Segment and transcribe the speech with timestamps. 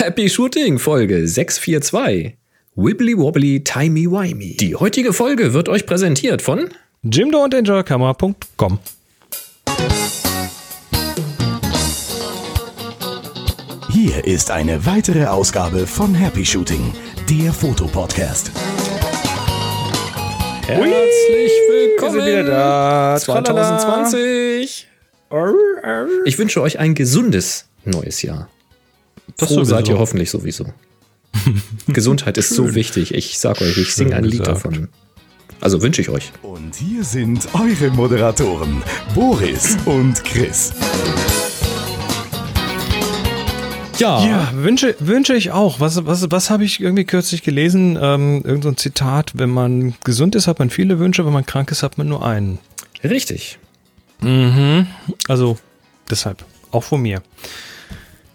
[0.00, 2.38] Happy Shooting Folge 642.
[2.74, 4.56] Wibbly Wobbly Timey Wimey.
[4.56, 6.70] Die heutige Folge wird euch präsentiert von
[7.02, 8.78] Jimdo und Enjoykamera.com.
[13.90, 16.94] Hier ist eine weitere Ausgabe von Happy Shooting,
[17.28, 18.52] der Fotopodcast.
[20.66, 22.14] Herzlich willkommen.
[22.14, 23.16] Wir sind wieder da.
[23.20, 24.88] 2020.
[26.24, 28.48] Ich wünsche euch ein gesundes neues Jahr.
[29.36, 29.70] Das Froh sowieso.
[29.70, 30.66] seid ihr hoffentlich sowieso.
[31.86, 33.14] Gesundheit ist so wichtig.
[33.14, 34.88] Ich sag euch, ich singe ein Lied davon.
[35.60, 36.32] Also wünsche ich euch.
[36.42, 38.82] Und hier sind eure Moderatoren,
[39.14, 40.72] Boris und Chris.
[43.98, 44.24] Ja.
[44.24, 45.78] Ja, wünsche, wünsche ich auch.
[45.78, 47.98] Was, was, was habe ich irgendwie kürzlich gelesen?
[48.00, 49.32] Ähm, irgend so ein Zitat.
[49.34, 51.26] Wenn man gesund ist, hat man viele Wünsche.
[51.26, 52.58] Wenn man krank ist, hat man nur einen.
[53.04, 53.58] Richtig.
[55.28, 55.58] Also
[56.10, 57.22] deshalb, auch von mir.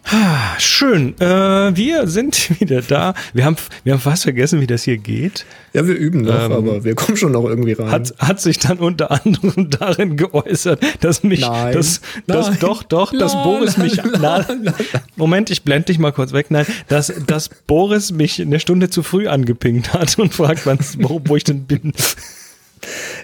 [0.07, 1.19] Ah, Schön.
[1.19, 3.15] Äh, wir sind wieder da.
[3.33, 5.45] Wir haben, wir haben fast vergessen, wie das hier geht.
[5.73, 7.89] Ja, wir üben noch, Ähm, aber wir kommen schon noch irgendwie rein.
[7.89, 11.73] Hat, hat sich dann unter anderem darin geäußert, dass mich, Nein.
[11.73, 12.57] dass, dass Nein.
[12.59, 14.45] doch, doch, dass La, Boris mich, na,
[15.15, 16.47] Moment, ich blende dich mal kurz weg.
[16.49, 20.65] Nein, dass, dass Boris mich eine Stunde zu früh angepinkt hat und fragt,
[20.99, 21.93] wo, wo ich denn bin.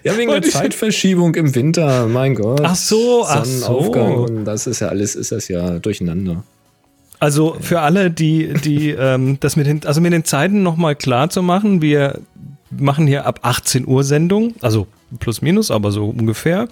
[0.03, 2.61] ja, wegen der Und Zeitverschiebung im Winter, mein Gott.
[2.63, 4.25] Ach so, ach so.
[4.43, 6.43] Das ist ja alles, ist das ja durcheinander.
[7.21, 11.29] Also für alle, die, die ähm, das mit den, also mit den Zeiten nochmal klar
[11.29, 12.19] zu machen, wir
[12.71, 14.87] machen hier ab 18 Uhr Sendung, also
[15.19, 16.67] plus minus, aber so ungefähr.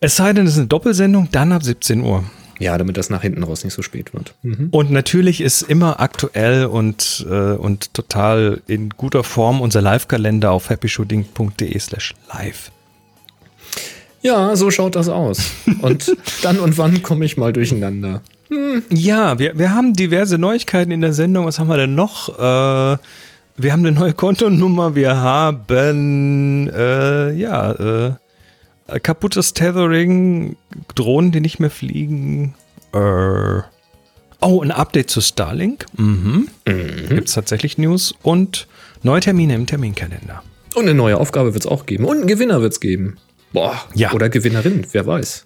[0.00, 2.24] Es sei denn, es ist eine Doppelsendung, dann ab 17 Uhr.
[2.58, 4.34] Ja, damit das nach hinten raus nicht so spät wird.
[4.72, 10.68] Und natürlich ist immer aktuell und, äh, und total in guter Form unser Live-Kalender auf
[10.68, 12.70] happyshooting.de slash live.
[14.20, 15.50] Ja, so schaut das aus.
[15.80, 18.20] Und dann und wann komme ich mal durcheinander.
[18.90, 21.46] Ja, wir, wir haben diverse Neuigkeiten in der Sendung.
[21.46, 22.28] Was haben wir denn noch?
[22.38, 22.98] Äh,
[23.56, 24.94] wir haben eine neue Kontonummer.
[24.94, 30.56] Wir haben, äh, ja, äh, kaputtes Tethering,
[30.94, 32.54] Drohnen, die nicht mehr fliegen.
[32.92, 32.98] Äh,
[34.40, 35.86] oh, ein Update zu Starlink.
[35.96, 36.48] Mhm.
[36.64, 38.66] Gibt es tatsächlich News und
[39.02, 40.42] neue Termine im Terminkalender.
[40.74, 42.04] Und eine neue Aufgabe wird es auch geben.
[42.04, 43.18] Und einen Gewinner wird es geben.
[43.52, 43.76] Boah.
[43.94, 44.12] Ja.
[44.12, 45.44] Oder Gewinnerin, wer weiß.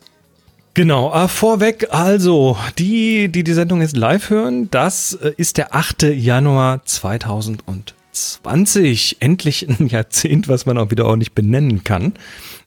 [0.76, 5.74] Genau, äh, vorweg also, die, die die Sendung jetzt live hören, das äh, ist der
[5.74, 6.02] 8.
[6.02, 9.16] Januar 2020.
[9.20, 12.12] Endlich ein Jahrzehnt, was man auch wieder ordentlich benennen kann.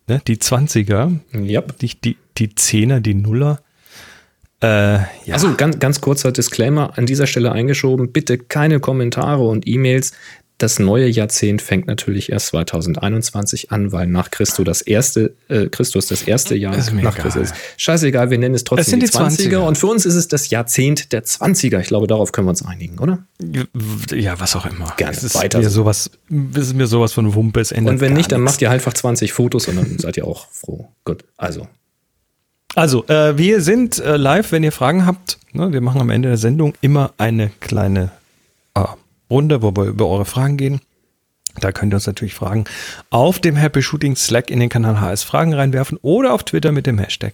[0.07, 1.61] Ne, die 20er, Ja.
[1.83, 3.59] nicht die, die 10er, die Nuller.
[4.63, 5.03] Äh, ja.
[5.33, 8.11] Also ganz, ganz kurzer Disclaimer an dieser Stelle eingeschoben.
[8.11, 10.13] Bitte keine Kommentare und E-Mails.
[10.59, 16.07] Das neue Jahrzehnt fängt natürlich erst 2021 an, weil nach Christus das erste, äh, Christus
[16.07, 17.15] das erste Jahr Ist nach.
[17.15, 17.53] Christus.
[17.77, 19.55] Scheißegal, wir nennen es trotzdem Es sind die die 20er.
[19.55, 19.57] 20er.
[19.59, 21.79] Und für uns ist es das Jahrzehnt der 20er.
[21.79, 23.19] Ich glaube, darauf können wir uns einigen, oder?
[24.13, 24.93] ja, was auch immer.
[24.97, 25.81] Gerne, es ist weiter Mir so.
[25.81, 26.11] sowas,
[26.53, 27.61] es ist mir sowas von Wumpe.
[27.61, 30.27] Es ändert Und wenn nicht, dann macht ihr einfach 20 Fotos und dann seid ihr
[30.27, 30.89] auch froh.
[31.05, 31.67] Gut, also.
[32.75, 35.39] Also, äh, wir sind äh, live, wenn ihr Fragen habt.
[35.53, 38.11] Ne, wir machen am Ende der Sendung immer eine kleine
[38.75, 38.83] äh,
[39.29, 40.81] Runde, wo wir über eure Fragen gehen.
[41.59, 42.65] Da könnt ihr uns natürlich Fragen
[43.09, 46.85] auf dem Happy Shooting Slack in den Kanal HS Fragen reinwerfen oder auf Twitter mit
[46.85, 47.33] dem Hashtag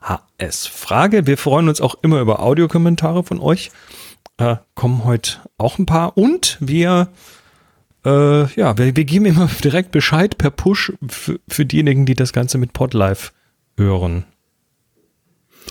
[0.00, 1.26] HS Frage.
[1.26, 3.70] Wir freuen uns auch immer über Audiokommentare von euch.
[4.38, 7.08] Äh, kommen heute auch ein paar und wir
[8.04, 12.58] äh, ja, wir, wir geben immer direkt Bescheid per Push für, diejenigen, die das Ganze
[12.58, 13.32] mit Podlife
[13.76, 14.24] hören.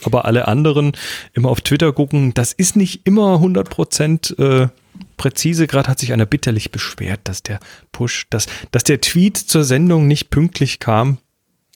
[0.04, 0.94] Aber alle anderen
[1.34, 4.70] immer auf Twitter gucken, das ist nicht immer 100% äh,
[5.18, 5.68] präzise.
[5.68, 7.60] Gerade hat sich einer bitterlich beschwert, dass der
[7.92, 11.18] Push, dass, dass der Tweet zur Sendung nicht pünktlich kam.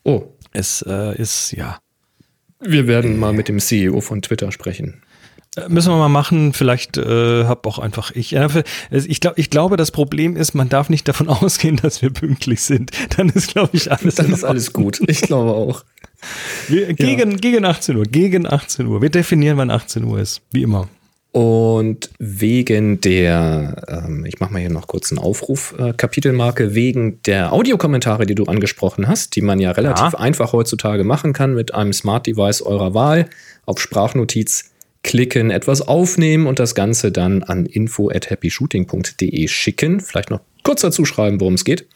[0.03, 1.79] Oh, Es äh, ist, ja,
[2.66, 5.01] wir werden mal mit dem CEO von Twitter sprechen.
[5.56, 6.53] Äh, Müssen wir mal machen.
[6.53, 8.31] Vielleicht äh, hab auch einfach ich.
[8.31, 8.47] Ja,
[8.89, 12.61] ich, glaub, ich glaube, das Problem ist, man darf nicht davon ausgehen, dass wir pünktlich
[12.61, 12.91] sind.
[13.17, 14.16] Dann ist, glaube ich, alles.
[14.16, 15.01] Dann ist alles gut.
[15.07, 15.84] Ich glaube auch.
[16.69, 18.03] Wir, gegen, gegen 18 Uhr.
[18.05, 19.01] Gegen 18 Uhr.
[19.01, 20.41] Wir definieren, wann 18 Uhr ist.
[20.51, 20.88] Wie immer.
[21.33, 27.23] Und wegen der, ähm, ich mache mal hier noch kurz einen Aufruf, äh, Kapitelmarke, wegen
[27.23, 30.19] der Audiokommentare, die du angesprochen hast, die man ja relativ Ja.
[30.19, 33.25] einfach heutzutage machen kann mit einem Smart Device eurer Wahl,
[33.66, 34.66] auf Sprachnotiz
[35.02, 40.02] klicken, etwas aufnehmen und das Ganze dann an info at happyshooting.de schicken.
[40.02, 41.87] Vielleicht noch kurz dazu schreiben, worum es geht.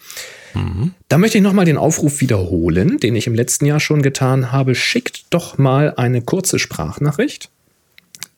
[1.10, 4.74] Da möchte ich nochmal den Aufruf wiederholen, den ich im letzten Jahr schon getan habe.
[4.74, 7.52] Schickt doch mal eine kurze Sprachnachricht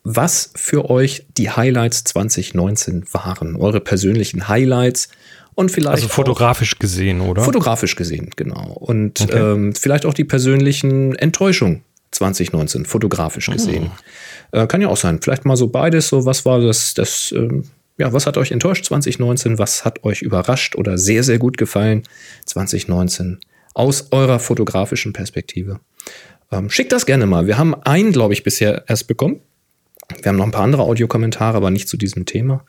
[0.03, 5.09] was für euch die Highlights 2019 waren, eure persönlichen Highlights
[5.55, 7.41] und vielleicht Also fotografisch gesehen, oder?
[7.41, 8.71] auch fotografisch gesehen, genau.
[8.79, 9.37] Und Okay.
[9.37, 13.91] ähm, vielleicht auch die persönlichen Enttäuschungen 2019 fotografisch gesehen?
[14.51, 15.21] Äh, kann ja auch sein.
[15.21, 16.07] Vielleicht mal so beides.
[16.07, 17.65] So, was war das, das ähm,
[17.97, 19.59] ja, was hat euch enttäuscht 2019?
[19.59, 22.03] Was hat euch überrascht oder sehr, sehr gut gefallen
[22.45, 23.39] 2019
[23.73, 25.79] aus eurer fotografischen Perspektive?
[26.51, 27.45] Ähm, schickt das gerne mal.
[27.45, 29.41] Wir haben einen, glaube ich, bisher erst bekommen.
[30.21, 32.65] Wir haben noch ein paar andere Audiokommentare, aber nicht zu diesem Thema.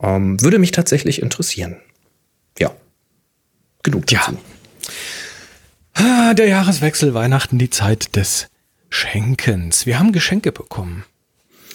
[0.00, 1.76] Ähm, würde mich tatsächlich interessieren.
[2.58, 2.74] Ja.
[3.82, 4.32] Genug dazu.
[4.32, 4.38] Ja.
[5.94, 8.48] Ah, der Jahreswechsel, Weihnachten, die Zeit des
[8.90, 9.86] Schenkens.
[9.86, 11.04] Wir haben Geschenke bekommen.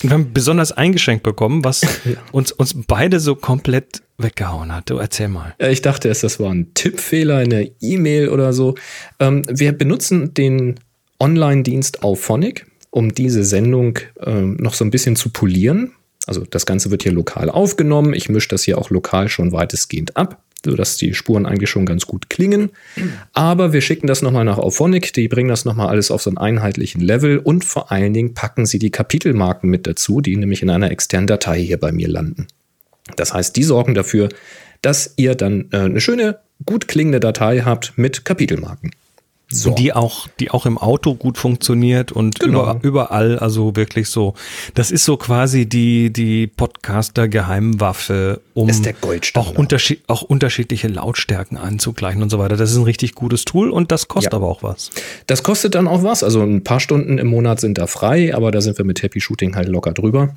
[0.01, 2.15] Und wir haben besonders ein Geschenk bekommen, was ja.
[2.31, 4.89] uns, uns beide so komplett weggehauen hat.
[4.89, 5.55] Du erzähl mal.
[5.57, 8.75] Ich dachte erst, das war ein Tippfehler in der E-Mail oder so.
[9.19, 10.79] Ähm, wir benutzen den
[11.19, 15.91] Online-Dienst Auphonic, um diese Sendung ähm, noch so ein bisschen zu polieren.
[16.25, 18.13] Also das Ganze wird hier lokal aufgenommen.
[18.13, 22.05] Ich mische das hier auch lokal schon weitestgehend ab sodass die Spuren eigentlich schon ganz
[22.05, 22.71] gut klingen.
[23.33, 26.37] Aber wir schicken das nochmal nach Auphonic, die bringen das nochmal alles auf so einen
[26.37, 30.69] einheitlichen Level und vor allen Dingen packen sie die Kapitelmarken mit dazu, die nämlich in
[30.69, 32.47] einer externen Datei hier bei mir landen.
[33.15, 34.29] Das heißt, die sorgen dafür,
[34.81, 38.91] dass ihr dann äh, eine schöne, gut klingende Datei habt mit Kapitelmarken.
[39.51, 39.71] So.
[39.71, 42.61] Die auch, die auch im Auto gut funktioniert und genau.
[42.61, 44.35] über, überall, also wirklich so.
[44.75, 48.69] Das ist so quasi die, die Podcaster-Geheimwaffe, um
[49.33, 52.57] auch, unterschied, auch unterschiedliche Lautstärken anzugleichen und so weiter.
[52.57, 54.37] Das ist ein richtig gutes Tool und das kostet ja.
[54.37, 54.91] aber auch was.
[55.25, 56.23] Das kostet dann auch was.
[56.23, 59.19] Also ein paar Stunden im Monat sind da frei, aber da sind wir mit Happy
[59.19, 60.35] Shooting halt locker drüber.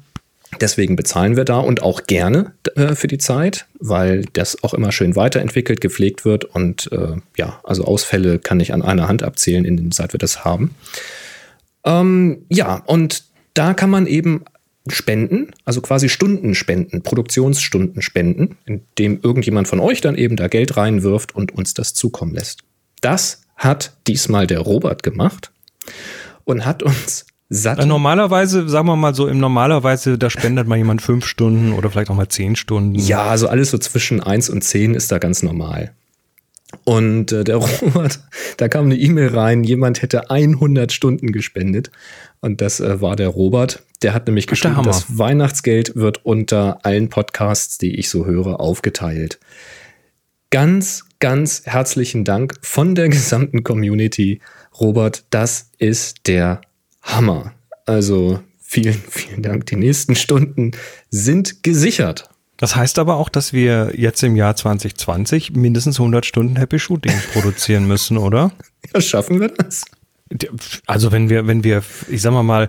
[0.60, 4.92] Deswegen bezahlen wir da und auch gerne äh, für die Zeit, weil das auch immer
[4.92, 9.64] schön weiterentwickelt, gepflegt wird und äh, ja, also Ausfälle kann ich an einer Hand abzählen,
[9.64, 10.74] in, seit wir das haben.
[11.84, 14.44] Ähm, ja, und da kann man eben
[14.88, 20.76] spenden, also quasi Stunden spenden, Produktionsstunden spenden, indem irgendjemand von euch dann eben da Geld
[20.76, 22.60] reinwirft und uns das zukommen lässt.
[23.00, 25.52] Das hat diesmal der Robert gemacht
[26.44, 27.78] und hat uns satt.
[27.78, 31.90] Äh, normalerweise, sagen wir mal so, im normalerweise, da spendet mal jemand fünf Stunden oder
[31.90, 32.94] vielleicht auch mal zehn Stunden.
[32.94, 35.92] Ja, also alles so zwischen eins und zehn ist da ganz normal.
[36.84, 38.20] Und äh, der Robert,
[38.56, 41.90] da kam eine E-Mail rein, jemand hätte 100 Stunden gespendet.
[42.40, 43.82] Und das äh, war der Robert.
[44.02, 49.38] Der hat nämlich geschrieben, das Weihnachtsgeld wird unter allen Podcasts, die ich so höre, aufgeteilt.
[50.50, 54.40] Ganz, ganz herzlichen Dank von der gesamten Community.
[54.80, 56.62] Robert, das ist der
[57.02, 57.52] Hammer.
[57.86, 59.66] Also vielen, vielen Dank.
[59.66, 60.72] Die nächsten Stunden
[61.10, 62.28] sind gesichert.
[62.56, 67.14] Das heißt aber auch, dass wir jetzt im Jahr 2020 mindestens 100 Stunden Happy Shooting
[67.32, 68.52] produzieren müssen, oder?
[68.94, 69.84] Ja, schaffen wir das?
[70.86, 72.68] Also wenn wir, wenn wir, ich sag mal mal,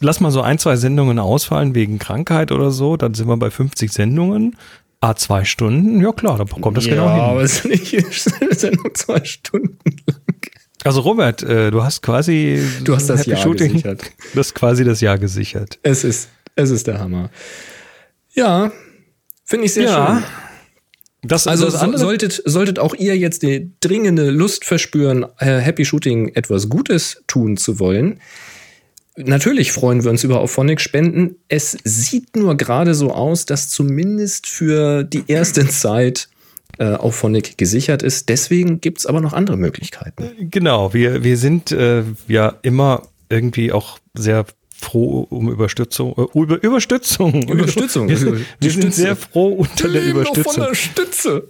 [0.00, 3.50] lass mal so ein, zwei Sendungen ausfallen wegen Krankheit oder so, dann sind wir bei
[3.50, 4.56] 50 Sendungen.
[5.00, 7.18] A zwei Stunden, ja klar, da kommt das ja, genau hin.
[7.18, 7.94] Ja, aber es ist nicht
[8.40, 10.40] eine Sendung zwei Stunden lang.
[10.84, 14.02] Also Robert, äh, du hast quasi du hast das Happy Jahr Shooting, gesichert.
[14.34, 15.78] Das ist quasi das Jahr gesichert.
[15.82, 17.30] Es ist, es ist der Hammer.
[18.34, 18.70] Ja,
[19.44, 20.06] finde ich sehr ja.
[20.16, 20.24] schön.
[21.26, 26.28] Das, also das solltet, solltet auch ihr jetzt die dringende Lust verspüren, äh, Happy Shooting
[26.34, 28.20] etwas Gutes tun zu wollen.
[29.16, 31.36] Natürlich freuen wir uns über Auphonic Spenden.
[31.48, 36.28] Es sieht nur gerade so aus, dass zumindest für die erste Zeit
[36.78, 38.28] äh, auf Phonic gesichert ist.
[38.28, 40.50] Deswegen gibt es aber noch andere Möglichkeiten.
[40.50, 46.14] Genau, wir, wir sind äh, ja immer irgendwie auch sehr froh um Überstützung.
[46.16, 47.42] Äh, über, Überstützung.
[47.48, 48.08] Überstützung.
[48.08, 50.52] Wir, sind, wir sind sehr froh unter der Überstützung.
[50.52, 51.48] Von der Stütze.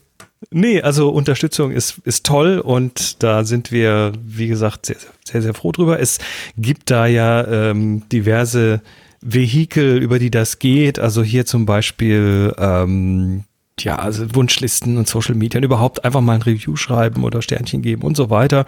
[0.51, 5.55] Nee, also Unterstützung ist, ist toll und da sind wir, wie gesagt, sehr, sehr, sehr
[5.55, 6.01] froh drüber.
[6.01, 6.19] Es
[6.57, 8.83] gibt da ja ähm, diverse
[9.21, 10.99] Vehikel, über die das geht.
[10.99, 13.45] Also hier zum Beispiel ähm,
[13.81, 17.83] ja, also Wunschlisten und Social Media und überhaupt einfach mal ein Review schreiben oder Sternchen
[17.83, 18.67] geben und so weiter.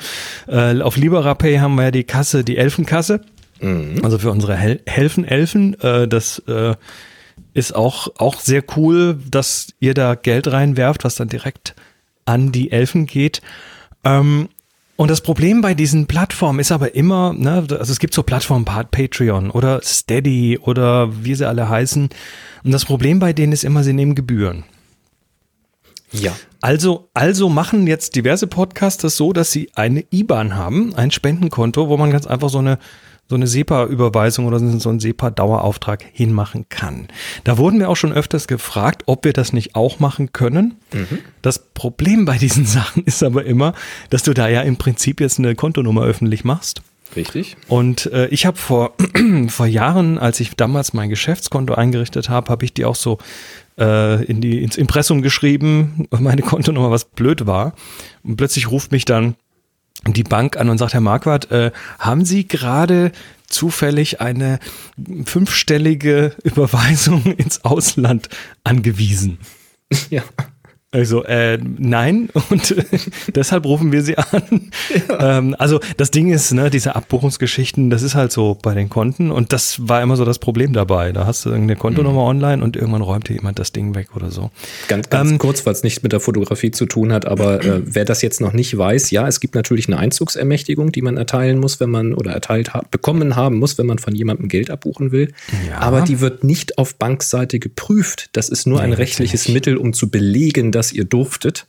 [0.49, 3.21] Äh, auf LiberaPay haben wir ja die Kasse, die Elfenkasse.
[3.61, 4.01] Mhm.
[4.03, 5.81] Also für unsere Hel Helfen Elfen.
[5.81, 6.75] Äh, das äh,
[7.55, 11.75] ist auch, auch sehr cool, dass ihr da Geld reinwerft, was dann direkt
[12.25, 13.41] an die Elfen geht.
[14.05, 14.49] Ähm,
[14.97, 18.65] und das Problem bei diesen Plattformen ist aber immer, ne, also es gibt so Plattformen,
[18.65, 22.09] Patreon oder Steady oder wie sie alle heißen.
[22.65, 24.65] Und das Problem bei denen ist immer, sie nehmen Gebühren.
[26.13, 26.37] Ja.
[26.61, 31.89] Also, also machen jetzt diverse Podcasts das so, dass sie eine IBAN haben, ein Spendenkonto,
[31.89, 32.79] wo man ganz einfach so eine
[33.29, 37.09] so eine SEPA-Überweisung oder so einen SEPA-Dauerauftrag hinmachen kann.
[37.43, 40.77] Da wurden wir auch schon öfters gefragt, ob wir das nicht auch machen können.
[40.93, 41.19] Mhm.
[41.43, 43.75] Das Problem bei diesen Sachen ist aber immer,
[44.11, 46.83] dass du da ja im Prinzip jetzt eine Kontonummer öffentlich machst.
[47.15, 47.57] Richtig.
[47.69, 48.95] Und äh, ich habe vor,
[49.49, 53.19] vor Jahren, als ich damals mein Geschäftskonto eingerichtet habe, habe ich die auch so
[53.79, 57.75] äh, in die, ins Impressum geschrieben, meine Kontonummer, was blöd war.
[58.23, 59.37] Und plötzlich ruft mich dann
[60.07, 63.13] die Bank an und sagt, Herr Marquardt, äh, haben Sie gerade
[63.47, 64.59] zufällig eine
[65.25, 68.29] fünfstellige Überweisung ins Ausland
[68.65, 69.39] angewiesen?
[70.11, 70.23] Ja.
[70.93, 72.75] Also, äh, nein, und
[73.35, 74.71] deshalb rufen wir sie an.
[75.09, 75.39] Ja.
[75.39, 79.33] Ähm, also, das Ding ist, ne, diese Abbuchungsgeschichten, das ist halt so bei den Konten
[79.33, 81.11] und das war immer so das Problem dabei.
[81.11, 82.29] Da hast du irgendeine Kontonummer mhm.
[82.29, 84.51] online und irgendwann räumt dir jemand das Ding weg oder so.
[84.87, 87.83] Ganz, ganz ähm, kurz, weil es nichts mit der Fotografie zu tun hat, aber äh,
[87.85, 91.59] wer das jetzt noch nicht weiß, ja, es gibt natürlich eine Einzugsermächtigung, die man erteilen
[91.59, 95.11] muss, wenn man oder erteilt ha bekommen haben muss, wenn man von jemandem Geld abbuchen
[95.11, 95.33] will.
[95.69, 95.79] Ja.
[95.79, 98.31] Aber die wird nicht auf Bankseite geprüft.
[98.33, 101.67] Das ist nur nee, ein rechtliches Mittel, um zu belegen, dass ihr durftet.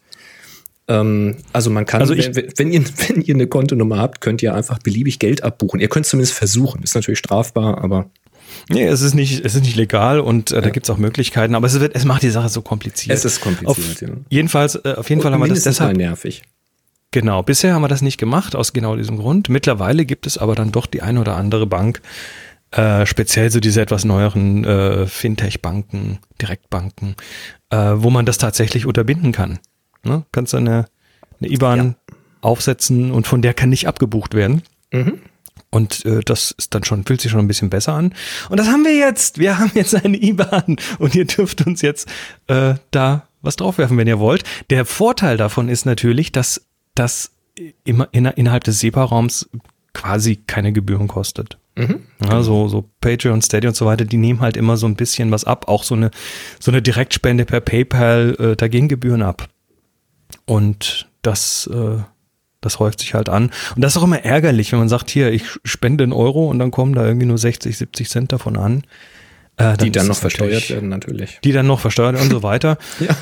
[0.87, 4.41] Ähm, also man kann, also ich, wenn, wenn, ihr, wenn ihr eine Kontonummer habt, könnt
[4.41, 5.79] ihr einfach beliebig Geld abbuchen.
[5.79, 6.83] Ihr könnt es zumindest versuchen.
[6.83, 8.09] Ist natürlich strafbar, aber
[8.69, 10.61] Nee, es ist nicht, es ist nicht legal und äh, ja.
[10.61, 13.15] da gibt es auch Möglichkeiten, aber es, wird, es macht die Sache so kompliziert.
[13.15, 14.23] Es ist kompliziert, auf, ja.
[14.29, 15.97] Jedenfalls, äh, auf jeden und Fall haben wir das deshalb.
[15.97, 16.43] nervig.
[17.11, 19.49] Genau, bisher haben wir das nicht gemacht, aus genau diesem Grund.
[19.49, 22.01] Mittlerweile gibt es aber dann doch die eine oder andere Bank,
[22.71, 27.15] äh, speziell so diese etwas neueren äh, Fintech-Banken, Direktbanken,
[27.69, 29.59] äh, wo man das tatsächlich unterbinden kann.
[30.03, 30.25] Ne?
[30.31, 30.85] Kannst du eine,
[31.39, 32.15] eine IBAN ja.
[32.41, 34.63] aufsetzen und von der kann nicht abgebucht werden.
[34.91, 35.19] Mhm.
[35.69, 38.13] Und äh, das ist dann schon, fühlt sich schon ein bisschen besser an.
[38.49, 39.37] Und das haben wir jetzt.
[39.37, 42.07] Wir haben jetzt eine IBAN und ihr dürft uns jetzt
[42.47, 44.43] äh, da was draufwerfen, wenn ihr wollt.
[44.69, 47.31] Der Vorteil davon ist natürlich, dass das
[47.83, 49.49] immer in, innerhalb des SEPA-Raums
[49.93, 51.57] quasi keine Gebühren kostet.
[51.77, 52.01] Mhm.
[52.27, 55.31] Ja, so, so Patreon, Steady und so weiter, die nehmen halt immer so ein bisschen
[55.31, 55.67] was ab.
[55.67, 56.11] Auch so eine,
[56.59, 59.47] so eine Direktspende per PayPal, äh, da gehen Gebühren ab.
[60.45, 62.01] Und das, äh,
[62.61, 63.51] das häuft sich halt an.
[63.75, 66.57] Und das ist auch immer ärgerlich, wenn man sagt, hier, ich spende einen Euro und
[66.59, 68.83] dann kommen da irgendwie nur 60, 70 Cent davon an.
[69.57, 71.39] Äh, dann die dann noch versteuert werden, natürlich.
[71.43, 72.77] Die dann noch versteuert werden und so weiter.
[72.99, 73.15] ja.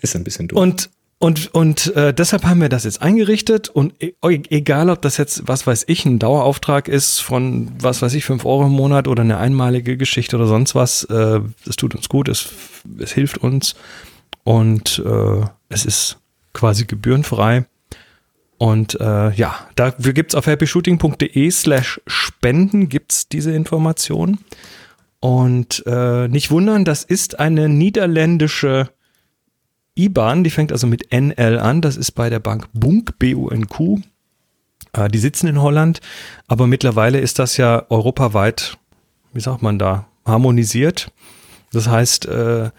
[0.00, 0.58] Ist ein bisschen doof.
[0.58, 0.90] Und
[1.22, 5.46] und, und äh, deshalb haben wir das jetzt eingerichtet und e egal, ob das jetzt,
[5.46, 9.22] was weiß ich, ein Dauerauftrag ist von, was weiß ich, fünf Euro im Monat oder
[9.22, 12.48] eine einmalige Geschichte oder sonst was, äh, es tut uns gut, es,
[12.98, 13.76] es hilft uns
[14.42, 16.18] und äh, es ist
[16.54, 17.66] quasi gebührenfrei.
[18.58, 24.40] Und äh, ja, dafür gibt's auf happyshooting.de slash spenden gibt's diese Information.
[25.20, 28.88] Und äh, nicht wundern, das ist eine niederländische
[29.94, 31.80] IBAN, die fängt also mit NL an.
[31.80, 34.00] Das ist bei der Bank Bunk, B-U-N-Q.
[34.92, 36.00] Äh, die sitzen in Holland,
[36.48, 38.76] aber mittlerweile ist das ja europaweit,
[39.32, 41.10] wie sagt man da, harmonisiert.
[41.72, 42.70] Das heißt, äh,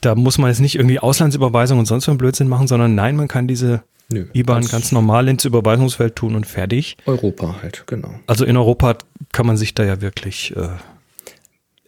[0.00, 3.16] da muss man jetzt nicht irgendwie Auslandsüberweisung und sonst so einen Blödsinn machen, sondern nein,
[3.16, 6.96] man kann diese Nö, IBAN ganz normal ins Überweisungsfeld tun und fertig.
[7.06, 8.14] Europa halt, genau.
[8.26, 8.96] Also in Europa
[9.30, 10.68] kann man sich da ja wirklich äh,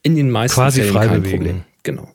[0.03, 1.37] in den meisten quasi Fällen frei bewegen.
[1.37, 1.65] Problem.
[1.83, 2.09] Genau.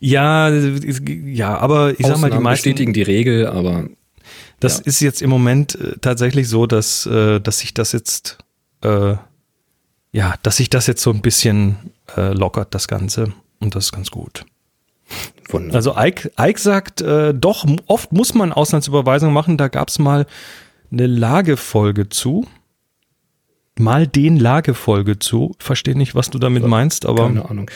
[0.00, 3.88] Ja, ja, aber ich Ausnahmen sag mal, die meisten bestätigen die Regel, aber
[4.60, 4.84] das ja.
[4.84, 8.38] ist jetzt im Moment äh, tatsächlich so, dass, äh, dass sich das jetzt,
[8.82, 9.14] äh,
[10.12, 11.76] ja, dass sich das jetzt so ein bisschen
[12.16, 13.32] äh, lockert, das Ganze.
[13.60, 14.44] Und das ist ganz gut.
[15.48, 15.76] Wunderbar.
[15.76, 19.56] Also Ike, Ike sagt, äh, doch, oft muss man Auslandsüberweisungen machen.
[19.56, 20.26] Da gab es mal
[20.90, 22.46] eine Lagefolge zu.
[23.78, 25.54] Mal den Lagefolge zu.
[25.58, 27.26] Verstehe nicht, was du damit meinst, aber.
[27.26, 27.70] Keine Ahnung.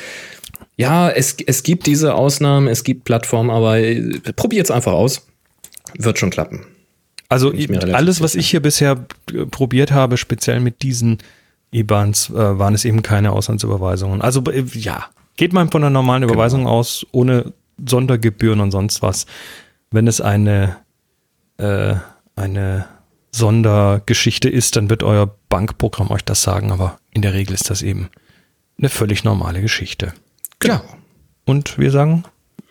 [0.81, 5.27] Ja, es, es gibt diese Ausnahmen, es gibt Plattformen, aber äh, probiert es einfach aus.
[5.99, 6.65] Wird schon klappen.
[7.29, 7.53] Also
[7.93, 11.19] alles, was ich hier bisher äh, probiert habe, speziell mit diesen
[11.71, 14.23] IBANs, äh, waren es eben keine Auslandsüberweisungen.
[14.23, 15.05] Also ja,
[15.37, 16.33] geht man von einer normalen genau.
[16.33, 17.53] Überweisung aus, ohne
[17.87, 19.27] Sondergebühren und sonst was.
[19.91, 20.79] Wenn es eine,
[21.59, 21.97] äh,
[22.37, 22.87] eine
[23.33, 27.83] Sondergeschichte ist, dann wird euer Bankprogramm euch das sagen, aber in der Regel ist das
[27.83, 28.09] eben
[28.79, 30.15] eine völlig normale Geschichte.
[30.61, 30.75] Genau.
[30.75, 30.85] Ja.
[31.45, 32.25] Und wir sagen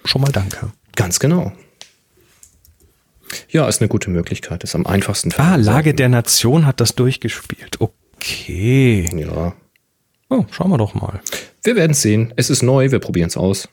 [0.05, 0.72] schon mal Danke.
[0.96, 1.51] Ganz genau.
[3.50, 4.63] Ja, ist eine gute Möglichkeit.
[4.63, 5.34] Ist am einfachsten.
[5.38, 7.79] Ah, Lage der Nation hat das durchgespielt.
[7.79, 9.10] Okay.
[9.15, 9.53] Ja.
[10.29, 11.22] Oh, schauen wir doch mal.
[11.63, 12.34] Wir werden es sehen.
[12.38, 13.69] Es ist neu, wir probieren es aus.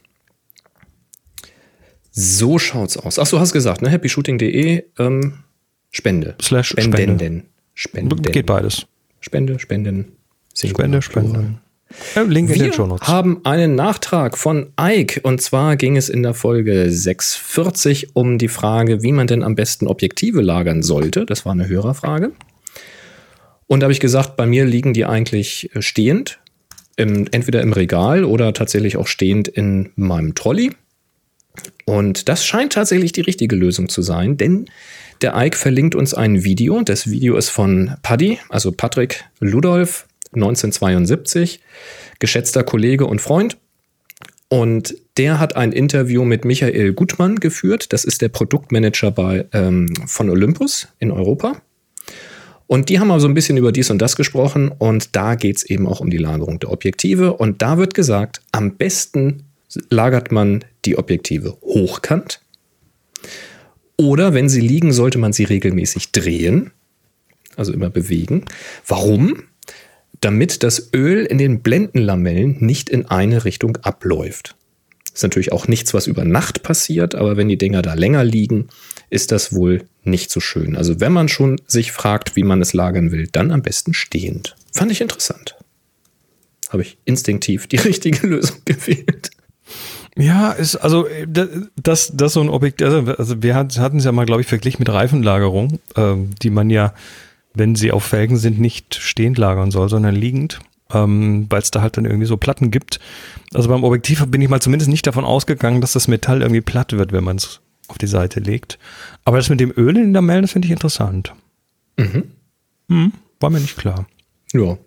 [2.11, 3.19] So schaut's aus.
[3.19, 3.91] Ach, du hast gesagt, ne?
[3.91, 5.45] happyshooting.de ähm,
[5.91, 6.35] Spende.
[6.41, 7.45] Slash Spendenden.
[7.75, 8.23] Spenden.
[8.23, 8.87] Geht beides.
[9.21, 10.17] Spende, Spenden.
[10.55, 11.59] Singular, Spende, Spende.
[12.27, 16.35] Link in den Show haben einen Nachtrag von Ike und zwar ging es in der
[16.35, 21.27] Folge 640 um die Frage, wie man denn am besten Objektive lagern sollte.
[21.27, 22.33] Das war eine Hörerfrage.
[23.67, 26.39] Und da habe ich gesagt, bei mir liegen die eigentlich äh, stehend,
[26.97, 30.73] im, entweder im Regal oder tatsächlich auch stehend in meinem Trolley.
[31.85, 34.67] Und das scheint tatsächlich die richtige Lösung zu sein, denn
[35.23, 36.83] der Ike verlinkt uns ein Video.
[36.83, 41.61] Das Video ist von Paddy, also Patrick Ludolf, 1972,
[42.19, 43.57] geschätzter Kollege und Freund.
[44.49, 47.93] Und der hat ein Interview mit Michael Gutmann geführt.
[47.93, 51.61] Das ist der Produktmanager bei, ähm, von Olympus in Europa.
[52.69, 55.59] Und die haben mal so ein bisschen über dies und das gesprochen und da geht
[55.59, 57.35] es eben auch um die Lagerung der Objektive.
[57.35, 59.45] Und da wird gesagt, am besten
[59.89, 62.41] lagert man die Objektive hochkant.
[63.97, 66.73] Oder wenn sie liegen, sollte man sie regelmäßig drehen,
[67.57, 68.45] also immer bewegen.
[68.87, 69.45] Warum?
[70.27, 74.57] Damit das Öl in den Blendenlamellen nicht in eine Richtung abläuft.
[75.15, 78.67] Ist natürlich auch nichts, was über Nacht passiert, aber wenn die Dinger da länger liegen,
[79.09, 80.75] ist das wohl nicht so schön.
[80.77, 84.57] Also wenn man schon sich fragt, wie man es lagern will, dann am besten stehend.
[84.73, 85.55] Fand ich interessant.
[86.71, 89.31] Habe ich instinktiv die richtige Lösung gewählt.
[90.17, 94.27] Ja, ist also das, das so ein Objekt, also, also wir hatten es ja mal,
[94.27, 96.95] glaube ich, verglichen mit Reifenlagerung, äh, die man ja,
[97.57, 100.61] wenn sie auf Felgen sind, nicht stehend lagern soll, sondern liegend
[100.93, 103.01] ähm, weil es da halt dann irgendwie so Platten gibt.
[103.53, 106.93] Also beim Objektiv bin ich mal zumindest nicht davon ausgegangen, dass das Metall irgendwie platt
[106.93, 108.79] wird, wenn man es auf die Seite legt.
[109.25, 111.35] Aber das mit dem Öl in der Lamellen, das finde ich interessant.
[111.97, 112.25] Mhm.
[112.89, 114.07] Hm, war mir nicht klar.
[114.53, 114.79] Ja.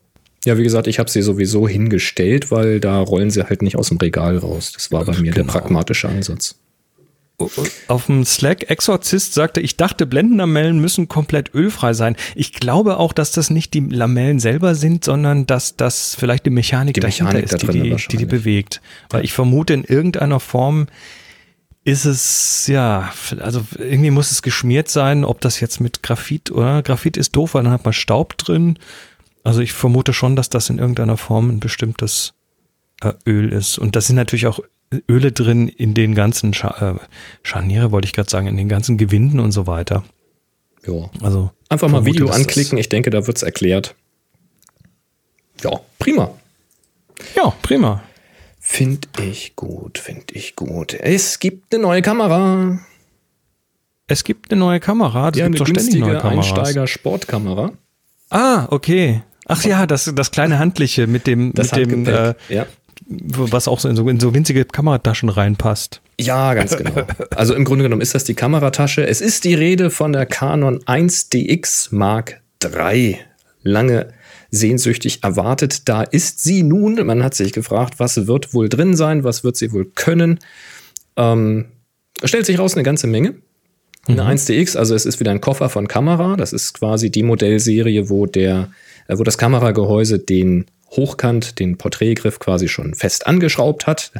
[0.45, 3.89] Ja, wie gesagt, ich habe sie sowieso hingestellt, weil da rollen sie halt nicht aus
[3.89, 4.71] dem Regal raus.
[4.71, 5.33] Das war bei mir genau.
[5.33, 6.55] der pragmatische Ansatz
[7.88, 12.15] auf dem Slack Exorzist sagte, ich dachte, Blendenlamellen müssen komplett ölfrei sein.
[12.36, 16.50] Ich glaube auch, dass das nicht die Lamellen selber sind, sondern dass das vielleicht die
[16.50, 18.81] Mechanik, die Mechanik dahinter ist, die die, die die bewegt.
[19.10, 20.88] Weil ich vermute, in irgendeiner Form
[21.84, 26.84] ist es, ja, also irgendwie muss es geschmiert sein, ob das jetzt mit Graphit oder
[26.84, 28.77] Graphit ist doof, weil dann hat man Staub drin.
[29.43, 32.34] Also ich vermute schon, dass das in irgendeiner Form ein bestimmtes
[33.01, 33.77] äh, Öl ist.
[33.79, 34.60] Und das sind natürlich auch
[35.08, 37.00] Öle drin in den ganzen Scha äh,
[37.43, 40.03] Scharniere, wollte ich gerade sagen, in den ganzen Gewinden und so weiter.
[40.86, 41.10] Ja.
[41.22, 42.77] Also einfach mal Video anklicken.
[42.77, 43.96] Ich denke, da wird es erklärt.
[45.63, 46.31] Ja, prima.
[47.36, 48.03] Ja, prima.
[48.60, 50.93] Finde ich gut, finde ich gut.
[50.93, 52.79] Es gibt eine neue Kamera.
[54.08, 55.31] Es gibt eine neue Kamera.
[55.31, 57.74] Das ja, gibt eine günstige Einsteiger-Sportkamera.
[58.29, 59.22] Ah, okay.
[59.46, 62.67] Ach ja, das, das kleine handliche mit dem, das mit dem äh, ja
[63.09, 66.01] was auch so in, so in so winzige Kamerataschen reinpasst.
[66.19, 66.91] Ja, ganz genau.
[67.35, 69.05] Also im Grunde genommen ist das die Kameratasche.
[69.07, 73.17] Es ist die Rede von der Canon 1DX Mark III.
[73.63, 74.13] Lange
[74.51, 75.87] sehnsüchtig erwartet.
[75.89, 76.95] Da ist sie nun.
[77.05, 80.39] Man hat sich gefragt, was wird wohl drin sein, was wird sie wohl können.
[81.17, 81.65] Ähm,
[82.24, 83.35] stellt sich raus eine ganze Menge.
[84.07, 84.29] Eine mhm.
[84.29, 86.35] 1DX, also es ist wieder ein Koffer von Kamera.
[86.35, 88.69] Das ist quasi die Modellserie, wo der,
[89.07, 94.11] äh, wo das Kameragehäuse den hochkant den Porträtgriff quasi schon fest angeschraubt hat.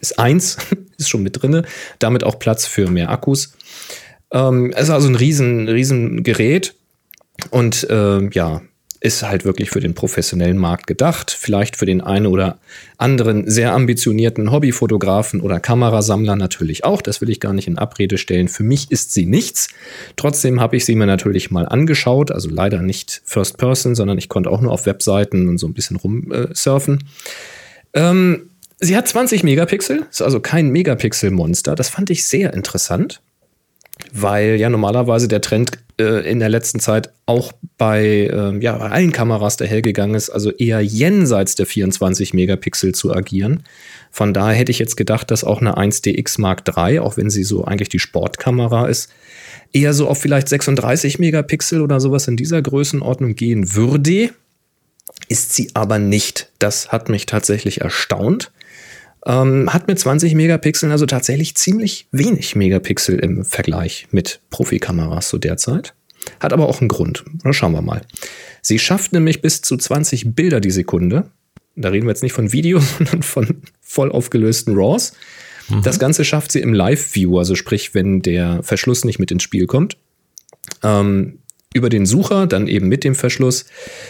[0.00, 0.56] Ist eins,
[0.98, 1.64] ist schon mit drinne.
[1.98, 3.54] Damit auch Platz für mehr Akkus.
[4.32, 6.74] Ähm, es ist also ein riesen, riesen Gerät.
[7.50, 8.62] Und äh, ja,
[9.00, 11.30] ist halt wirklich für den professionellen Markt gedacht.
[11.30, 12.58] Vielleicht für den einen oder
[12.98, 17.00] anderen sehr ambitionierten Hobbyfotografen oder Kamerasammler natürlich auch.
[17.00, 18.48] Das will ich gar nicht in Abrede stellen.
[18.48, 19.68] Für mich ist sie nichts.
[20.16, 22.30] Trotzdem habe ich sie mir natürlich mal angeschaut.
[22.30, 25.72] Also leider nicht First Person, sondern ich konnte auch nur auf Webseiten und so ein
[25.74, 27.02] bisschen rumsurfen.
[27.94, 31.74] Ähm, sie hat 20 Megapixel, ist also kein Megapixel-Monster.
[31.74, 33.22] Das fand ich sehr interessant
[34.12, 38.90] weil ja normalerweise der Trend äh, in der letzten Zeit auch bei, äh, ja, bei
[38.90, 43.64] allen Kameras dahergegangen ist, also eher jenseits der 24 Megapixel zu agieren.
[44.10, 47.44] Von daher hätte ich jetzt gedacht, dass auch eine 1DX Mark III, auch wenn sie
[47.44, 49.10] so eigentlich die Sportkamera ist,
[49.72, 54.30] eher so auf vielleicht 36 Megapixel oder sowas in dieser Größenordnung gehen würde.
[55.28, 56.50] Ist sie aber nicht.
[56.58, 58.50] Das hat mich tatsächlich erstaunt.
[59.26, 65.38] Ähm, hat mit 20 Megapixeln also tatsächlich ziemlich wenig Megapixel im Vergleich mit Profikameras so
[65.38, 65.94] derzeit.
[66.38, 67.24] Hat aber auch einen Grund.
[67.42, 68.02] Na, schauen wir mal.
[68.62, 71.30] Sie schafft nämlich bis zu 20 Bilder die Sekunde.
[71.76, 75.12] Da reden wir jetzt nicht von Video, sondern von voll aufgelösten RAWs.
[75.68, 75.82] Mhm.
[75.82, 79.66] Das Ganze schafft sie im Live-View, also sprich, wenn der Verschluss nicht mit ins Spiel
[79.66, 79.96] kommt.
[80.82, 81.38] Ähm,
[81.72, 83.66] über den Sucher, dann eben mit dem Verschluss,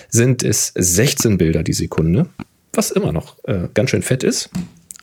[0.08, 2.26] sind es 16 Bilder die Sekunde,
[2.72, 4.50] was immer noch äh, ganz schön fett ist.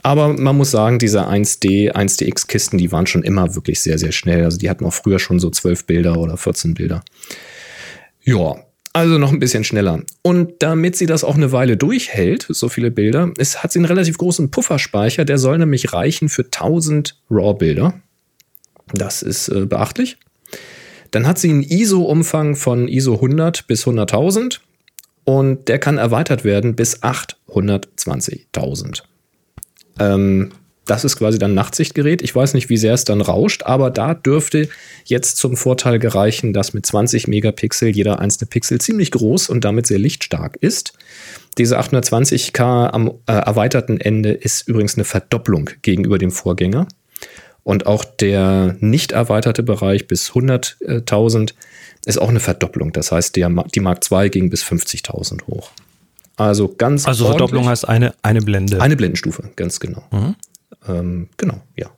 [0.08, 4.46] Aber man muss sagen, diese 1D, 1DX-Kisten, die waren schon immer wirklich sehr, sehr schnell.
[4.46, 7.04] Also die hatten auch früher schon so 12 Bilder oder 14 Bilder.
[8.24, 8.56] Ja,
[8.94, 10.02] also noch ein bisschen schneller.
[10.22, 13.86] Und damit sie das auch eine Weile durchhält, so viele Bilder, ist, hat sie einen
[13.86, 15.26] relativ großen Pufferspeicher.
[15.26, 18.00] Der soll nämlich reichen für 1000 RAW-Bilder.
[18.94, 20.16] Das ist äh, beachtlich.
[21.12, 24.60] Dann hat sie einen ISO-Umfang von ISO 100 bis 100.000
[25.26, 29.02] und der kann erweitert werden bis 820.000.
[30.00, 30.52] Ähm,
[30.88, 32.22] das ist quasi dann Nachtsichtgerät.
[32.22, 34.70] Ich weiß nicht, wie sehr es dann rauscht, aber da dürfte
[35.04, 39.86] jetzt zum Vorteil gereichen, dass mit 20 Megapixel jeder einzelne Pixel ziemlich groß und damit
[39.86, 40.94] sehr lichtstark ist.
[41.58, 46.88] Diese 820K am äh, erweiterten Ende ist übrigens eine Verdopplung gegenüber dem Vorgänger.
[47.64, 51.54] Und auch der nicht erweiterte Bereich bis 100.000
[52.06, 52.94] ist auch eine Verdopplung.
[52.94, 55.72] Das heißt, der, die Mark II ging bis 50.000 hoch.
[56.38, 58.80] Also ganz Also Verdopplung heißt eine, eine Blende.
[58.80, 60.04] Eine Blendenstufe, ganz genau.
[60.12, 60.36] Mhm.
[60.88, 61.90] Ähm, genau, ja.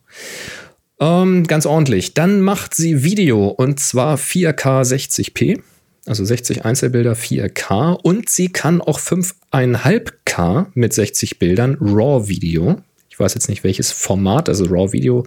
[1.00, 2.14] Ähm, ganz ordentlich.
[2.14, 5.62] Dann macht sie Video und zwar 4K 60p,
[6.06, 12.82] also 60 Einzelbilder 4K und sie kann auch 5,5K mit 60 Bildern RAW Video.
[13.10, 15.26] Ich weiß jetzt nicht welches Format, also RAW Video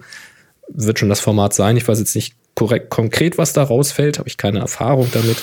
[0.69, 1.77] wird schon das Format sein.
[1.77, 5.37] Ich weiß jetzt nicht korrekt konkret, was da rausfällt, habe ich keine Erfahrung damit.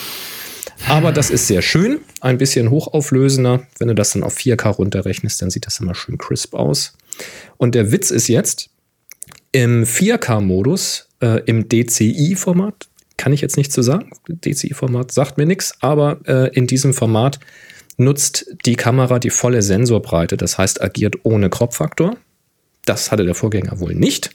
[0.88, 3.66] Aber das ist sehr schön, ein bisschen hochauflösender.
[3.78, 6.94] Wenn du das dann auf 4K runterrechnest, dann sieht das immer schön crisp aus.
[7.58, 8.70] Und der Witz ist jetzt,
[9.52, 14.10] im 4K-Modus, äh, im DCI-Format, kann ich jetzt nicht zu so sagen.
[14.28, 17.38] DCI-Format sagt mir nichts, aber äh, in diesem Format
[17.96, 22.16] nutzt die Kamera die volle Sensorbreite, das heißt agiert ohne Crop-Faktor.
[22.86, 24.30] Das hatte der Vorgänger wohl nicht.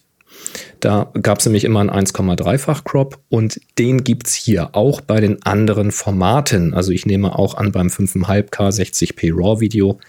[0.80, 5.20] Da gab es nämlich immer einen 1,3-fach Crop und den gibt es hier auch bei
[5.20, 6.74] den anderen Formaten.
[6.74, 10.00] Also ich nehme auch an beim 5,5K 60p RAW Video.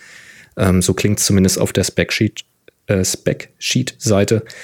[0.56, 2.44] Ähm, so klingt es zumindest auf der Spec-Sheet-Seite.
[2.86, 4.54] Äh, Spec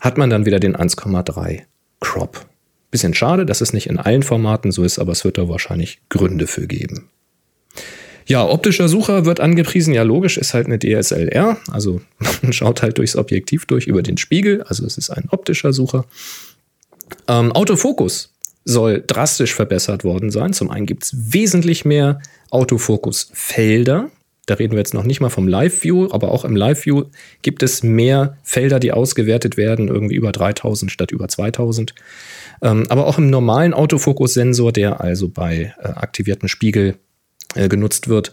[0.00, 1.62] hat man dann wieder den 1,3
[2.00, 2.46] Crop.
[2.90, 6.00] Bisschen schade, dass es nicht in allen Formaten so ist, aber es wird da wahrscheinlich
[6.10, 7.08] Gründe für geben.
[8.32, 9.92] Ja, optischer Sucher wird angepriesen.
[9.92, 11.58] Ja, logisch, ist halt eine DSLR.
[11.70, 12.00] Also
[12.42, 14.62] man schaut halt durchs Objektiv durch über den Spiegel.
[14.62, 16.06] Also es ist ein optischer Sucher.
[17.28, 18.32] Ähm, Autofokus
[18.64, 20.54] soll drastisch verbessert worden sein.
[20.54, 24.10] Zum einen gibt es wesentlich mehr Autofokusfelder.
[24.46, 27.04] Da reden wir jetzt noch nicht mal vom Live-View, aber auch im Live-View
[27.42, 31.94] gibt es mehr Felder, die ausgewertet werden, irgendwie über 3000 statt über 2000.
[32.62, 36.96] Ähm, aber auch im normalen Autofokus-Sensor, der also bei äh, aktiviertem Spiegel
[37.54, 38.32] äh, genutzt wird,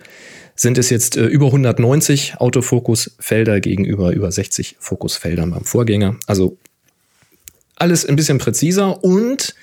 [0.56, 6.18] sind es jetzt äh, über 190 Autofokusfelder gegenüber über 60 Fokusfeldern beim Vorgänger.
[6.28, 6.58] Also
[7.76, 9.56] alles ein bisschen präziser und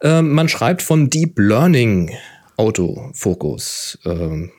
[0.00, 2.10] äh, man schreibt von Deep Learning
[2.56, 3.98] Autofokus.
[4.04, 4.50] Ähm,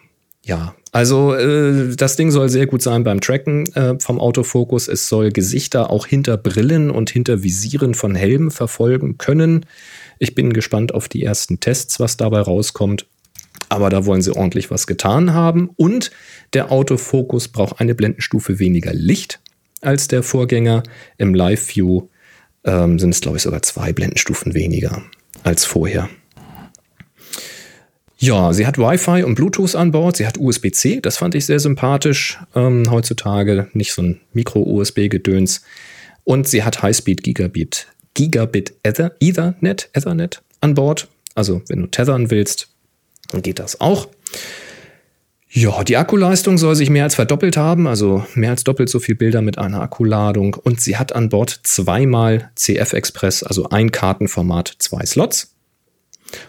[0.43, 4.87] ja, also äh, das Ding soll sehr gut sein beim Tracken äh, vom Autofokus.
[4.87, 9.65] Es soll Gesichter auch hinter Brillen und hinter Visieren von Helmen verfolgen können.
[10.19, 13.07] Ich bin gespannt auf die ersten Tests, was dabei rauskommt.
[13.75, 15.69] Aber da wollen sie ordentlich was getan haben.
[15.75, 16.09] Und
[16.53, 19.41] der Autofokus braucht eine Blendenstufe weniger Licht
[19.81, 20.81] als der Vorgänger.
[21.17, 22.07] Im Live-View
[22.63, 25.03] ähm, sind es, glaube ich, sogar zwei Blendenstufen weniger
[25.43, 26.07] als vorher.
[28.17, 30.15] Ja, sie hat Wi-Fi und Bluetooth an Bord.
[30.15, 32.39] Sie hat USB-C, das fand ich sehr sympathisch.
[32.55, 35.63] Ähm, heutzutage nicht so ein Micro-USB-Gedöns.
[36.23, 41.09] Und sie hat Highspeed Gigabit, Gigabit Ether, Ethernet, Ethernet an Bord.
[41.35, 42.69] Also, wenn du tethern willst,
[43.29, 44.07] dann geht das auch.
[45.49, 49.15] Ja, die Akkuleistung soll sich mehr als verdoppelt haben, also mehr als doppelt so viel
[49.15, 50.53] Bilder mit einer Akkuladung.
[50.53, 55.55] Und sie hat an Bord zweimal CF Express, also ein Kartenformat, zwei Slots.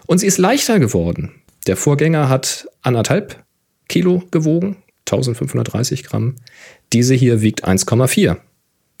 [0.07, 1.31] Und sie ist leichter geworden.
[1.67, 3.45] Der Vorgänger hat anderthalb
[3.87, 6.35] Kilo gewogen, 1530 Gramm.
[6.91, 8.37] Diese hier wiegt 1,4,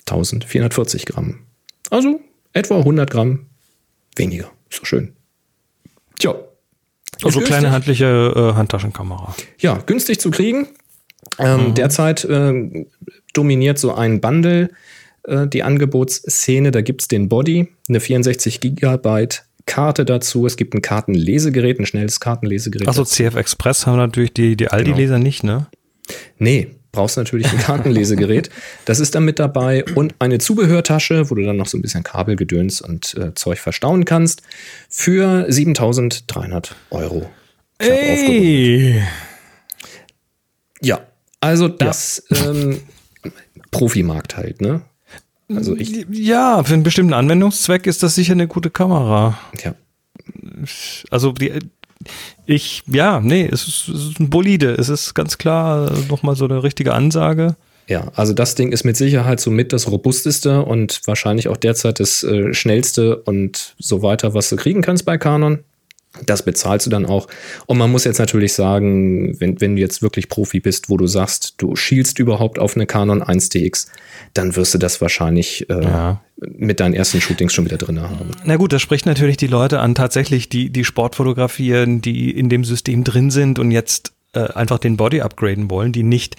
[0.05, 1.39] 1440 Gramm.
[1.89, 2.21] Also
[2.53, 3.47] etwa 100 Gramm
[4.15, 4.49] weniger.
[4.71, 5.13] Doch schön.
[6.17, 6.35] Tja.
[7.23, 9.35] Also kleine handliche äh, Handtaschenkamera.
[9.59, 10.67] Ja, günstig zu kriegen.
[11.39, 11.73] Ähm, mhm.
[11.73, 12.85] Derzeit äh,
[13.33, 14.69] dominiert so ein Bundle
[15.23, 16.71] äh, die Angebotsszene.
[16.71, 20.45] Da gibt es den Body, eine 64 Gigabyte Karte dazu.
[20.45, 22.87] Es gibt ein Kartenlesegerät, ein schnelles Kartenlesegerät.
[22.87, 25.23] Achso, CF Express haben natürlich die, die Aldi-Leser genau.
[25.23, 25.67] nicht, ne?
[26.39, 28.49] Nee, brauchst natürlich ein Kartenlesegerät.
[28.85, 32.01] das ist dann mit dabei und eine Zubehörtasche, wo du dann noch so ein bisschen
[32.01, 34.41] Kabelgedöns und äh, Zeug verstauen kannst,
[34.89, 37.29] für 7300 Euro.
[37.77, 39.03] Ey.
[40.81, 41.01] Ja,
[41.39, 42.49] also das ja.
[42.49, 42.81] Ähm,
[43.69, 44.81] Profimarkt halt, ne?
[45.53, 49.37] Also ich, ja, für einen bestimmten Anwendungszweck ist das sicher eine gute Kamera.
[49.63, 49.75] Ja.
[51.11, 51.59] Also die,
[52.45, 54.73] ich, ja, nee, es ist, es ist ein Bolide.
[54.73, 57.55] Es ist ganz klar nochmal so eine richtige Ansage.
[57.87, 62.23] Ja, also das Ding ist mit Sicherheit somit das robusteste und wahrscheinlich auch derzeit das
[62.23, 65.63] äh, schnellste und so weiter, was du kriegen kannst bei Canon.
[66.25, 67.27] Das bezahlst du dann auch.
[67.65, 71.07] Und man muss jetzt natürlich sagen, wenn, wenn du jetzt wirklich Profi bist, wo du
[71.07, 73.87] sagst, du schielst überhaupt auf eine Canon 1DX,
[74.33, 76.21] dann wirst du das wahrscheinlich äh, ja.
[76.37, 78.31] mit deinen ersten Shootings schon wieder drin haben.
[78.43, 82.49] Na gut, das spricht natürlich die Leute an, tatsächlich, die, die Sport fotografieren, die in
[82.49, 86.35] dem System drin sind und jetzt äh, einfach den Body upgraden wollen, die nicht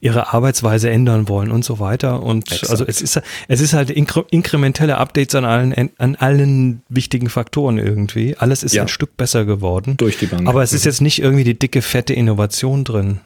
[0.00, 2.22] ihre Arbeitsweise ändern wollen und so weiter.
[2.22, 2.70] Und Exakt.
[2.70, 7.78] also es ist, es ist halt inkre inkrementelle Updates an allen, an allen wichtigen Faktoren
[7.78, 8.36] irgendwie.
[8.36, 8.82] Alles ist ja.
[8.82, 9.96] ein Stück besser geworden.
[9.96, 10.48] Durch die Bank.
[10.48, 10.88] Aber es ist mhm.
[10.90, 13.20] jetzt nicht irgendwie die dicke, fette Innovation drin.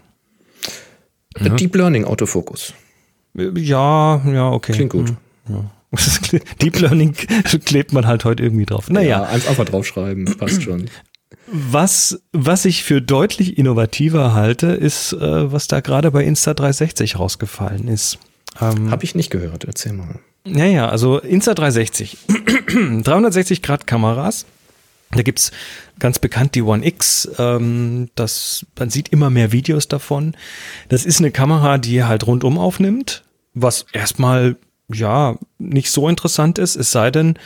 [1.39, 1.49] Ja.
[1.51, 2.75] Deep Learning Autofokus.
[3.35, 4.73] Ja, ja, okay.
[4.73, 5.11] Klingt gut.
[5.11, 5.55] Mhm.
[5.55, 5.71] Ja.
[6.63, 7.15] Deep Learning
[7.65, 8.91] klebt man halt heute irgendwie drauf.
[8.91, 9.09] Naja.
[9.09, 10.89] Ja, eins einfach draufschreiben, passt schon.
[11.47, 17.89] Was, was ich für deutlich innovativer halte, ist, äh, was da gerade bei Insta360 rausgefallen
[17.89, 18.19] ist.
[18.61, 20.21] Ähm, Habe ich nicht gehört, erzähl mal.
[20.47, 23.03] Ja, ja, also Insta360.
[23.03, 24.47] 360 Grad Kameras.
[25.13, 25.53] Da gibt's
[25.99, 27.29] ganz bekannt die One X.
[27.39, 30.37] Ähm, das, man sieht immer mehr Videos davon.
[30.89, 33.23] Das ist eine Kamera, die halt rundum aufnimmt,
[33.55, 34.57] was erstmal
[34.93, 37.39] ja nicht so interessant ist, es sei denn,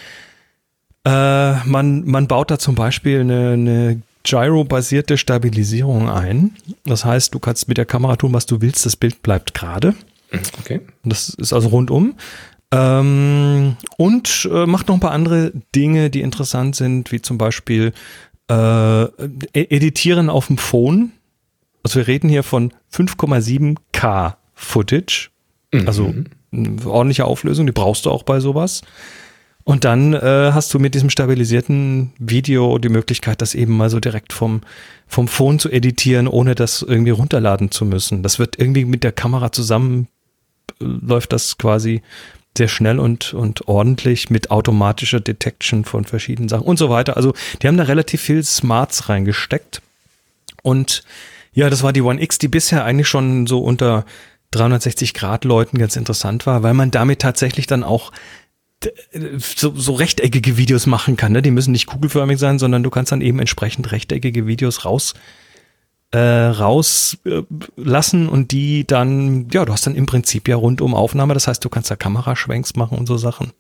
[1.04, 6.56] äh, man, man baut da zum Beispiel eine, eine Gyro-basierte Stabilisierung ein.
[6.84, 9.94] Das heißt, du kannst mit der Kamera tun, was du willst, das Bild bleibt gerade.
[10.61, 10.80] Okay.
[11.04, 12.14] Das ist also rundum.
[12.70, 17.92] Ähm, und äh, macht noch ein paar andere Dinge, die interessant sind, wie zum Beispiel
[18.50, 19.06] äh, e-,
[19.52, 21.12] Editieren auf dem Phone.
[21.82, 25.30] Also wir reden hier von 5,7K Footage.
[25.87, 26.26] Also mhm.
[26.52, 28.82] eine ordentliche Auflösung, die brauchst du auch bei sowas.
[29.68, 34.00] Und dann äh, hast du mit diesem stabilisierten Video die Möglichkeit, das eben mal so
[34.00, 34.62] direkt vom,
[35.07, 38.22] vom Phone zu editieren, ohne das irgendwie runterladen zu müssen.
[38.22, 40.09] Das wird irgendwie mit der Kamera zusammen,
[40.81, 42.00] äh, läuft das quasi
[42.57, 47.18] sehr schnell und, und ordentlich mit automatischer Detection von verschiedenen Sachen und so weiter.
[47.18, 49.83] Also die haben da relativ viel Smarts reingesteckt.
[50.62, 51.02] Und
[51.52, 54.07] ja, das war die One X, die bisher eigentlich schon so unter
[54.52, 58.12] 360 Grad Leuten ganz interessant war, weil man damit tatsächlich dann auch
[59.38, 61.32] so, so rechteckige Videos machen kann.
[61.32, 61.42] Ne?
[61.42, 65.14] Die müssen nicht kugelförmig sein, sondern du kannst dann eben entsprechend rechteckige Videos raus
[66.10, 71.34] äh, rauslassen äh, und die dann, ja, du hast dann im Prinzip ja rundum Aufnahme.
[71.34, 73.52] Das heißt, du kannst da Kameraschwenks machen und so Sachen,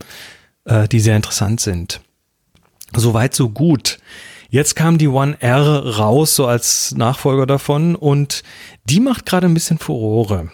[0.64, 2.00] äh, die sehr interessant sind.
[2.94, 3.98] Soweit, so gut.
[4.50, 8.42] Jetzt kam die One R raus, so als Nachfolger davon, und
[8.84, 10.50] die macht gerade ein bisschen Furore.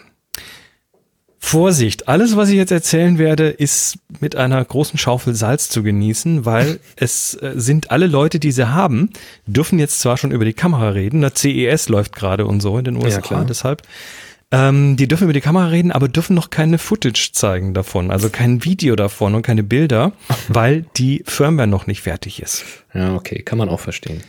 [1.45, 6.43] Vorsicht, alles, was ich jetzt erzählen werde, ist mit einer großen Schaufel Salz zu genießen,
[6.43, 9.11] weil es äh, sind alle Leute, die sie haben,
[9.45, 12.85] dürfen jetzt zwar schon über die Kamera reden, der CES läuft gerade und so in
[12.85, 13.83] den USA, ja, deshalb.
[14.51, 18.31] Ähm, die dürfen über die Kamera reden, aber dürfen noch keine Footage zeigen davon, also
[18.31, 20.13] kein Video davon und keine Bilder,
[20.47, 22.65] weil die Firmware noch nicht fertig ist.
[22.95, 24.23] Ja, okay, kann man auch verstehen.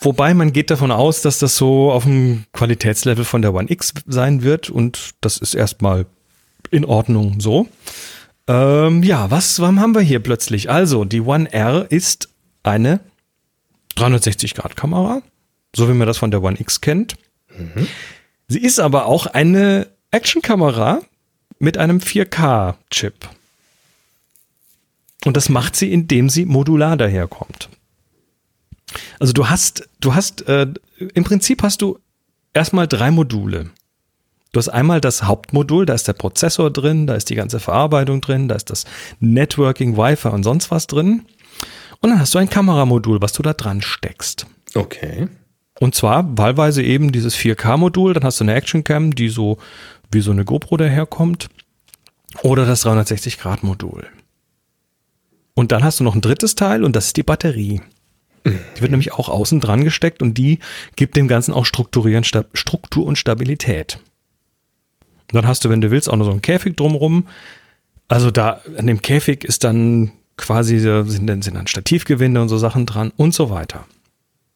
[0.00, 3.92] Wobei man geht davon aus, dass das so auf dem Qualitätslevel von der One X
[4.06, 6.06] sein wird und das ist erstmal
[6.70, 7.68] in Ordnung so.
[8.46, 10.70] Ähm, ja, was, was haben wir hier plötzlich?
[10.70, 12.28] Also, die One R ist
[12.62, 13.00] eine
[13.96, 15.22] 360-Grad-Kamera,
[15.74, 17.16] so wie man das von der One X kennt.
[17.56, 17.86] Mhm.
[18.48, 21.02] Sie ist aber auch eine Action-Kamera
[21.58, 23.14] mit einem 4K-Chip.
[25.24, 27.68] Und das macht sie, indem sie modular daherkommt.
[29.20, 30.66] Also du hast, du hast, äh,
[31.14, 31.98] im Prinzip hast du
[32.52, 33.70] erstmal drei Module.
[34.52, 38.20] Du hast einmal das Hauptmodul, da ist der Prozessor drin, da ist die ganze Verarbeitung
[38.20, 38.84] drin, da ist das
[39.18, 41.24] Networking, Wi-Fi und sonst was drin.
[42.00, 44.46] Und dann hast du ein Kameramodul, was du da dran steckst.
[44.74, 45.28] Okay.
[45.80, 49.56] Und zwar wahlweise eben dieses 4K-Modul, dann hast du eine Action-Cam, die so
[50.10, 51.48] wie so eine GoPro daherkommt.
[52.42, 54.06] Oder das 360-Grad-Modul.
[55.54, 57.80] Und dann hast du noch ein drittes Teil und das ist die Batterie.
[58.44, 60.58] Die wird nämlich auch außen dran gesteckt und die
[60.96, 63.98] gibt dem Ganzen auch Struktur und Stabilität.
[65.32, 67.26] Und dann hast du, wenn du willst, auch noch so einen Käfig drumrum.
[68.08, 72.58] Also da an dem Käfig ist dann quasi, sind dann, sind dann Stativgewinde und so
[72.58, 73.86] Sachen dran und so weiter.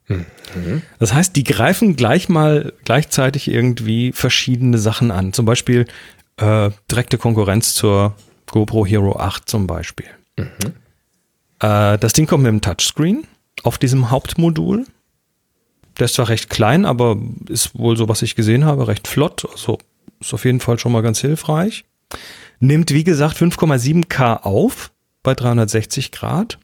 [0.09, 0.83] Mhm.
[0.99, 5.33] Das heißt, die greifen gleich mal gleichzeitig irgendwie verschiedene Sachen an.
[5.33, 5.87] Zum Beispiel
[6.37, 8.15] äh, direkte Konkurrenz zur
[8.47, 10.07] GoPro Hero 8 zum Beispiel.
[10.37, 10.47] Mhm.
[11.61, 13.25] Äh, das Ding kommt mit einem Touchscreen
[13.63, 14.87] auf diesem Hauptmodul.
[15.99, 17.17] Der ist zwar recht klein, aber
[17.49, 19.49] ist wohl so, was ich gesehen habe, recht flott.
[19.51, 19.79] Also
[20.21, 21.85] ist auf jeden Fall schon mal ganz hilfreich.
[22.61, 24.93] Nimmt, wie gesagt, 5,7K auf
[25.23, 26.59] bei 360 Grad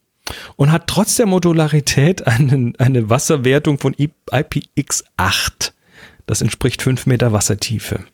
[0.57, 5.73] und hat trotz der Modularität einen, eine Wasserwertung von IPX8.
[6.27, 8.05] Das entspricht 5 Meter Wassertiefe.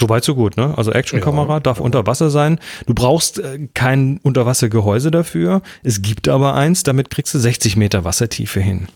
[0.00, 0.76] Soweit so gut, ne?
[0.76, 1.84] Also Actionkamera ja, darf ja.
[1.84, 2.58] unter Wasser sein.
[2.86, 5.62] Du brauchst äh, kein Unterwassergehäuse dafür.
[5.84, 8.88] Es gibt aber eins, damit kriegst du 60 Meter Wassertiefe hin.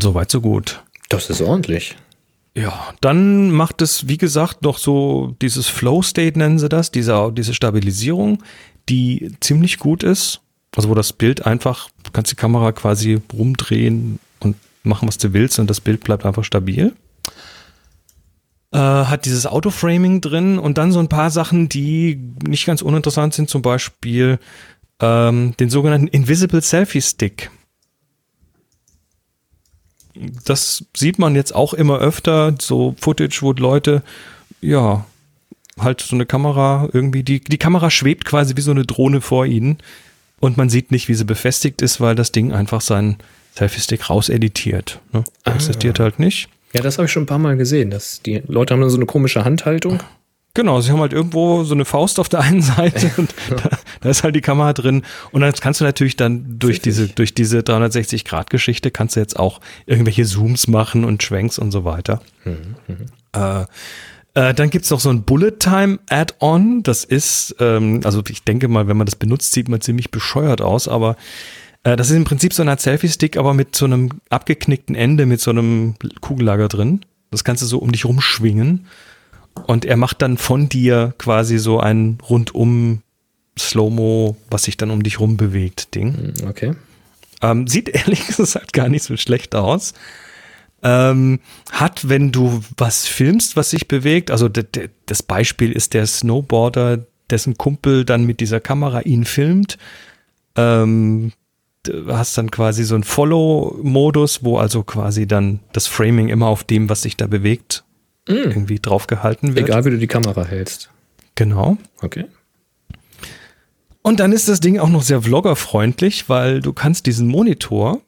[0.00, 0.84] Soweit so gut.
[1.08, 1.96] Das ist ordentlich.
[2.54, 7.32] Ja, dann macht es, wie gesagt, noch so dieses Flow State nennen sie das, diese,
[7.32, 8.42] diese Stabilisierung,
[8.88, 10.40] die ziemlich gut ist.
[10.76, 15.32] Also wo das Bild einfach, du kannst die Kamera quasi rumdrehen und machen, was du
[15.32, 16.94] willst und das Bild bleibt einfach stabil.
[18.72, 23.34] Äh, hat dieses Autoframing drin und dann so ein paar Sachen, die nicht ganz uninteressant
[23.34, 24.38] sind, zum Beispiel
[25.00, 27.50] ähm, den sogenannten Invisible Selfie Stick
[30.44, 34.02] das sieht man jetzt auch immer öfter, so Footage, wo Leute,
[34.60, 35.04] ja,
[35.78, 39.46] halt so eine Kamera irgendwie, die, die Kamera schwebt quasi wie so eine Drohne vor
[39.46, 39.78] ihnen
[40.40, 43.16] und man sieht nicht, wie sie befestigt ist, weil das Ding einfach seinen
[43.56, 45.00] Selfie-Stick rauseditiert.
[45.12, 45.24] Ne?
[45.44, 45.54] Ah.
[45.54, 46.48] Existiert halt nicht.
[46.74, 47.90] Ja, das habe ich schon ein paar Mal gesehen.
[47.90, 50.00] Dass die Leute haben dann so eine komische Handhaltung.
[50.58, 54.08] Genau, sie haben halt irgendwo so eine Faust auf der einen Seite und da, da
[54.08, 55.04] ist halt die Kamera drin.
[55.30, 59.60] Und dann kannst du natürlich dann durch diese, durch diese 360-Grad-Geschichte kannst du jetzt auch
[59.86, 62.22] irgendwelche Zooms machen und Schwenks und so weiter.
[63.36, 63.66] Äh,
[64.34, 66.82] äh, dann gibt's noch so ein Bullet Time Add-on.
[66.82, 70.60] Das ist, ähm, also ich denke mal, wenn man das benutzt, sieht man ziemlich bescheuert
[70.60, 71.14] aus, aber
[71.84, 75.40] äh, das ist im Prinzip so Art Selfie-Stick, aber mit so einem abgeknickten Ende, mit
[75.40, 77.02] so einem Kugellager drin.
[77.30, 78.86] Das kannst du so um dich rumschwingen.
[79.66, 83.02] Und er macht dann von dir quasi so ein rundum
[83.58, 86.34] Slow-Mo, was sich dann um dich rum bewegt, Ding.
[86.38, 86.74] Hm, Okay.
[87.40, 89.94] Ähm, sieht ehrlich gesagt gar nicht so schlecht aus.
[90.82, 91.40] Ähm,
[91.72, 97.58] hat, wenn du was filmst, was sich bewegt, also das Beispiel ist der Snowboarder, dessen
[97.58, 99.76] Kumpel dann mit dieser Kamera ihn filmt.
[100.56, 101.32] Ähm,
[101.82, 106.64] du hast dann quasi so einen Follow-Modus, wo also quasi dann das Framing immer auf
[106.64, 107.84] dem, was sich da bewegt,
[108.36, 109.68] irgendwie draufgehalten wird.
[109.68, 110.90] Egal, wie du die Kamera hältst.
[111.34, 111.78] Genau.
[112.02, 112.26] Okay.
[114.02, 118.00] Und dann ist das Ding auch noch sehr vloggerfreundlich, weil du kannst diesen Monitor,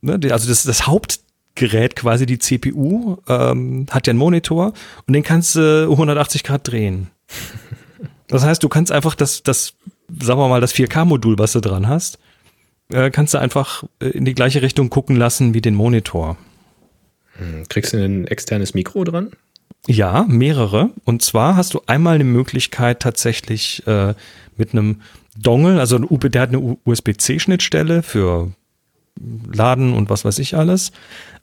[0.00, 4.72] ne, also das, das Hauptgerät quasi, die CPU, ähm, hat ja einen Monitor
[5.06, 7.08] und den kannst du 180 Grad drehen.
[8.30, 9.72] Das heißt, du kannst einfach das, das,
[10.20, 12.18] sagen wir mal, das 4K-Modul, was du dran hast,
[12.92, 16.36] äh, kannst du einfach äh, in die gleiche Richtung gucken lassen wie den Monitor.
[17.38, 19.30] Hm, Kriegst du ein externes Mikro dran?
[19.86, 20.90] Ja, mehrere.
[21.04, 24.14] Und zwar hast du einmal eine Möglichkeit tatsächlich äh,
[24.56, 25.00] mit einem
[25.40, 28.52] Dongle, also ein der hat eine USB-C-Schnittstelle für
[29.52, 30.92] Laden und was weiß ich alles.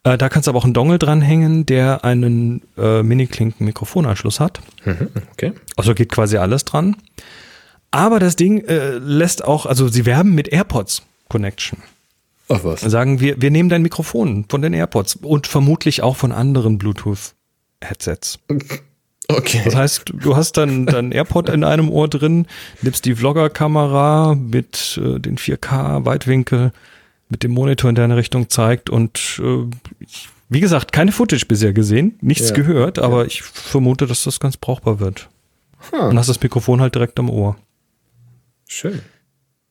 [0.04, 4.60] Äh, da kannst du aber auch einen Dongle dranhängen, der einen äh, Mini-Klinken-Mikrofonanschluss hat.
[4.84, 5.52] Mhm, okay.
[5.76, 6.96] Also geht quasi alles dran.
[7.90, 11.78] Aber das Ding äh, lässt auch, also sie werben mit AirPods Connection.
[12.48, 12.80] Ach was.
[12.80, 18.38] Sagen wir, wir nehmen dein Mikrofon von den AirPods und vermutlich auch von anderen Bluetooth-Headsets.
[19.28, 19.62] Okay.
[19.64, 22.46] Das heißt, du hast dann dein AirPod in einem Ohr drin,
[22.82, 26.72] nimmst die Vlogger-Kamera mit äh, den 4K-Weitwinkel,
[27.28, 29.64] mit dem Monitor in deine Richtung zeigt und äh,
[29.98, 32.54] ich, wie gesagt, keine Footage bisher gesehen, nichts Ja.
[32.54, 35.28] gehört, aber ich vermute, dass das ganz brauchbar wird.
[35.90, 36.04] Huh.
[36.06, 37.56] Und hast das Mikrofon halt direkt am Ohr.
[38.68, 39.00] Schön.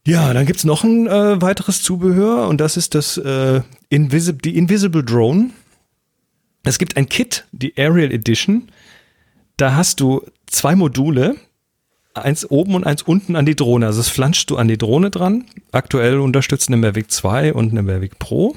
[0.08, 4.58] Ja, dann gibt's noch ein äh, weiteres Zubehör und das ist das äh, Invisible, die
[4.58, 5.50] Invisible Drone.
[6.64, 8.70] Es gibt ein Kit, die Aerial Edition.
[9.58, 11.36] Da hast du zwei Module,
[12.14, 13.88] eins oben und eins unten an die Drohne.
[13.88, 15.46] Also das flanschst du an die Drohne dran.
[15.72, 18.56] Aktuell unterstützen eine Mavic 2 und eine Mavic Pro.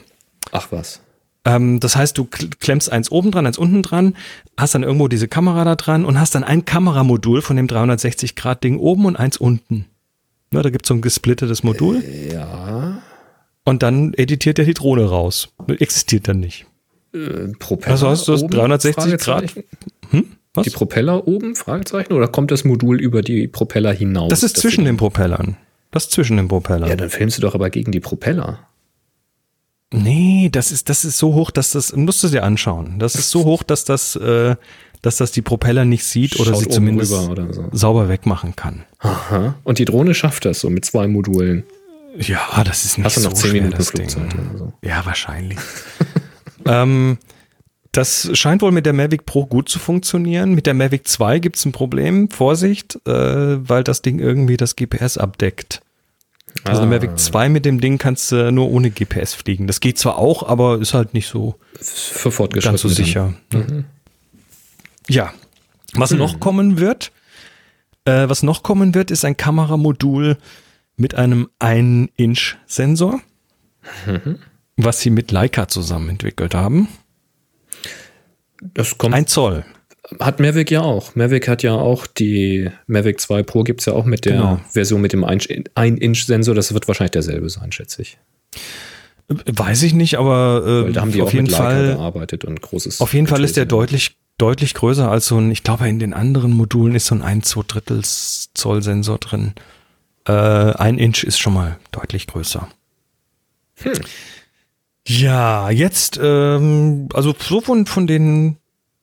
[0.53, 1.01] Ach was.
[1.47, 4.15] Ähm, das heißt, du kl- klemmst eins oben dran, eins unten dran,
[4.59, 8.79] hast dann irgendwo diese Kamera da dran und hast dann ein Kameramodul von dem 360-Grad-Ding
[8.79, 9.87] oben und eins unten.
[10.53, 13.03] Ja, da gibt's so ein gesplittetes Modul Ja.
[13.65, 15.49] und dann editiert er die Drohne raus.
[15.69, 16.67] Existiert dann nicht.
[17.15, 17.93] Äh, Propeller.
[17.93, 19.21] Also hast du das oben, 360 Grad?
[19.51, 19.65] Fragezeichen?
[20.55, 20.65] Was?
[20.65, 21.55] Die Propeller oben?
[21.55, 22.13] Fragezeichen?
[22.15, 24.31] Oder kommt das Modul über die Propeller hinaus?
[24.31, 25.57] Das ist zwischen den Propellern.
[25.91, 26.89] Das ist zwischen den Propellern.
[26.89, 28.59] Ja, dann filmst du doch aber gegen die Propeller.
[29.93, 32.99] Nee, das ist, das ist so hoch, dass das, musst du dir anschauen.
[32.99, 34.57] Das ist so hoch, dass das, äh,
[35.01, 37.69] dass das die Propeller nicht sieht oder Schaut sie oben zumindest oder so.
[37.73, 38.85] sauber wegmachen kann.
[38.99, 39.55] Aha.
[39.65, 41.65] Und die Drohne schafft das so mit zwei Modulen.
[42.17, 44.09] Ja, das ist nicht Hast du noch so zehn Minuten das Ding.
[44.09, 44.73] Oder so?
[44.83, 45.59] Ja, wahrscheinlich.
[46.67, 47.19] ähm,
[47.93, 50.55] das scheint wohl mit der Mavic Pro gut zu funktionieren.
[50.55, 52.31] Mit der Mavic 2 gibt es ein Problem.
[52.31, 55.81] Vorsicht, äh, weil das Ding irgendwie das GPS abdeckt.
[56.65, 56.99] Also eine Ah.
[56.99, 59.67] Mavic 2 mit dem Ding kannst du nur ohne GPS fliegen.
[59.67, 62.73] Das geht zwar auch, aber ist halt nicht so Für Fortgeschrittene.
[62.73, 63.35] ganz so sicher.
[63.53, 63.85] ne?
[65.09, 65.33] Ja.
[65.95, 66.19] Was Hm.
[66.19, 67.13] noch kommen wird,
[68.05, 70.37] äh, was noch kommen wird, ist ein Kameramodul
[70.97, 73.21] mit einem 1-Inch-Sensor,
[74.07, 74.39] Mhm.
[74.77, 76.89] was sie mit Leica zusammen entwickelt haben.
[78.75, 79.65] Das kommt, Ein Zoll.
[80.21, 81.15] Hat Mavic ja auch.
[81.15, 84.61] Mavic hat ja auch die Mavic 2 Pro gibt es ja auch mit der Genau.
[84.71, 86.55] Version mit dem 1-Inch-Sensor.
[86.55, 88.19] Das wird wahrscheinlich derselbe sein, schätze ich.
[89.29, 91.87] Weiß ich nicht, aber äh, da haben die auf auch jeden mit Leica Fall.
[91.89, 93.01] gearbeitet und großes.
[93.03, 96.15] Auf jeden Fall ist der deutlich, deutlich größer als so ein, ich glaube, in den
[96.15, 99.53] anderen Modulen ist so ein 1, 2 Drittels Zoll Sensor drin.
[100.27, 102.69] Äh, ein Inch ist schon mal deutlich größer.
[103.83, 103.93] Hm.
[105.07, 108.57] Ja, jetzt, ähm, also so von, von den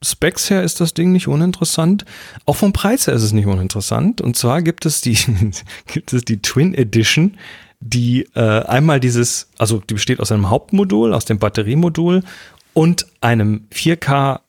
[0.05, 2.05] Specs her ist das Ding nicht uninteressant.
[2.45, 4.21] Auch vom Preis her ist es nicht uninteressant.
[4.21, 5.17] Und zwar gibt es die,
[5.87, 7.37] gibt es die Twin Edition,
[7.79, 12.23] die äh, einmal dieses, also die besteht aus einem Hauptmodul, aus dem Batteriemodul
[12.73, 14.41] und einem 4K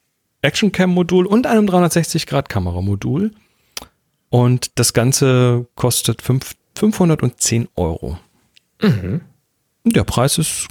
[0.42, 3.32] Action Cam Modul und einem 360 Grad Kameramodul.
[4.28, 8.18] Und das Ganze kostet fünf, 510 Euro.
[8.82, 9.22] Mhm.
[9.84, 10.68] Der Preis ist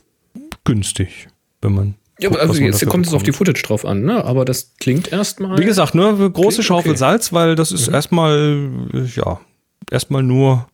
[0.63, 1.27] günstig,
[1.61, 1.95] wenn man.
[2.20, 3.34] Ja, aber also jetzt kommt es auf die.
[3.34, 4.24] Footage drauf an, ne?
[4.24, 5.57] Aber das klingt erstmal.
[5.57, 6.97] Wie gesagt, nur eine große Schaufel okay.
[6.97, 9.39] Salz, weil das ist erstmal, äh, ja,
[9.91, 10.68] erstmal nur.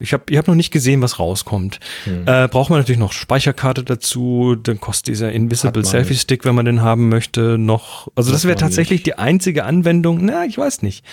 [0.00, 1.78] Ich habe ich hab noch nicht gesehen, was rauskommt.
[2.04, 2.24] Hm.
[2.26, 6.64] Äh, braucht man natürlich noch Speicherkarte dazu, dann kostet dieser Invisible Selfie Stick, wenn man
[6.64, 8.08] den haben möchte, noch.
[8.16, 9.06] Also das Hat wäre tatsächlich nicht.
[9.06, 11.04] die einzige Anwendung, na, ich weiß nicht.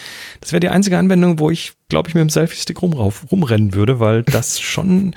[0.41, 3.76] Das wäre die einzige Anwendung, wo ich, glaube ich, mit dem Selfie Stick rumrauf, rumrennen
[3.76, 5.13] würde, weil das schon,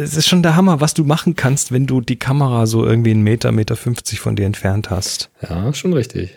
[0.00, 3.10] es ist schon der Hammer, was du machen kannst, wenn du die Kamera so irgendwie
[3.10, 5.30] einen Meter, Meter 50 von dir entfernt hast.
[5.42, 6.36] Ja, schon richtig.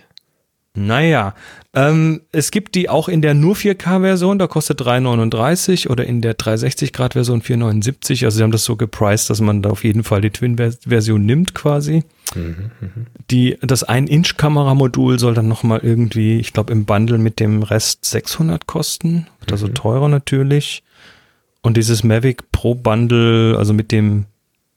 [0.75, 1.35] Naja,
[1.75, 6.35] ähm, es gibt die auch in der nur 4K-Version, da kostet 3,39 oder in der
[6.35, 8.25] 360-Grad-Version 4,79.
[8.25, 11.53] Also sie haben das so gepriced, dass man da auf jeden Fall die Twin-Version nimmt
[11.53, 12.03] quasi.
[13.29, 18.65] Die, das 1-Inch-Kameramodul soll dann nochmal irgendwie, ich glaube im Bundle mit dem Rest 600
[18.65, 19.27] kosten.
[19.41, 20.81] Wird also teurer natürlich.
[21.63, 24.25] Und dieses Mavic Pro Bundle, also mit dem,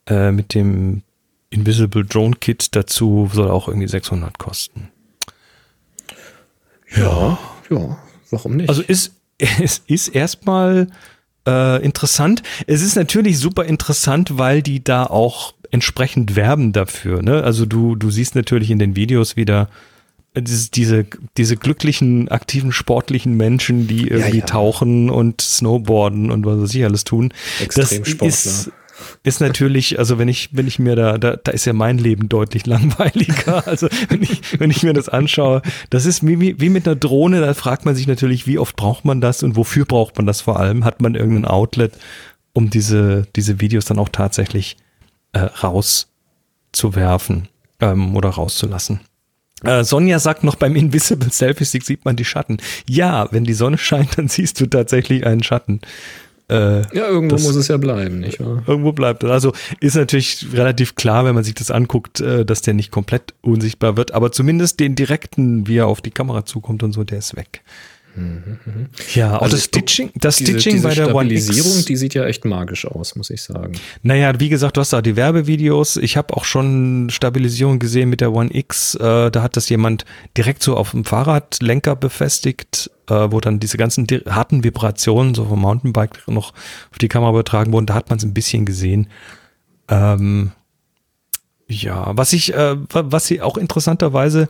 [0.06, 1.02] äh, mit dem
[1.50, 4.88] Invisible Drone Kit dazu, soll auch irgendwie 600 kosten.
[6.96, 7.98] Ja, ja,
[8.30, 8.68] warum nicht?
[8.68, 10.86] Also ist, es ist erstmal
[11.46, 12.42] äh, interessant.
[12.68, 17.20] Es ist natürlich super interessant, weil die da auch entsprechend werben dafür.
[17.20, 17.42] Ne?
[17.42, 19.68] Also du, du siehst natürlich in den Videos wieder
[20.40, 21.06] diese, diese,
[21.36, 24.46] diese glücklichen, aktiven, sportlichen Menschen, die irgendwie ja.
[24.46, 27.32] tauchen und snowboarden und was weiß ich alles tun.
[27.74, 28.70] Das ist,
[29.22, 32.28] ist natürlich, also wenn ich, wenn ich mir da, da, da ist ja mein Leben
[32.28, 33.66] deutlich langweiliger.
[33.66, 36.96] Also wenn ich, wenn ich mir das anschaue, das ist wie, wie, wie mit einer
[36.96, 40.26] Drohne, da fragt man sich natürlich, wie oft braucht man das und wofür braucht man
[40.26, 40.84] das vor allem?
[40.84, 41.92] Hat man irgendein Outlet,
[42.52, 44.76] um diese, diese Videos dann auch tatsächlich
[45.32, 47.48] äh, rauszuwerfen
[47.80, 49.00] ähm, oder rauszulassen?
[49.64, 52.58] Äh, Sonja sagt noch, beim Invisible Selfie Stick sieht man die Schatten.
[52.88, 55.80] Ja, wenn die Sonne scheint, dann siehst du tatsächlich einen Schatten.
[56.48, 58.62] Äh, ja, irgendwo das- muss es ja bleiben, nicht wahr?
[58.68, 59.30] Irgendwo bleibt das.
[59.32, 63.34] Also ist natürlich relativ klar, wenn man sich das anguckt, äh, dass der nicht komplett
[63.40, 67.18] unsichtbar wird, aber zumindest den direkten, wie er auf die Kamera zukommt und so, der
[67.18, 67.62] ist weg.
[69.14, 71.84] Ja, auch Also das Stitching, das Diese, Stitching diese bei der One Stabilisierung, X.
[71.84, 73.72] die sieht ja echt magisch aus, muss ich sagen.
[74.02, 75.96] Naja, wie gesagt, du hast da die Werbevideos.
[75.98, 78.94] Ich habe auch schon Stabilisierung gesehen mit der One X.
[78.94, 80.04] Äh, da hat das jemand
[80.36, 85.60] direkt so auf dem Fahrradlenker befestigt, äh, wo dann diese ganzen harten Vibrationen so vom
[85.60, 86.52] Mountainbike noch
[86.90, 87.86] auf die Kamera übertragen wurden.
[87.86, 89.08] Da hat man es ein bisschen gesehen.
[89.88, 90.52] Ähm,
[91.68, 94.48] ja, was ich, äh, wa- was sie auch interessanterweise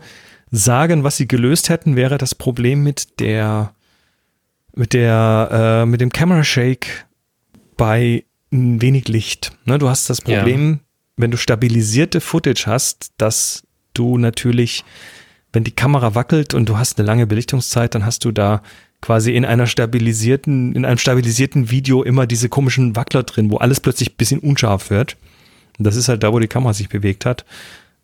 [0.51, 3.72] sagen, was sie gelöst hätten, wäre das Problem mit der,
[4.74, 7.07] mit der, äh, mit dem Camera Shake
[7.76, 9.53] bei n- wenig Licht.
[9.64, 10.38] Ne, du hast das Ja.
[10.38, 10.80] Problem,
[11.16, 13.62] wenn du stabilisierte Footage hast, dass
[13.94, 14.84] du natürlich,
[15.53, 18.62] wenn die Kamera wackelt und du hast eine lange Belichtungszeit, dann hast du da
[19.01, 23.80] quasi in einer stabilisierten, in einem stabilisierten Video immer diese komischen Wackler drin, wo alles
[23.80, 25.16] plötzlich ein bisschen unscharf wird.
[25.78, 27.44] Und das ist halt da, wo die Kamera sich bewegt hat.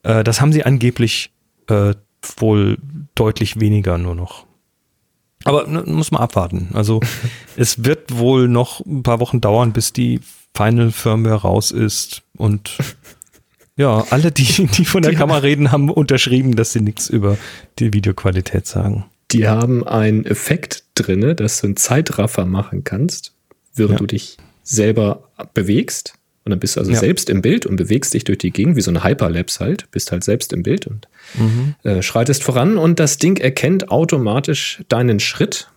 [0.03, 1.31] Äh, das haben sie angeblich
[1.69, 1.95] äh,
[2.39, 2.79] wohl
[3.15, 4.47] deutlich weniger nur noch.
[5.45, 6.69] Aber ne, muss man abwarten.
[6.73, 7.01] Also
[7.57, 10.21] es wird wohl noch ein paar Wochen dauern, bis die
[10.57, 12.23] Final Firmware raus ist.
[12.37, 12.79] Und
[13.77, 17.39] ja, alle, die, die von der Die- Kamera reden, haben unterschrieben, dass sie nichts über
[17.79, 19.05] die Videoqualität sagen.
[19.31, 23.33] Die haben einen Effekt drinne, dass du einen Zeitraffer machen kannst,
[23.75, 23.99] während Ja.
[23.99, 26.15] du dich selber bewegst.
[26.45, 26.99] Und dann bist du also Ja.
[26.99, 29.89] selbst im Bild und bewegst dich durch die Gegend, wie so ein Hyperlapse halt.
[29.93, 31.07] Bist halt selbst im Bild und
[31.85, 32.79] äh, schreitest voran.
[32.79, 35.69] Und das Ding erkennt automatisch deinen Schritt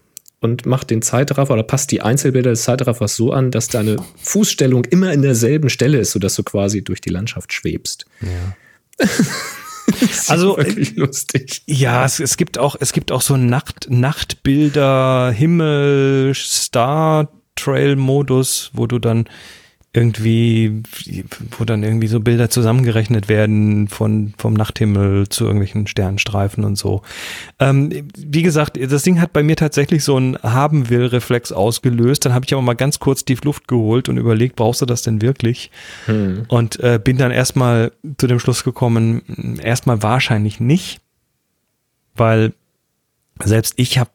[0.42, 4.86] und macht den Zeitraffer oder passt die Einzelbilder des Zeitraffers so an, dass deine Fußstellung
[4.86, 8.06] immer in derselben Stelle ist, sodass du quasi durch die Landschaft schwebst.
[8.98, 9.10] Das
[10.02, 11.62] ist Also, wirklich lustig.
[11.68, 18.70] Ja, es, es gibt auch, es gibt auch so Nacht, Nachtbilder, Himmel, Star Trail Modus,
[18.74, 19.30] wo du dann
[19.96, 20.84] irgendwie,
[21.58, 27.02] wo dann irgendwie so Bilder zusammengerechnet werden von, vom Nachthimmel zu irgendwelchen Sternstreifen und so.
[27.60, 32.26] Ähm, wie gesagt, das Ding hat bei mir tatsächlich so einen Haben-Will-Reflex ausgelöst.
[32.26, 35.02] Dann habe ich aber mal ganz kurz tief Luft geholt und überlegt, brauchst du das
[35.02, 35.72] denn wirklich?
[36.50, 41.00] Und äh, bin dann erstmal zu dem Schluss gekommen, erstmal wahrscheinlich nicht,
[42.16, 42.54] weil
[43.44, 44.12] selbst ich habe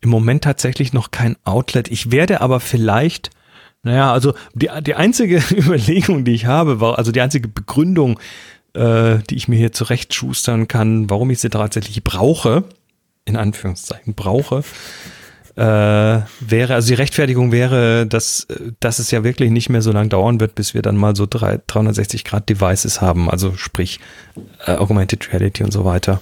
[0.00, 1.90] im Moment tatsächlich noch kein Outlet.
[1.90, 3.30] Ich werde aber vielleicht,
[3.82, 8.18] naja, also die, die einzige Überlegung, die ich habe, war, also die einzige Begründung,
[8.74, 12.64] äh, die ich mir hier zurechtschustern kann, warum ich sie tatsächlich brauche,
[13.24, 14.64] in Anführungszeichen brauche,
[15.56, 18.46] äh, wäre, also die Rechtfertigung wäre, dass,
[18.78, 21.26] dass es ja wirklich nicht mehr so lange dauern wird, bis wir dann mal so
[21.28, 23.98] drei, 360 Grad Devices haben, also sprich
[24.66, 26.20] äh, Augmented Reality und so weiter.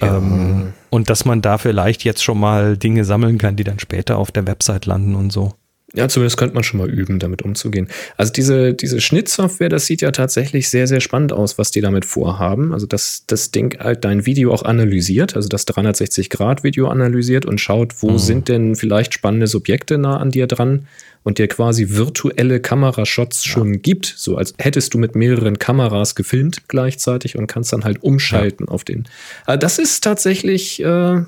[0.00, 4.16] Ähm, Und dass man da vielleicht jetzt schon mal Dinge sammeln kann, die dann später
[4.16, 5.54] auf der Website landen und so.
[5.94, 7.88] Ja, zumindest könnte man schon mal üben, damit umzugehen.
[8.16, 12.04] Also diese, diese Schnittsoftware, das sieht ja tatsächlich sehr, sehr spannend aus, was die damit
[12.04, 12.72] vorhaben.
[12.72, 18.02] Also dass das Ding halt dein Video auch analysiert, also das 360-Grad-Video analysiert und schaut,
[18.02, 18.18] wo mhm.
[18.18, 20.88] sind denn vielleicht spannende Subjekte nah an dir dran
[21.22, 23.52] und dir quasi virtuelle Kamerashots ja.
[23.52, 28.02] schon gibt, so als hättest du mit mehreren Kameras gefilmt gleichzeitig und kannst dann halt
[28.02, 28.72] umschalten ja.
[28.72, 29.04] auf den.
[29.46, 31.22] Also das ist tatsächlich äh,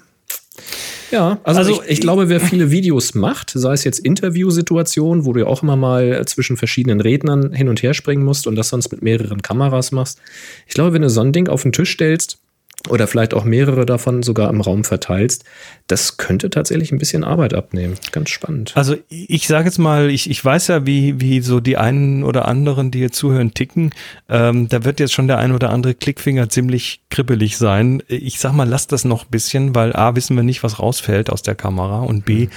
[1.10, 5.32] ja, also, also ich, ich, glaube, wer viele Videos macht, sei es jetzt Interviewsituationen, wo
[5.32, 8.70] du ja auch immer mal zwischen verschiedenen Rednern hin und her springen musst und das
[8.70, 10.18] sonst mit mehreren Kameras machst.
[10.66, 12.38] Ich glaube, wenn du so ein Ding auf den Tisch stellst,
[12.88, 15.44] oder vielleicht auch mehrere davon sogar im Raum verteilst,
[15.86, 17.94] das könnte tatsächlich ein bisschen Arbeit abnehmen.
[18.12, 18.72] Ganz spannend.
[18.74, 22.48] Also ich sage jetzt mal, ich, ich weiß ja, wie, wie so die einen oder
[22.48, 23.90] anderen, die hier zuhören, ticken.
[24.28, 28.02] Ähm, da wird jetzt schon der ein oder andere Klickfinger ziemlich kribbelig sein.
[28.08, 31.30] Ich sag mal, lass das noch ein bisschen, weil A, wissen wir nicht, was rausfällt
[31.30, 32.48] aus der Kamera und B,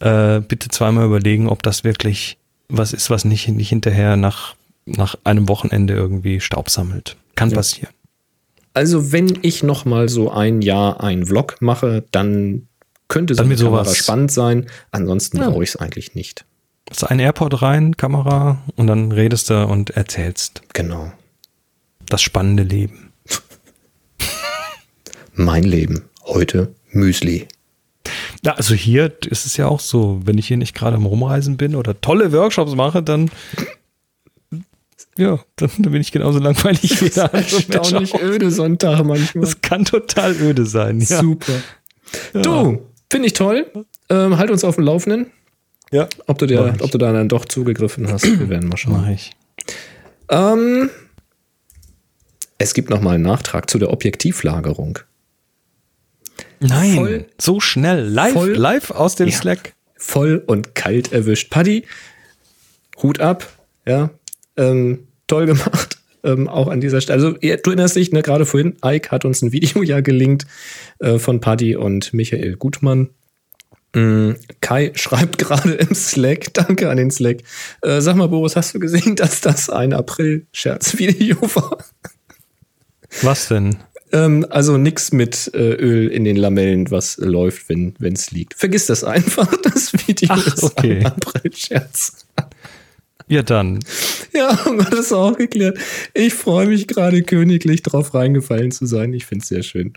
[0.00, 0.06] mhm.
[0.06, 4.54] äh, bitte zweimal überlegen, ob das wirklich was ist, was nicht, nicht hinterher nach,
[4.86, 7.16] nach einem Wochenende irgendwie Staub sammelt.
[7.34, 7.56] Kann ja.
[7.56, 7.92] passieren.
[8.76, 12.68] Also, wenn ich noch mal so ein Jahr einen Vlog mache, dann
[13.08, 14.66] könnte so eine Kamera spannend sein.
[14.90, 15.48] Ansonsten ja.
[15.48, 16.44] brauche ich es eigentlich nicht.
[16.90, 20.60] Also ein Airport rein, Kamera und dann redest du und erzählst.
[20.74, 21.10] Genau.
[22.04, 23.12] Das spannende Leben.
[25.32, 26.10] mein Leben.
[26.26, 27.48] Heute Müsli.
[28.44, 31.56] Ja, also hier ist es ja auch so, wenn ich hier nicht gerade am Rumreisen
[31.56, 33.30] bin oder tolle Workshops mache, dann
[35.18, 39.44] ja, dann, dann bin ich genauso langweilig wie der andere Erstaunlich öde Sonntag manchmal.
[39.44, 41.00] Das kann total öde sein.
[41.00, 41.20] Ja.
[41.20, 41.52] Super.
[42.34, 42.42] Ja.
[42.42, 43.66] Du, finde ich toll.
[44.08, 45.30] Ähm, halt uns auf dem Laufenden.
[45.90, 46.08] Ja.
[46.26, 48.24] Ob du, dir, ob du da dann doch zugegriffen hast.
[48.24, 49.02] Wir werden mal schauen.
[49.02, 49.32] Mach ich.
[50.28, 50.90] Ähm,
[52.58, 54.98] es gibt noch mal einen Nachtrag zu der Objektivlagerung.
[56.60, 58.06] Nein, voll, so schnell.
[58.06, 59.74] Live, voll, live aus dem ja, Slack.
[59.96, 61.50] Voll und kalt erwischt.
[61.50, 61.84] Paddy,
[63.02, 63.46] Hut ab.
[63.86, 64.10] Ja,
[64.56, 65.98] ähm, toll gemacht.
[66.24, 67.22] Ähm, auch an dieser Stelle.
[67.22, 70.44] Also, du erinnerst dich, ne, gerade vorhin, Ike hat uns ein Video ja gelinkt
[70.98, 73.10] äh, von Paddy und Michael Gutmann.
[73.94, 77.42] Mm, Kai schreibt gerade im Slack, danke an den Slack.
[77.82, 81.78] Äh, sag mal, Boris, hast du gesehen, dass das ein April-Scherz-Video war?
[83.22, 83.76] Was denn?
[84.12, 88.54] Ähm, also nichts mit äh, Öl in den Lamellen, was läuft, wenn es liegt.
[88.54, 89.50] Vergiss das einfach.
[89.62, 90.98] Das Video Ach, ist okay.
[90.98, 92.26] ein April-Scherz.
[93.28, 93.80] Ja, dann.
[94.32, 95.78] Ja, haben wir das auch geklärt.
[96.14, 99.12] Ich freue mich gerade königlich drauf reingefallen zu sein.
[99.12, 99.94] Ich finde es sehr schön.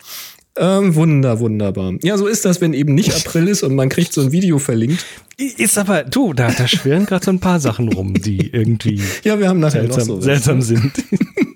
[0.58, 1.94] Ähm, wunder, wunderbar.
[2.02, 4.60] Ja, so ist das, wenn eben nicht April ist und man kriegt so ein Video
[4.60, 5.06] verlinkt.
[5.38, 9.40] Ist aber, du, da, da schwirren gerade so ein paar Sachen rum, die irgendwie ja,
[9.40, 10.92] wir haben nachher seltsam, so seltsam sind.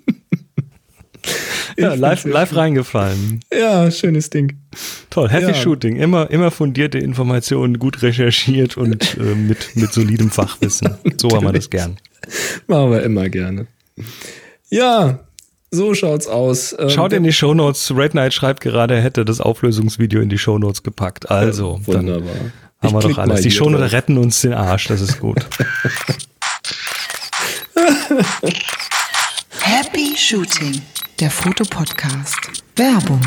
[1.76, 3.40] ja, live, live reingefallen.
[3.52, 4.58] Ja, schönes Ding.
[5.10, 5.54] Toll, Happy ja.
[5.54, 5.96] Shooting.
[5.96, 10.94] Immer, immer fundierte Informationen, gut recherchiert und äh, mit, mit solidem Fachwissen.
[11.16, 11.96] So haben wir das gern.
[12.66, 13.66] Machen wir immer gerne.
[14.68, 15.20] Ja,
[15.70, 16.74] so schaut's aus.
[16.78, 17.96] Ähm, Schaut in die Shownotes.
[17.96, 21.30] Red Knight schreibt gerade, er hätte das Auflösungsvideo in die Shownotes gepackt.
[21.30, 22.34] Also, ja, wunderbar.
[22.82, 23.40] haben wir doch alles.
[23.42, 25.38] Die Shownotes retten uns den Arsch, das ist gut.
[29.60, 30.82] Happy Shooting
[31.20, 32.64] der Fotopodcast.
[32.76, 33.20] Werbung.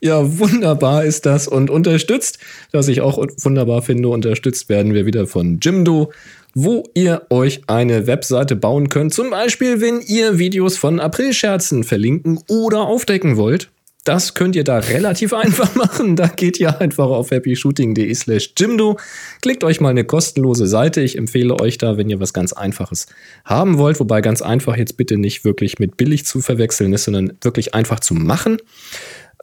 [0.00, 2.38] Ja, wunderbar ist das und unterstützt,
[2.70, 6.12] was ich auch wunderbar finde, unterstützt werden wir wieder von Jimdo,
[6.54, 9.14] wo ihr euch eine Webseite bauen könnt.
[9.14, 13.70] Zum Beispiel, wenn ihr Videos von Aprilscherzen verlinken oder aufdecken wollt.
[14.04, 16.16] Das könnt ihr da relativ einfach machen.
[16.16, 18.98] Da geht ihr einfach auf happyshooting.de slash Jimdo.
[19.42, 21.00] Klickt euch mal eine kostenlose Seite.
[21.00, 23.06] Ich empfehle euch da, wenn ihr was ganz Einfaches
[23.44, 27.36] haben wollt, wobei ganz einfach jetzt bitte nicht wirklich mit billig zu verwechseln ist, sondern
[27.42, 28.58] wirklich einfach zu machen.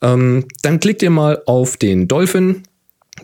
[0.02, 2.64] Ähm, dann klickt ihr mal auf den Dolphin,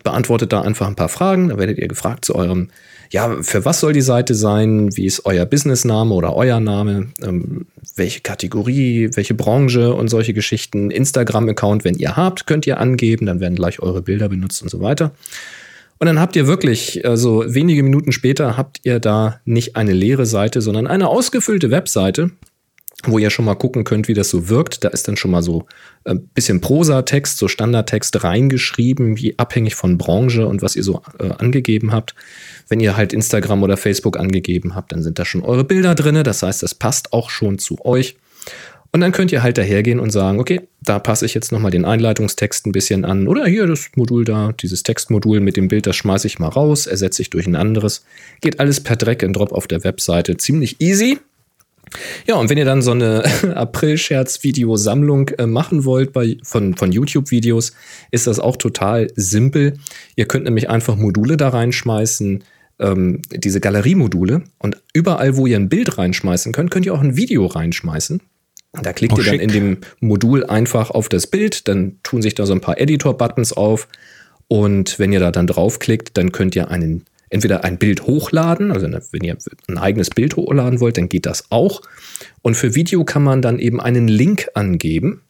[0.04, 1.50] beantwortet da einfach ein paar Fragen.
[1.50, 2.70] Da werdet ihr gefragt zu eurem
[3.12, 4.96] ja, für was soll die Seite sein?
[4.96, 7.10] Wie ist euer Businessname oder euer Name?
[7.22, 10.92] Ähm, welche Kategorie, welche Branche und solche Geschichten?
[10.92, 14.80] Instagram-Account, wenn ihr habt, könnt ihr angeben, dann werden gleich eure Bilder benutzt und so
[14.80, 15.12] weiter.
[16.00, 20.26] Und dann habt ihr wirklich, also wenige Minuten später habt ihr da nicht eine leere
[20.26, 22.32] Seite, sondern eine ausgefüllte Webseite,
[23.06, 24.84] wo ihr schon mal gucken könnt, wie das so wirkt.
[24.84, 25.66] Da ist dann schon mal so
[26.06, 31.02] ein äh, bisschen Prosatext, so Standardtext reingeschrieben, wie abhängig von Branche und was ihr so
[31.20, 32.16] äh, angegeben habt.
[32.68, 36.24] Wenn ihr halt Instagram oder Facebook angegeben habt, dann sind da schon eure Bilder drin.
[36.24, 38.18] Das heißt, das passt auch schon zu euch.
[38.94, 41.86] Und dann könnt ihr halt dahergehen und sagen, okay, da passe ich jetzt nochmal den
[41.86, 43.28] Einleitungstext ein bisschen an.
[43.28, 46.88] Oder hier das Modul da, dieses Textmodul mit dem Bild, das schmeiße ich mal raus,
[46.88, 48.04] ersetze ich durch ein anderes.
[48.42, 50.36] Geht alles per Drag and Drop auf der Webseite.
[50.36, 51.20] Ziemlich easy.
[52.28, 53.24] Ja, und wenn ihr dann so eine
[53.56, 57.74] April-Scherz-Videosammlung äh, machen wollt bei, von, von YouTube-Videos,
[58.12, 59.78] ist das auch total simpel.
[60.16, 62.44] Ihr könnt nämlich einfach Module da reinschmeißen,
[62.80, 64.44] ähm, diese Galeriemodule.
[64.60, 68.22] Und überall, wo ihr ein Bild reinschmeißen könnt, könnt ihr auch ein Video reinschmeißen.
[68.82, 69.42] Da klickt Oh, ihr dann schick.
[69.42, 73.52] in dem Modul einfach auf das Bild, dann tun sich da so ein paar Editor-Buttons
[73.54, 73.88] auf.
[74.48, 78.88] Und wenn ihr da dann draufklickt, dann könnt ihr einen, entweder ein Bild hochladen, also
[78.88, 81.82] wenn ihr ein eigenes Bild hochladen wollt, dann geht das auch.
[82.42, 85.22] Und für Video kann man dann eben einen Link angeben.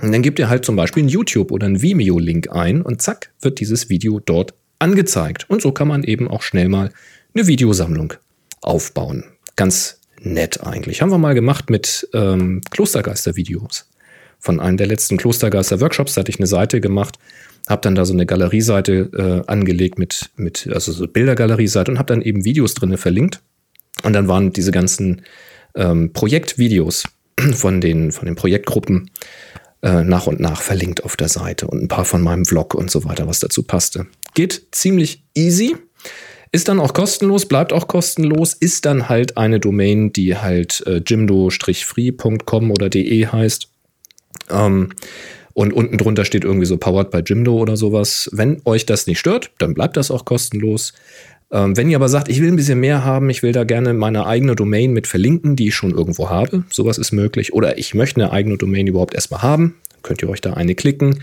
[0.00, 3.32] Und dann gebt ihr halt zum Beispiel einen YouTube- oder einen Vimeo-Link ein und zack,
[3.40, 5.50] wird dieses Video dort angezeigt.
[5.50, 6.92] Und so kann man eben auch schnell mal
[7.34, 8.14] eine Videosammlung
[8.62, 9.24] aufbauen.
[9.56, 11.02] Ganz nett eigentlich.
[11.02, 13.88] Haben wir mal gemacht mit ähm, Klostergeister-Videos.
[14.38, 17.18] Von einem der letzten Klostergeister-Workshops hatte ich eine Seite gemacht,
[17.68, 22.14] habe dann da so eine Galerieseite äh, angelegt mit, mit, also so Bildergalerieseite und habe
[22.14, 23.40] dann eben Videos drinne verlinkt.
[24.02, 25.22] Und dann waren diese ganzen
[25.74, 27.04] ähm, Projektvideos
[27.52, 29.10] von den, von den Projektgruppen
[29.82, 32.90] äh, nach und nach verlinkt auf der Seite und ein paar von meinem Vlog und
[32.90, 34.06] so weiter, was dazu passte.
[34.34, 35.76] Geht ziemlich easy.
[36.50, 41.02] Ist dann auch kostenlos, bleibt auch kostenlos, ist dann halt eine Domain, die halt äh,
[41.04, 43.68] jimdo-free.com oder de heißt.
[44.50, 44.90] Ähm,
[45.58, 48.30] und unten drunter steht irgendwie so powered by Jimdo oder sowas.
[48.32, 50.92] Wenn euch das nicht stört, dann bleibt das auch kostenlos.
[51.50, 53.92] Ähm, wenn ihr aber sagt, ich will ein bisschen mehr haben, ich will da gerne
[53.92, 57.54] meine eigene Domain mit verlinken, die ich schon irgendwo habe, sowas ist möglich.
[57.54, 61.22] Oder ich möchte eine eigene Domain überhaupt erstmal haben, könnt ihr euch da eine klicken.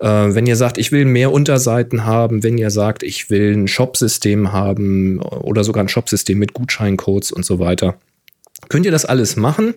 [0.00, 3.68] Äh, wenn ihr sagt, ich will mehr Unterseiten haben, wenn ihr sagt, ich will ein
[3.68, 7.94] Shopsystem haben oder sogar ein Shopsystem mit Gutscheincodes und so weiter,
[8.68, 9.74] könnt ihr das alles machen.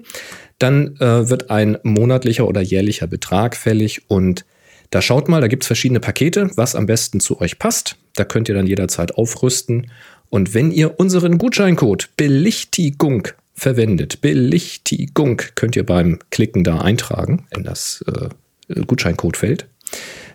[0.60, 4.46] Dann äh, wird ein monatlicher oder jährlicher Betrag fällig und
[4.92, 7.96] da schaut mal, da gibt es verschiedene Pakete, was am besten zu euch passt.
[8.16, 9.90] Da könnt ihr dann jederzeit aufrüsten.
[10.30, 17.64] Und wenn ihr unseren Gutscheincode Belichtigung verwendet, Belichtigung könnt ihr beim Klicken da eintragen in
[17.64, 19.66] das äh, Gutscheincodefeld,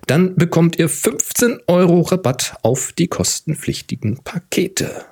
[0.06, 5.04] dann bekommt ihr 15 Euro Rabatt auf die kostenpflichtigen Pakete.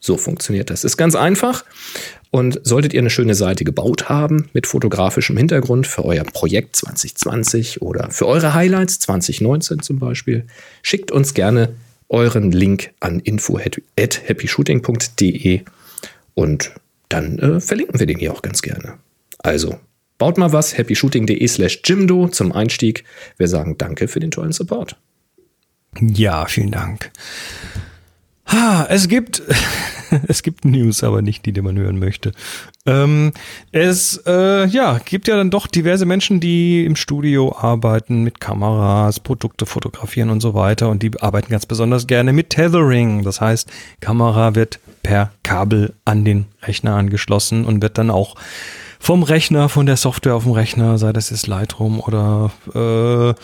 [0.00, 0.84] So funktioniert das.
[0.84, 1.64] Ist ganz einfach.
[2.30, 7.80] Und solltet ihr eine schöne Seite gebaut haben mit fotografischem Hintergrund für euer Projekt 2020
[7.80, 10.44] oder für eure Highlights 2019 zum Beispiel,
[10.82, 11.70] schickt uns gerne
[12.10, 15.60] euren Link an info@happyshooting.de
[16.34, 16.72] und
[17.08, 18.98] dann äh, verlinken wir den hier auch ganz gerne.
[19.38, 19.80] Also
[20.18, 23.04] baut mal was, happyshooting.de slash Jimdo zum Einstieg.
[23.38, 24.96] Wir sagen danke für den tollen Support.
[26.00, 27.10] Ja, vielen Dank.
[28.48, 29.42] Ha, es gibt,
[30.28, 32.32] es gibt News, aber nicht die, die man hören möchte.
[32.86, 33.32] Ähm,
[33.72, 39.20] es äh, ja, gibt ja dann doch diverse Menschen, die im Studio arbeiten mit Kameras,
[39.20, 40.88] Produkte fotografieren und so weiter.
[40.88, 43.22] Und die arbeiten ganz besonders gerne mit Tethering.
[43.22, 43.70] Das heißt,
[44.00, 48.34] Kamera wird per Kabel an den Rechner angeschlossen und wird dann auch
[48.98, 53.34] vom Rechner, von der Software auf dem Rechner, sei das jetzt Lightroom oder äh,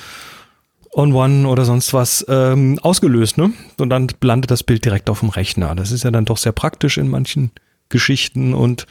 [0.94, 3.52] On One oder sonst was ähm, ausgelöst, ne?
[3.78, 5.74] Und dann landet das Bild direkt auf dem Rechner.
[5.74, 7.50] Das ist ja dann doch sehr praktisch in manchen
[7.88, 8.86] Geschichten und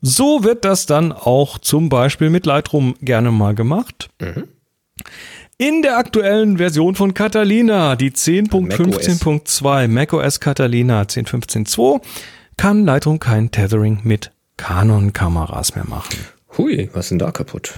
[0.00, 4.10] so wird das dann auch zum Beispiel mit Lightroom gerne mal gemacht.
[5.56, 12.00] In der aktuellen Version von Catalina, die 10.15.2, macOS Catalina 10.15.2,
[12.56, 16.16] kann Lightroom kein Tethering mit Canon-Kameras mehr machen.
[16.56, 17.74] Hui, was ist denn da kaputt?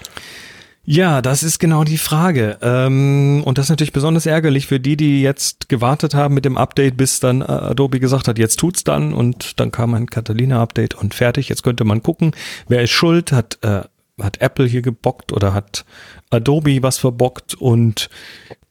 [0.85, 2.59] Ja, das ist genau die Frage.
[2.62, 6.57] Ähm, und das ist natürlich besonders ärgerlich für die, die jetzt gewartet haben mit dem
[6.57, 10.95] Update, bis dann äh, Adobe gesagt hat, jetzt tut's dann und dann kam ein Catalina-Update
[10.95, 11.49] und fertig.
[11.49, 12.33] Jetzt könnte man gucken,
[12.66, 13.83] wer ist schuld, hat, äh,
[14.20, 15.85] hat Apple hier gebockt oder hat
[16.31, 18.09] Adobe was verbockt und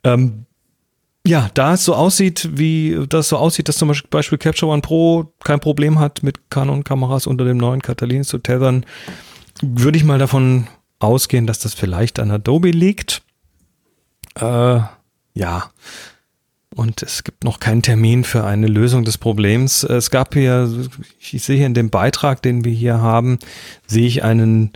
[0.03, 0.45] ähm,
[1.27, 5.33] ja, da es so aussieht, wie das so aussieht, dass zum Beispiel Capture One Pro
[5.43, 8.85] kein Problem hat, mit Canon-Kameras unter dem neuen Catalina zu tethern,
[9.61, 10.67] würde ich mal davon
[10.99, 13.21] ausgehen, dass das vielleicht an Adobe liegt.
[14.35, 14.79] Äh,
[15.33, 15.71] ja.
[16.75, 19.83] Und es gibt noch keinen Termin für eine Lösung des Problems.
[19.83, 20.69] Es gab hier,
[21.19, 23.39] ich sehe hier in dem Beitrag, den wir hier haben,
[23.87, 24.71] sehe ich einen,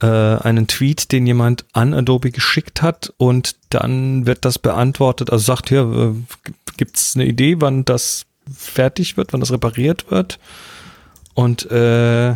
[0.00, 5.44] äh, einen Tweet, den jemand an Adobe geschickt hat und dann wird das beantwortet, also
[5.44, 10.38] sagt hier, äh, gibt es eine Idee, wann das fertig wird, wann das repariert wird?
[11.34, 12.34] Und äh,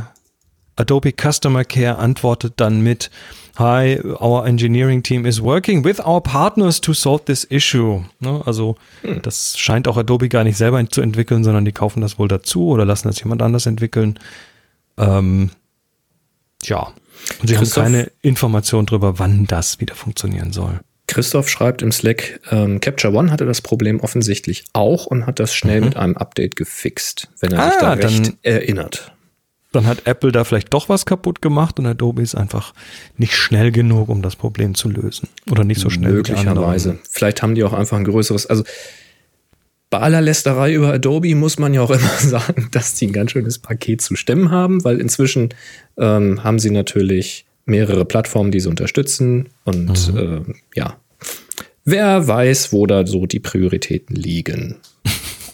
[0.81, 3.11] Adobe Customer Care antwortet dann mit
[3.59, 8.03] Hi, our engineering team is working with our partners to solve this issue.
[8.21, 8.77] Ne, also
[9.23, 12.69] das scheint auch Adobe gar nicht selber zu entwickeln, sondern die kaufen das wohl dazu
[12.69, 14.19] oder lassen das jemand anders entwickeln.
[14.97, 15.51] Ähm,
[16.63, 16.93] ja.
[17.41, 17.85] Und sie Christoph?
[17.85, 20.81] haben keine Information darüber, wann das wieder funktionieren soll.
[21.07, 25.53] Christoph schreibt im Slack, ähm, Capture One hatte das Problem offensichtlich auch und hat das
[25.53, 27.87] schnell mit einem Update gefixt, wenn er sich Mhm.
[27.87, 29.13] Ah, da recht erinnert.
[29.73, 32.75] Dann hat Apple da vielleicht doch was kaputt gemacht und Adobe ist einfach
[33.17, 35.29] nicht schnell genug, um das Problem zu lösen.
[35.49, 36.13] Oder nicht so schnell.
[36.13, 36.99] Möglicherweise.
[37.09, 38.47] Vielleicht haben die auch einfach ein größeres.
[38.47, 38.65] Also
[39.91, 43.33] bei aller Lästerei über Adobe muss man ja auch immer sagen, dass die ein ganz
[43.33, 45.51] schönes Paket zu stemmen haben, weil inzwischen
[45.99, 49.49] ähm, haben sie natürlich mehrere Plattformen, die sie unterstützen.
[49.65, 50.97] Und ähm, ja,
[51.85, 54.77] wer weiß, wo da so die Prioritäten liegen.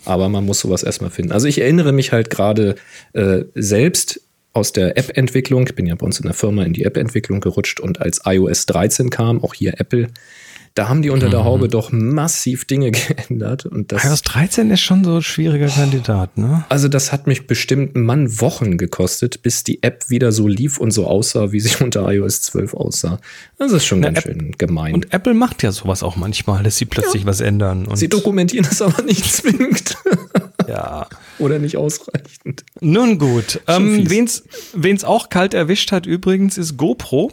[0.07, 1.33] Aber man muss sowas erstmal finden.
[1.33, 2.77] Also ich erinnere mich halt gerade
[3.13, 4.21] äh, selbst
[4.53, 5.67] aus der App-Entwicklung.
[5.67, 8.65] Ich bin ja bei uns in der Firma in die App-Entwicklung gerutscht und als iOS
[8.67, 10.09] 13 kam, auch hier Apple,
[10.77, 13.65] da haben die unter der Haube doch massiv Dinge geändert.
[13.67, 16.65] Und das, iOS 13 ist schon so ein schwieriger Kandidat, ne?
[16.69, 20.91] also das hat mich bestimmt Mann Wochen gekostet, bis die App wieder so lief und
[20.91, 23.19] so aussah, wie sie unter iOS 12 aussah.
[23.59, 24.95] Das ist schon Na, ganz App- schön gemein.
[24.95, 27.87] Und Apple macht ja sowas auch manchmal, dass sie plötzlich was ändern.
[27.87, 29.97] Und sie dokumentieren das aber nicht zwingend
[30.69, 31.07] ja.
[31.39, 32.65] oder nicht ausreichend.
[32.81, 33.61] Nun gut.
[33.67, 37.33] Ähm, wen's, wen's auch kalt erwischt hat übrigens, ist GoPro.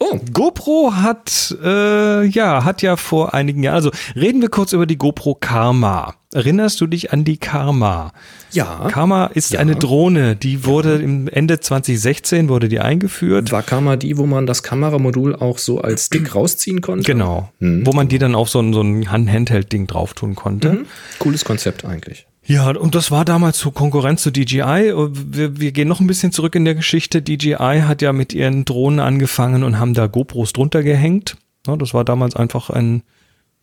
[0.00, 4.86] Oh, GoPro hat, äh, ja, hat ja vor einigen Jahren, also reden wir kurz über
[4.86, 6.14] die GoPro Karma.
[6.32, 8.12] Erinnerst du dich an die Karma?
[8.52, 8.86] ja.
[8.90, 9.60] Karma ist Ja.
[9.60, 13.50] eine Drohne, die wurde im Ende 2016 wurde die eingeführt.
[13.50, 17.04] War Kamera die, wo man das Kameramodul auch so als Stick rausziehen konnte?
[17.04, 17.50] Genau.
[17.58, 17.84] Mhm.
[17.86, 20.70] Wo man die dann auf so ein, so ein Hand- Handheld-Ding drauf tun konnte.
[20.74, 20.86] Mhm.
[21.18, 22.26] Cooles Konzept eigentlich.
[22.48, 24.94] Ja, und das war damals zur Konkurrenz zu DJI.
[24.94, 27.20] Wir, wir gehen noch ein bisschen zurück in der Geschichte.
[27.20, 31.36] DJI hat ja mit ihren Drohnen angefangen und haben da GoPros drunter gehängt.
[31.66, 33.02] Ja, das war damals einfach ein,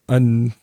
[0.05, 0.53] ein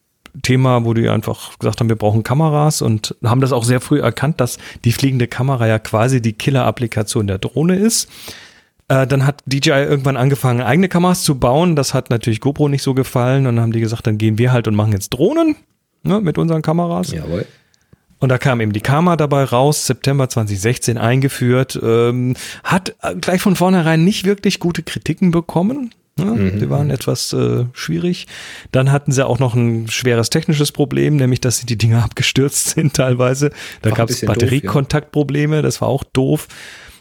[0.41, 4.01] Thema, wo die einfach gesagt haben, wir brauchen Kameras und haben das auch sehr früh
[4.01, 8.09] erkannt, dass die fliegende Kamera ja quasi die Killer-Applikation der Drohne ist.
[8.87, 11.75] Äh, dann hat DJI irgendwann angefangen, eigene Kameras zu bauen.
[11.75, 13.49] Das hat natürlich GoPro nicht so gefallen.
[13.49, 15.57] Und dann haben die gesagt, dann gehen wir halt und machen jetzt Drohnen
[16.05, 17.11] ne, mit unseren Kameras.
[17.11, 17.47] Jawohl.
[18.23, 23.43] Und da kam eben die Karma dabei raus, September 2016 eingeführt, ähm, hat äh, gleich
[23.43, 25.91] von vornherein nicht wirklich gute Kritiken bekommen.
[26.17, 26.53] Ne?
[26.53, 28.29] Die waren etwas äh, schwierig.
[28.71, 32.69] Dann hatten sie auch noch ein schweres technisches Problem, nämlich dass sie die Dinger abgestürzt
[32.69, 33.51] sind teilweise.
[33.83, 34.29] Da gab es doof, ja.
[34.29, 36.47] Batteriekontaktprobleme, das war auch doof.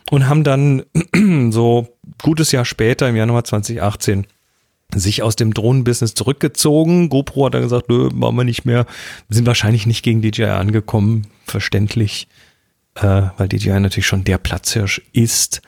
[0.10, 0.82] Und haben dann
[1.52, 4.26] so gutes Jahr später, im Januar 2018,
[4.96, 7.10] sich aus dem Drohnenbusiness zurückgezogen.
[7.10, 8.86] GoPro hat dann gesagt, nö, machen wir nicht mehr.
[9.30, 12.28] Sind wahrscheinlich nicht gegen DJI angekommen, verständlich,
[12.96, 15.62] äh, weil DJI natürlich schon der Platzhirsch ist.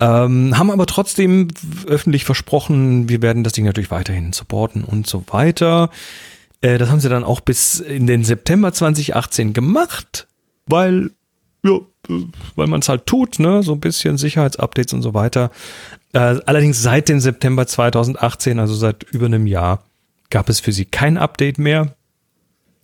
[0.00, 1.48] Ähm, haben aber trotzdem
[1.86, 5.90] öffentlich versprochen, wir werden das Ding natürlich weiterhin supporten und so weiter.
[6.62, 10.26] Äh, das haben sie dann auch bis in den September 2018 gemacht,
[10.66, 11.10] weil,
[11.62, 11.78] ja,
[12.56, 15.50] weil man es halt tut, ne, so ein bisschen Sicherheitsupdates und so weiter.
[16.12, 19.84] Äh, allerdings seit dem September 2018, also seit über einem Jahr,
[20.30, 21.94] gab es für sie kein Update mehr.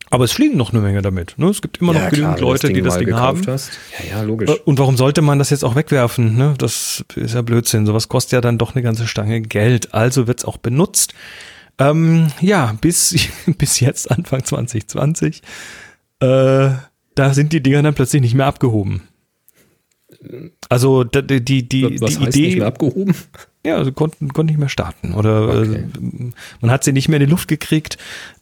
[0.09, 1.35] Aber es fliegen noch eine Menge damit.
[1.37, 1.49] Ne?
[1.49, 3.45] Es gibt immer noch genügend klar, Leute, die das Ding haben.
[3.49, 3.73] Hast.
[3.99, 4.51] Ja, ja, logisch.
[4.51, 6.37] Äh, Und warum sollte man das jetzt auch wegwerfen?
[6.37, 6.55] Ne?
[6.59, 7.87] Das ist ja Blödsinn.
[7.87, 9.95] Sowas kostet ja dann doch eine ganze Stange Geld.
[9.95, 11.13] Also wird es auch benutzt.
[11.79, 15.43] Ähm, ja, bis, bis jetzt, Anfang 2020,
[16.21, 16.71] äh,
[17.15, 19.03] da sind die Dinger dann plötzlich nicht mehr abgehoben.
[20.69, 23.15] Also die, die, die, Was die heißt Idee, nicht mehr abgehoben?
[23.65, 25.15] ja, sie konnten, konnten nicht mehr starten.
[25.15, 25.75] Oder Okay.
[25.77, 27.99] äh, man hat sie nicht mehr in die Luft gekriegt.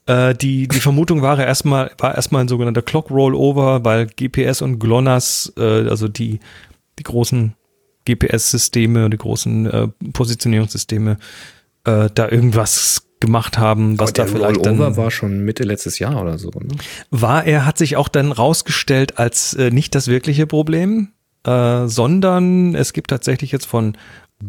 [0.07, 4.79] Äh, die, die Vermutung war erstmal, war erstmal ein sogenannter Clock Rollover, weil GPS und
[4.79, 6.41] GLONASS, äh, also die,
[6.99, 7.55] die großen
[8.07, 11.17] GPS-Systeme, die großen äh, Positionierungssysteme,
[11.85, 16.21] äh, da irgendwas gemacht haben, was da vielleicht Rollover dann war schon Mitte letztes Jahr
[16.21, 16.51] oder so.
[16.51, 16.69] Ne?
[17.11, 21.09] war er, hat sich auch dann rausgestellt als äh, nicht das wirkliche Problem,
[21.45, 23.97] äh, sondern es gibt tatsächlich jetzt von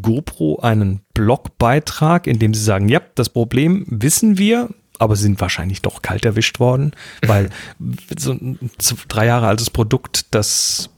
[0.02, 4.70] GoPro einen Blogbeitrag, in dem sie sagen, ja, das Problem wissen wir,
[5.00, 6.92] aber sie sind wahrscheinlich doch kalt erwischt worden,
[7.26, 7.50] weil
[8.18, 8.60] so ein
[9.08, 10.90] drei Jahre altes Produkt, das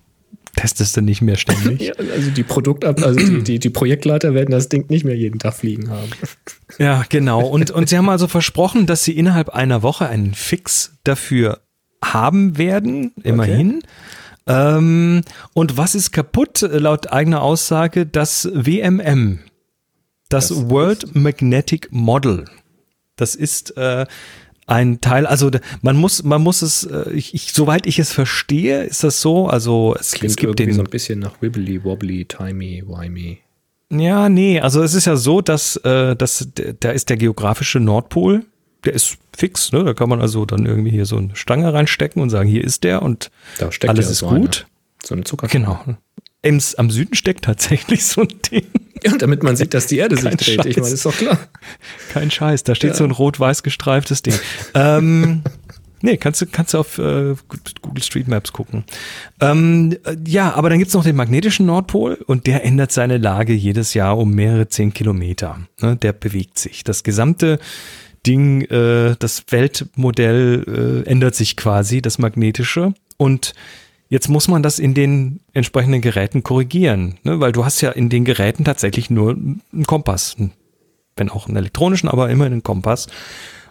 [0.56, 1.82] testest du nicht mehr ständig.
[1.88, 5.40] Ja, also die Produktab also die, die, die Projektleiter werden das Ding nicht mehr jeden
[5.40, 6.10] Tag fliegen haben.
[6.80, 7.48] Ja, genau.
[7.48, 11.62] Und, und sie haben also versprochen, dass sie innerhalb einer Woche einen Fix dafür
[12.04, 13.82] haben werden, immerhin.
[14.48, 15.22] Ähm,
[15.54, 16.62] und was ist kaputt?
[16.62, 19.40] Laut eigener Aussage das WMM,
[20.30, 22.46] das, Das World Magnetic Model.
[23.16, 24.06] Das ist äh,
[24.68, 25.50] ein Teil, also
[25.82, 29.48] man muss, man muss es, äh, ich, ich, soweit ich es verstehe, ist das so.
[29.48, 33.40] Also es, Klingt es gibt irgendwie den so ein bisschen nach Wibbly, Wobbly, Timey, Wimey.
[33.90, 38.46] Ja, nee, also es ist ja so, dass, äh, dass da ist der geografische Nordpol,
[38.86, 39.84] der ist fix, ne?
[39.84, 42.84] Da kann man also dann irgendwie hier so eine Stange reinstecken und sagen, hier ist
[42.84, 44.66] der und Da steckt alles ist so gut.
[44.68, 45.48] Eine, so eine Zucker.
[45.48, 45.80] Genau.
[46.44, 48.66] Im, am Süden steckt tatsächlich so ein Ding.
[49.04, 50.66] Ja, damit man sieht, dass die Erde sich Kein dreht.
[50.66, 50.84] Ich Scheiß.
[50.84, 51.40] meine, ist doch klar.
[52.14, 52.96] Kein Scheiß, da steht Ja.
[52.96, 54.36] so ein rot-weiß gestreiftes Ding.
[54.74, 55.44] ähm,
[56.02, 57.34] Nee, kannst du, kannst du auf äh,
[57.82, 58.84] Google Street Maps gucken.
[59.42, 63.54] Ähm, äh, ja, aber dann gibt's noch den magnetischen Nordpol und der ändert seine Lage
[63.54, 65.60] jedes Jahr um mehrere zehn Kilometer.
[65.82, 66.84] Ne, der bewegt sich.
[66.84, 67.58] Das gesamte
[68.28, 72.94] Ding, äh, das Weltmodell äh, ändert sich quasi, das magnetische.
[73.18, 73.54] Und
[74.10, 77.40] jetzt muss man das in den entsprechenden Geräten korrigieren, ne?
[77.40, 80.36] weil du hast ja in den Geräten tatsächlich nur einen Kompass.
[81.16, 83.08] Wenn auch einen elektronischen, aber immer einen Kompass.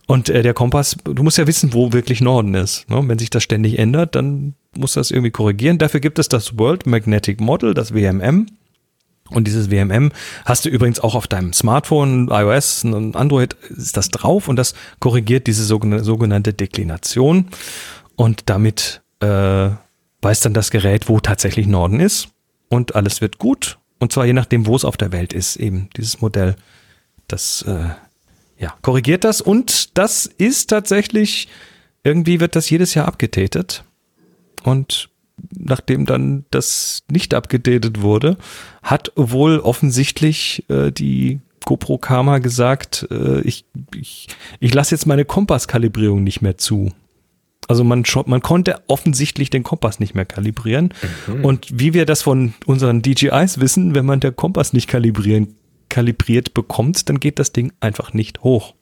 [0.07, 2.89] Und äh, der Kompass, du musst ja wissen, wo wirklich Norden ist.
[2.89, 3.03] Ne?
[3.07, 5.79] Wenn sich das ständig ändert, dann muss das irgendwie korrigieren.
[5.79, 8.47] Dafür gibt es das World Magnetic Model, das WMM.
[9.31, 10.13] Und dieses WMM
[10.45, 14.75] hast du übrigens auch auf deinem Smartphone, iOS und Android ist das drauf und das
[15.01, 17.49] korrigiert diese sogenannte Deklination.
[18.15, 19.71] Und damit äh,
[20.23, 22.29] weiß dann das Gerät, wo tatsächlich Norden ist.
[22.69, 23.79] Und alles wird gut.
[23.99, 26.57] Und zwar je nachdem, wo es auf der Welt ist, eben dieses Modell.
[27.29, 27.91] Das äh,
[28.59, 31.49] ja, korrigiert das und das ist tatsächlich,
[32.05, 33.85] irgendwie wird das jedes Jahr abgedatet.
[34.63, 35.11] Und
[35.57, 38.37] nachdem dann das nicht abgedatet wurde,
[38.83, 43.65] hat wohl offensichtlich äh, die GoPro Karma gesagt, äh, ich,
[43.95, 44.29] ich,
[44.61, 46.93] ich lasse jetzt meine Kompasskalibrierung nicht mehr zu.
[47.69, 50.95] Also man, man konnte offensichtlich den Kompass nicht mehr kalibrieren.
[51.27, 51.45] Mhm.
[51.45, 55.57] Und wie wir das von unseren DJIs wissen, wenn man der Kompass nicht kalibrieren
[55.89, 58.75] kalibriert bekommt, dann geht das Ding einfach nicht hoch.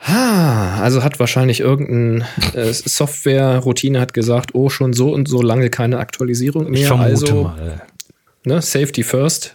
[0.00, 2.24] Ha, also hat wahrscheinlich irgendeine
[2.54, 6.82] äh, Software-Routine hat gesagt, oh, schon so und so lange keine Aktualisierung mehr.
[6.82, 7.82] Ich vermute also, mal.
[8.44, 9.54] Ne, Safety first.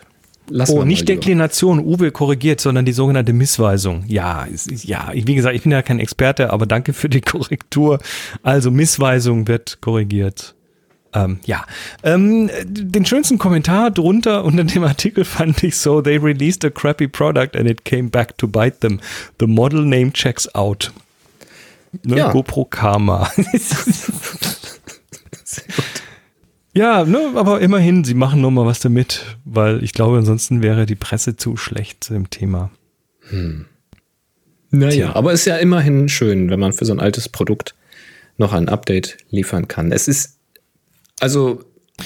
[0.50, 4.04] Lassen oh, nicht Deklination, Uwe korrigiert, sondern die sogenannte Missweisung.
[4.08, 8.00] Ja, ist, ja, wie gesagt, ich bin ja kein Experte, aber danke für die Korrektur.
[8.42, 10.56] Also Missweisung wird korrigiert.
[11.14, 11.66] Ähm, ja,
[12.04, 17.08] ähm, den schönsten Kommentar drunter unter dem Artikel fand ich so, they released a crappy
[17.08, 19.00] product and it came back to bite them.
[19.40, 20.92] The model name checks out.
[22.04, 22.32] Ne, ja.
[22.32, 23.32] GoPro Karma.
[23.36, 24.14] Sehr
[25.66, 25.86] gut.
[26.76, 30.88] Ja, ne, aber immerhin, sie machen nur mal was damit, weil ich glaube, ansonsten wäre
[30.88, 32.72] die Presse zu schlecht zu dem Thema.
[33.30, 33.68] Hm.
[34.72, 37.76] Naja, aber es ist ja immerhin schön, wenn man für so ein altes Produkt
[38.38, 39.92] noch ein Update liefern kann.
[39.92, 40.33] Es ist
[41.20, 41.64] also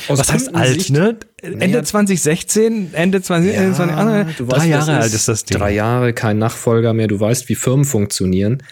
[0.07, 1.17] was heißt alt, ne?
[1.41, 5.45] Ende naja, 2016, Ende 20, ja, Ende 20, ah, drei weißt, Jahre alt ist das
[5.45, 5.57] Ding.
[5.57, 7.07] Drei Jahre, kein Nachfolger mehr.
[7.07, 8.63] Du weißt, wie Firmen funktionieren.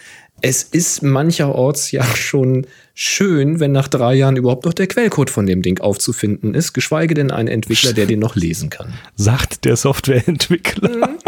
[0.42, 5.46] Es ist mancherorts ja schon schön, wenn nach drei Jahren überhaupt noch der Quellcode von
[5.46, 8.92] dem Ding aufzufinden ist, geschweige denn ein Entwickler, der den noch lesen kann.
[9.14, 11.08] Sagt der Softwareentwickler.
[11.08, 11.18] Mhm.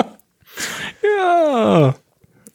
[1.19, 1.95] ja.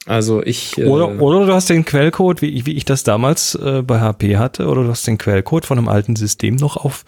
[0.05, 0.77] Also ich.
[0.77, 3.99] Äh oder, oder du hast den Quellcode, wie ich, wie ich das damals äh, bei
[3.99, 7.05] HP hatte, oder du hast den Quellcode von einem alten System noch auf,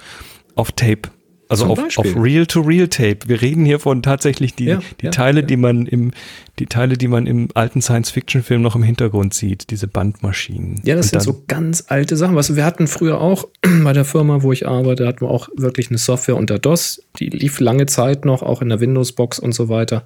[0.55, 1.09] auf Tape.
[1.47, 3.19] Also auf, auf Real-to-Real-Tape.
[3.27, 5.45] Wir reden hier von tatsächlich die, ja, die ja, Teile, ja.
[5.45, 6.11] die man im,
[6.57, 10.81] die Teile, die man im alten Science-Fiction-Film noch im Hintergrund sieht, diese Bandmaschinen.
[10.85, 12.35] Ja, das Und sind so ganz alte Sachen.
[12.35, 13.47] Was wir hatten früher auch
[13.83, 17.03] bei der Firma, wo ich arbeite, hatten wir auch wirklich eine Software unter DOS.
[17.19, 20.03] Die lief lange Zeit noch, auch in der Windows-Box und so weiter.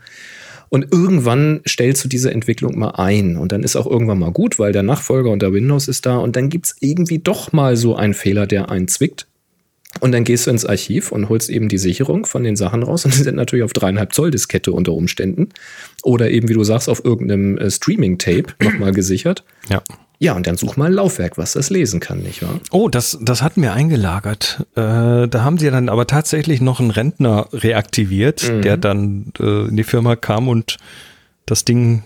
[0.69, 3.37] Und irgendwann stellst du diese Entwicklung mal ein.
[3.37, 6.17] Und dann ist auch irgendwann mal gut, weil der Nachfolger unter Windows ist da.
[6.17, 9.25] Und dann gibt es irgendwie doch mal so einen Fehler, der einen zwickt.
[9.99, 13.05] Und dann gehst du ins Archiv und holst eben die Sicherung von den Sachen raus.
[13.09, 15.49] Und die sind natürlich auf dreieinhalb Zoll Diskette unter Umständen.
[16.03, 19.43] Oder eben, wie du sagst, auf irgendeinem äh, Streaming-Tape nochmal gesichert.
[19.69, 19.81] Ja.
[20.21, 22.59] Ja, und dann such mal ein Laufwerk, was das lesen kann, nicht wahr?
[22.71, 24.67] Oh, das, das hatten wir eingelagert.
[24.75, 28.61] Äh, da haben sie dann aber tatsächlich noch einen Rentner reaktiviert, mhm.
[28.61, 30.77] der dann äh, in die Firma kam und
[31.45, 32.03] das Ding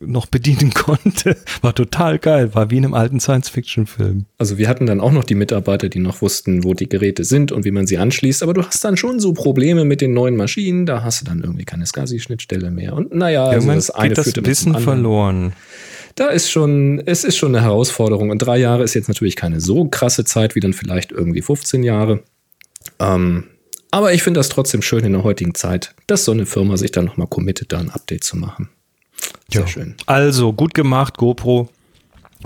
[0.00, 1.36] noch bedienen konnte.
[1.60, 4.26] War total geil, war wie in einem alten Science-Fiction-Film.
[4.38, 7.52] Also wir hatten dann auch noch die Mitarbeiter, die noch wussten, wo die Geräte sind
[7.52, 10.34] und wie man sie anschließt, aber du hast dann schon so Probleme mit den neuen
[10.34, 12.94] Maschinen, da hast du dann irgendwie keine SCSI-Schnittstelle mehr.
[12.94, 15.52] Und naja, also das geht das Wissen verloren
[16.14, 18.30] da ist schon, es ist schon eine Herausforderung.
[18.30, 21.82] Und drei Jahre ist jetzt natürlich keine so krasse Zeit wie dann vielleicht irgendwie 15
[21.82, 22.22] Jahre.
[22.98, 23.44] Ähm,
[23.90, 26.92] aber ich finde das trotzdem schön in der heutigen Zeit, dass so eine Firma sich
[26.92, 28.68] dann nochmal committet, da ein Update zu machen.
[29.50, 29.66] Sehr ja.
[29.66, 29.94] schön.
[30.06, 31.68] Also gut gemacht, GoPro.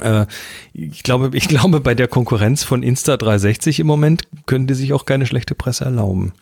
[0.00, 0.26] Äh,
[0.72, 5.06] ich glaube, ich glaube, bei der Konkurrenz von Insta360 im Moment können die sich auch
[5.06, 6.32] keine schlechte Presse erlauben.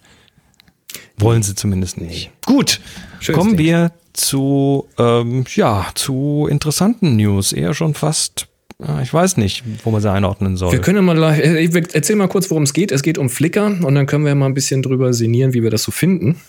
[1.19, 2.31] Wollen sie zumindest nicht.
[2.47, 2.81] Gut,
[3.21, 3.67] Schönes kommen Ding.
[3.67, 7.53] wir zu, ähm, ja, zu interessanten News.
[7.53, 8.47] Eher schon fast,
[8.83, 10.73] äh, ich weiß nicht, wo man sie einordnen soll.
[10.73, 12.93] Wir können mal, äh, ich erzähl mal kurz, worum es geht.
[12.93, 15.71] Es geht um Flickr und dann können wir mal ein bisschen drüber sinnieren, wie wir
[15.71, 16.41] das so finden.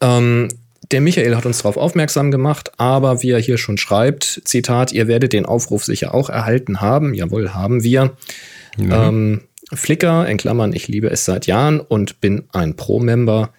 [0.00, 0.48] Ähm,
[0.92, 5.08] der Michael hat uns darauf aufmerksam gemacht, aber wie er hier schon schreibt, Zitat, ihr
[5.08, 7.12] werdet den Aufruf sicher auch erhalten haben.
[7.12, 8.16] Jawohl, haben wir.
[8.76, 8.92] Mhm.
[8.92, 9.40] Ähm,
[9.72, 13.50] Flickr, in Klammern, ich liebe es seit Jahren und bin ein Pro-Member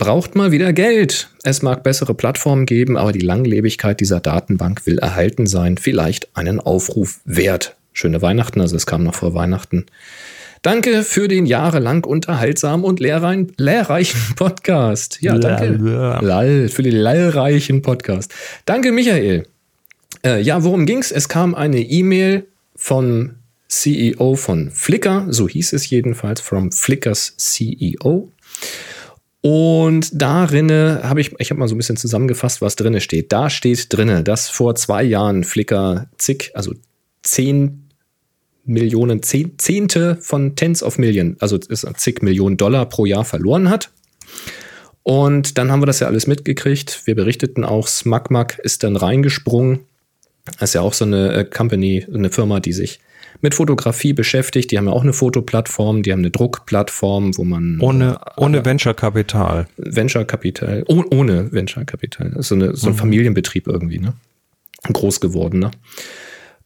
[0.00, 1.28] braucht mal wieder Geld.
[1.44, 5.76] Es mag bessere Plattformen geben, aber die Langlebigkeit dieser Datenbank will erhalten sein.
[5.76, 7.76] Vielleicht einen Aufruf wert.
[7.92, 9.84] Schöne Weihnachten, also es kam noch vor Weihnachten.
[10.62, 15.18] Danke für den jahrelang unterhaltsamen und lehrrein, lehrreichen Podcast.
[15.20, 15.76] Ja, danke.
[16.24, 18.32] Lall, für den lehrreichen Podcast.
[18.64, 19.46] Danke, Michael.
[20.24, 21.12] Äh, ja, worum ging's?
[21.12, 23.32] Es kam eine E-Mail vom
[23.68, 28.30] CEO von Flickr, so hieß es jedenfalls, from Flickrs CEO.
[29.42, 33.32] Und darin habe ich, ich habe mal so ein bisschen zusammengefasst, was drinne steht.
[33.32, 36.74] Da steht drinne, dass vor zwei Jahren Flickr zig, also
[37.22, 37.88] zehn
[38.64, 43.90] Millionen, zehn, Zehnte von Tens of Million, also zig Millionen Dollar pro Jahr verloren hat.
[45.02, 47.06] Und dann haben wir das ja alles mitgekriegt.
[47.06, 49.80] Wir berichteten auch, Smagmag ist dann reingesprungen.
[50.58, 53.00] Das ist ja auch so eine äh, Company, eine Firma, die sich
[53.40, 54.70] mit Fotografie beschäftigt.
[54.70, 57.78] Die haben ja auch eine Fotoplattform, die haben eine Druckplattform, wo man.
[57.80, 59.66] Ohne, äh, ohne Venture-Kapital.
[59.76, 62.34] Venture-Kapital, oh, ohne Venture-Kapital.
[62.38, 62.98] So, eine, so ein mhm.
[62.98, 64.14] Familienbetrieb irgendwie, ne?
[64.92, 65.70] Groß geworden,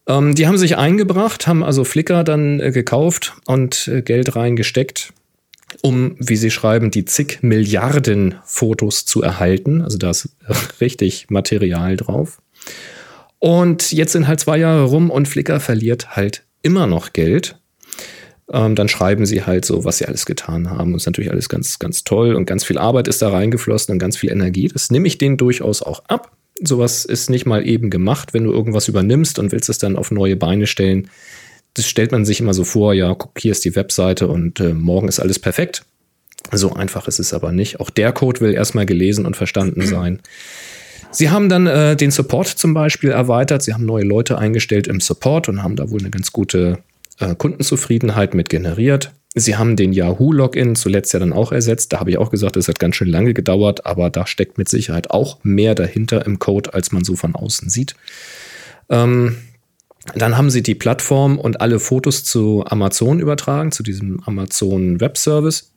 [0.07, 5.13] Ähm, die haben sich eingebracht, haben also Flickr dann äh, gekauft und äh, Geld reingesteckt,
[5.83, 9.83] um, wie sie schreiben, die zig Milliarden Fotos zu erhalten.
[9.83, 10.29] Also da ist
[10.81, 12.41] richtig Material drauf.
[13.39, 17.57] Und jetzt sind halt zwei Jahre rum und Flickr verliert halt immer noch Geld.
[18.53, 20.93] Ähm, dann schreiben sie halt so, was sie alles getan haben.
[20.93, 23.99] Und ist natürlich alles ganz, ganz toll und ganz viel Arbeit ist da reingeflossen und
[23.99, 24.69] ganz viel Energie.
[24.69, 26.37] Das nehme ich denen durchaus auch ab.
[26.63, 30.11] Sowas ist nicht mal eben gemacht, wenn du irgendwas übernimmst und willst es dann auf
[30.11, 31.11] neue Beine stellen.
[31.75, 34.75] Das stellt man sich immer so vor, ja, guck, hier ist die Webseite und äh,
[34.75, 35.85] morgen ist alles perfekt.
[36.53, 37.81] So einfach ist es aber nicht.
[37.81, 40.21] Auch der Code will erstmal gelesen und verstanden sein.
[41.15, 43.63] Sie haben dann äh, den Support zum Beispiel erweitert.
[43.63, 46.79] Sie haben neue Leute eingestellt im Support und haben da wohl eine ganz gute
[47.21, 49.13] äh, Kundenzufriedenheit mit generiert.
[49.37, 51.93] Sie haben den Yahoo-Login zuletzt ja dann auch ersetzt.
[51.93, 54.69] Da habe ich auch gesagt, es hat ganz schön lange gedauert, aber da steckt mit
[54.69, 57.95] Sicherheit auch mehr dahinter im Code, als man so von außen sieht.
[58.91, 59.37] Ähm,
[60.15, 65.17] dann haben sie die Plattform und alle Fotos zu Amazon übertragen, zu diesem Amazon Web
[65.17, 65.74] Service.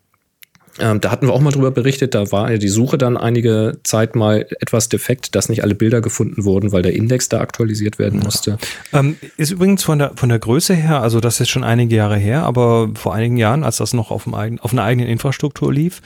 [0.79, 4.15] Ähm, da hatten wir auch mal drüber berichtet, da war die Suche dann einige Zeit
[4.15, 8.19] mal etwas defekt, dass nicht alle Bilder gefunden wurden, weil der Index da aktualisiert werden
[8.19, 8.57] musste.
[8.93, 12.17] Ähm, ist übrigens von der, von der Größe her, also das ist schon einige Jahre
[12.17, 15.73] her, aber vor einigen Jahren, als das noch auf, dem eigen, auf einer eigenen Infrastruktur
[15.73, 16.01] lief,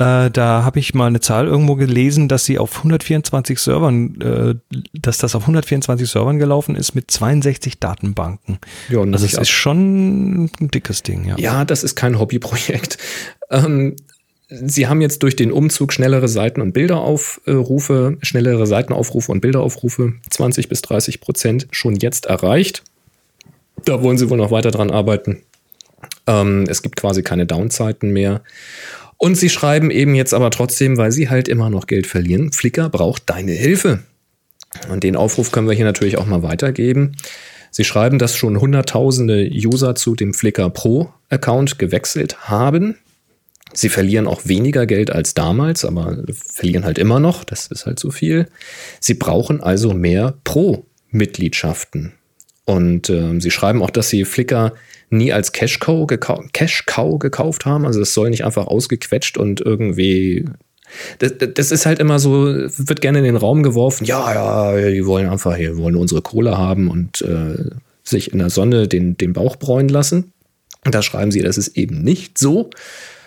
[0.00, 4.54] äh, da habe ich mal eine Zahl irgendwo gelesen, dass sie auf 124 Servern, äh,
[4.94, 8.58] dass das auf 124 Servern gelaufen ist mit 62 Datenbanken.
[8.88, 11.36] Ja, und also es ist schon ein dickes Ding, ja.
[11.38, 12.96] Ja, das ist kein Hobbyprojekt.
[13.50, 13.96] Ähm,
[14.52, 20.68] Sie haben jetzt durch den Umzug schnellere Seiten- und Bilderaufrufe, schnellere Seitenaufrufe und Bilderaufrufe 20
[20.68, 22.82] bis 30 Prozent schon jetzt erreicht.
[23.84, 25.42] Da wollen Sie wohl noch weiter dran arbeiten.
[26.26, 28.42] Ähm, es gibt quasi keine Downzeiten mehr.
[29.18, 32.88] Und Sie schreiben eben jetzt aber trotzdem, weil Sie halt immer noch Geld verlieren, Flickr
[32.88, 34.00] braucht deine Hilfe.
[34.90, 37.16] Und den Aufruf können wir hier natürlich auch mal weitergeben.
[37.70, 42.96] Sie schreiben, dass schon Hunderttausende User zu dem Flickr Pro Account gewechselt haben.
[43.72, 47.44] Sie verlieren auch weniger Geld als damals, aber verlieren halt immer noch.
[47.44, 48.48] Das ist halt so viel.
[49.00, 52.12] Sie brauchen also mehr Pro-Mitgliedschaften.
[52.64, 54.72] Und äh, sie schreiben auch, dass sie Flickr
[55.10, 57.84] nie als Cash Cow, gekau Cash gekauft haben.
[57.86, 60.44] Also es soll nicht einfach ausgequetscht und irgendwie.
[61.18, 64.04] Das, das, ist halt immer so, wird gerne in den Raum geworfen.
[64.04, 64.34] Ja,
[64.74, 67.70] ja, die wollen einfach hier, wollen unsere Kohle haben und äh,
[68.02, 70.32] sich in der Sonne den, den Bauch bräunen lassen.
[70.84, 72.70] Und da schreiben sie, das ist eben nicht so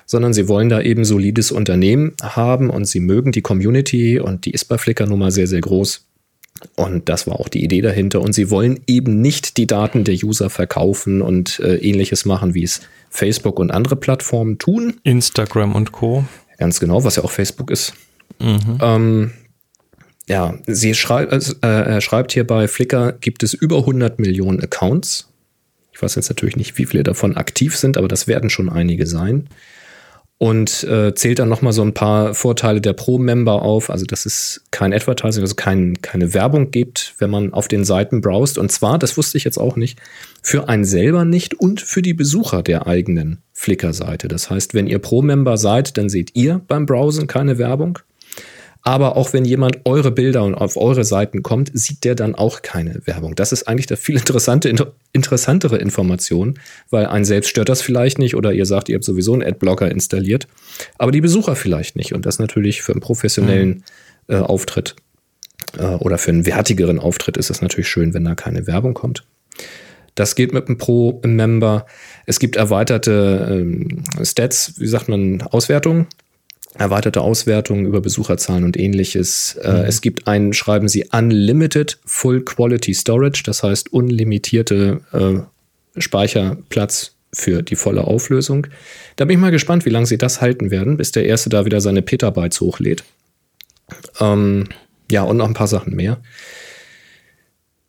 [0.05, 4.51] sondern sie wollen da eben solides Unternehmen haben und sie mögen die Community und die
[4.51, 6.05] ist bei Flickr nun mal sehr, sehr groß.
[6.75, 8.21] Und das war auch die Idee dahinter.
[8.21, 12.63] Und sie wollen eben nicht die Daten der User verkaufen und äh, ähnliches machen, wie
[12.63, 14.99] es Facebook und andere Plattformen tun.
[15.03, 16.25] Instagram und Co.
[16.57, 17.93] Ganz genau, was ja auch Facebook ist.
[18.39, 18.77] Mhm.
[18.81, 19.31] Ähm,
[20.27, 25.29] ja, sie schrei äh, schreibt hier bei Flickr gibt es über 100 Millionen Accounts.
[25.91, 29.05] Ich weiß jetzt natürlich nicht, wie viele davon aktiv sind, aber das werden schon einige
[29.05, 29.49] sein
[30.43, 34.65] und äh, zählt dann nochmal so ein paar Vorteile der Pro-Member auf, also dass es
[34.71, 38.57] kein Advertising, also kein, keine Werbung gibt, wenn man auf den Seiten browst.
[38.57, 40.01] Und zwar, das wusste ich jetzt auch nicht,
[40.41, 44.27] für einen selber nicht und für die Besucher der eigenen Flickr-Seite.
[44.27, 47.99] Das heißt, wenn ihr Pro-Member seid, dann seht ihr beim Browsen keine Werbung.
[48.85, 52.61] Aber auch wenn jemand eure Bilder und auf eure Seiten kommt, sieht der dann auch
[52.61, 53.33] keine Werbung.
[53.33, 54.73] Das ist eigentlich der viel interessante,
[55.13, 56.59] interessantere Information,
[56.89, 59.89] weil ein selbst stört das vielleicht nicht oder ihr sagt, ihr habt sowieso einen Adblocker
[59.89, 60.47] installiert,
[60.97, 62.13] aber die Besucher vielleicht nicht.
[62.13, 63.85] Und das natürlich für einen professionellen
[64.27, 64.35] mhm.
[64.35, 64.97] äh, Auftritt
[65.77, 69.23] äh, oder für einen wertigeren Auftritt ist es natürlich schön, wenn da keine Werbung kommt.
[70.15, 71.85] Das geht mit einem Pro-Member.
[72.25, 76.07] Es gibt erweiterte ähm, Stats, wie sagt man, Auswertungen
[76.77, 79.55] erweiterte Auswertungen über Besucherzahlen und ähnliches.
[79.61, 79.77] Äh, Mhm.
[79.85, 87.61] es gibt einen, schreiben sie, Unlimited Full Quality Storage, das heißt unlimitierte äh, Speicherplatz für
[87.63, 88.67] die volle Auflösung.
[89.15, 91.65] Da bin ich mal gespannt, wie lange sie das halten werden, bis der erste da
[91.65, 93.03] wieder seine Petabytes hochlädt.
[94.19, 94.65] Ähm,
[95.11, 96.21] ja, und noch ein paar Sachen mehr.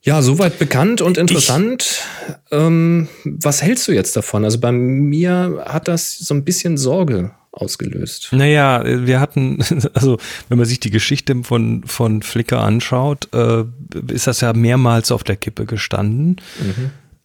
[0.02, 2.02] Ja, soweit bekannt und interessant.
[2.50, 4.44] Ähm, was hältst du jetzt davon?
[4.44, 8.28] Also bei mir hat das so ein bisschen Sorge ausgelöst.
[8.32, 9.58] Naja, wir hatten,
[9.94, 13.64] also wenn man sich die Geschichte von, von Flickr anschaut, äh,
[14.12, 16.36] ist das ja mehrmals auf der Kippe gestanden.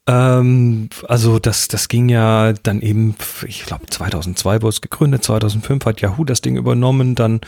[0.09, 5.85] Ähm, also das, das ging ja dann eben, ich glaube 2002 wurde es gegründet, 2005
[5.85, 7.41] hat Yahoo das Ding übernommen, dann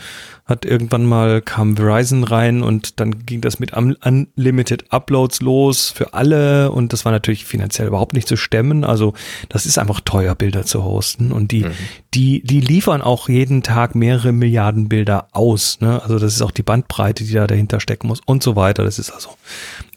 [0.44, 5.90] hat irgendwann mal kam Verizon rein und dann ging das mit Un- Unlimited Uploads los
[5.90, 8.84] für alle und das war natürlich finanziell überhaupt nicht zu stemmen.
[8.84, 9.12] Also
[9.48, 11.66] das ist einfach teuer, Bilder zu hosten und die,
[12.14, 15.80] die, die liefern auch jeden Tag mehrere Milliarden Bilder aus.
[15.80, 16.00] Ne?
[16.00, 18.84] Also das ist auch die Bandbreite, die da dahinter stecken muss und so weiter.
[18.84, 19.30] Das ist also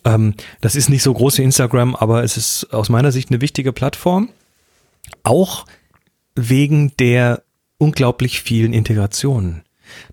[0.06, 3.42] ähm, das ist nicht so groß wie Instagram, aber es ist aus meiner Sicht eine
[3.42, 4.30] wichtige Plattform.
[5.24, 5.66] Auch
[6.36, 7.44] wegen der
[7.78, 9.64] unglaublich vielen Integrationen.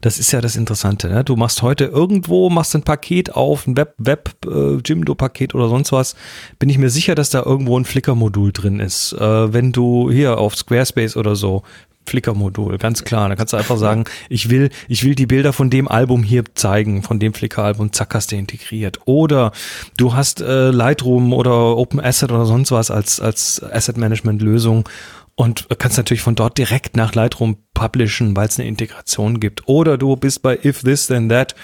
[0.01, 1.09] Das ist ja das Interessante.
[1.09, 1.25] Ne?
[1.25, 5.93] Du machst heute irgendwo, machst ein Paket auf, ein Web, Web, äh, Jimdo-Paket oder sonst
[5.93, 6.15] was.
[6.59, 9.13] Bin ich mir sicher, dass da irgendwo ein Flickr-Modul drin ist.
[9.15, 11.63] Äh, wenn du hier auf Squarespace oder so,
[12.07, 13.29] Flickr-Modul, ganz klar.
[13.29, 16.45] Da kannst du einfach sagen, ich will, ich will die Bilder von dem Album hier
[16.55, 19.01] zeigen, von dem Flickr-Album, zack, hast du integriert.
[19.05, 19.53] Oder
[19.97, 24.89] du hast äh, Lightroom oder Open Asset oder sonst was als, als Asset-Management-Lösung
[25.35, 29.67] und kannst natürlich von dort direkt nach Lightroom publishen, weil es eine Integration gibt.
[29.67, 31.55] Oder du bist bei If This Then That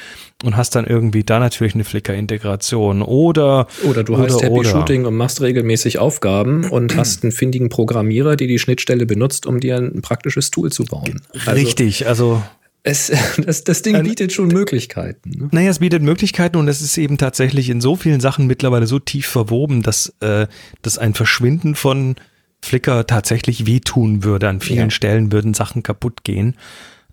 [0.42, 3.02] und hast dann irgendwie da natürlich eine Flickr-Integration.
[3.02, 4.70] Oder Oder du hast Happy oder.
[4.70, 9.60] Shooting und machst regelmäßig Aufgaben und hast einen findigen Programmierer, der die Schnittstelle benutzt, um
[9.60, 11.20] dir ein praktisches Tool zu bauen.
[11.44, 12.42] Also Richtig, also
[12.84, 15.30] Es, das, das Ding bietet schon Möglichkeiten.
[15.30, 15.48] Ne?
[15.52, 18.98] Naja, es bietet Möglichkeiten und es ist eben tatsächlich in so vielen Sachen mittlerweile so
[18.98, 20.46] tief verwoben, dass, äh,
[20.80, 22.16] dass ein Verschwinden von
[22.62, 24.48] Flickr tatsächlich wehtun würde.
[24.48, 24.90] An vielen Ja.
[24.90, 26.56] Stellen würden Sachen kaputt gehen.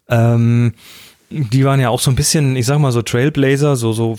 [0.10, 0.74] Ähm,
[1.30, 4.16] die waren ja auch so ein bisschen, ich sag mal so Trailblazer, so, so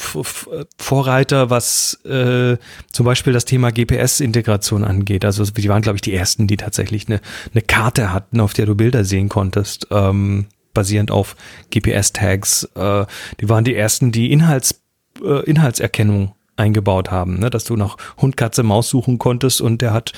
[0.76, 2.56] Vorreiter, was äh,
[2.90, 5.24] zum Beispiel das Thema GPS-Integration angeht.
[5.24, 7.20] Also die waren, glaube ich, die ersten, die tatsächlich eine,
[7.52, 11.36] eine Karte hatten, auf der du Bilder sehen konntest, ähm, basierend auf
[11.70, 12.64] GPS-Tags.
[12.74, 13.06] Äh,
[13.40, 14.82] die waren die ersten, die Inhalts,
[15.24, 17.50] äh, Inhaltserkennung eingebaut haben, ne?
[17.50, 20.12] dass du nach Hund, Katze, Maus suchen konntest und der hat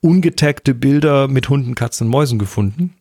[0.00, 2.94] ungetagte Bilder mit Hunden, Katzen, Mäusen gefunden.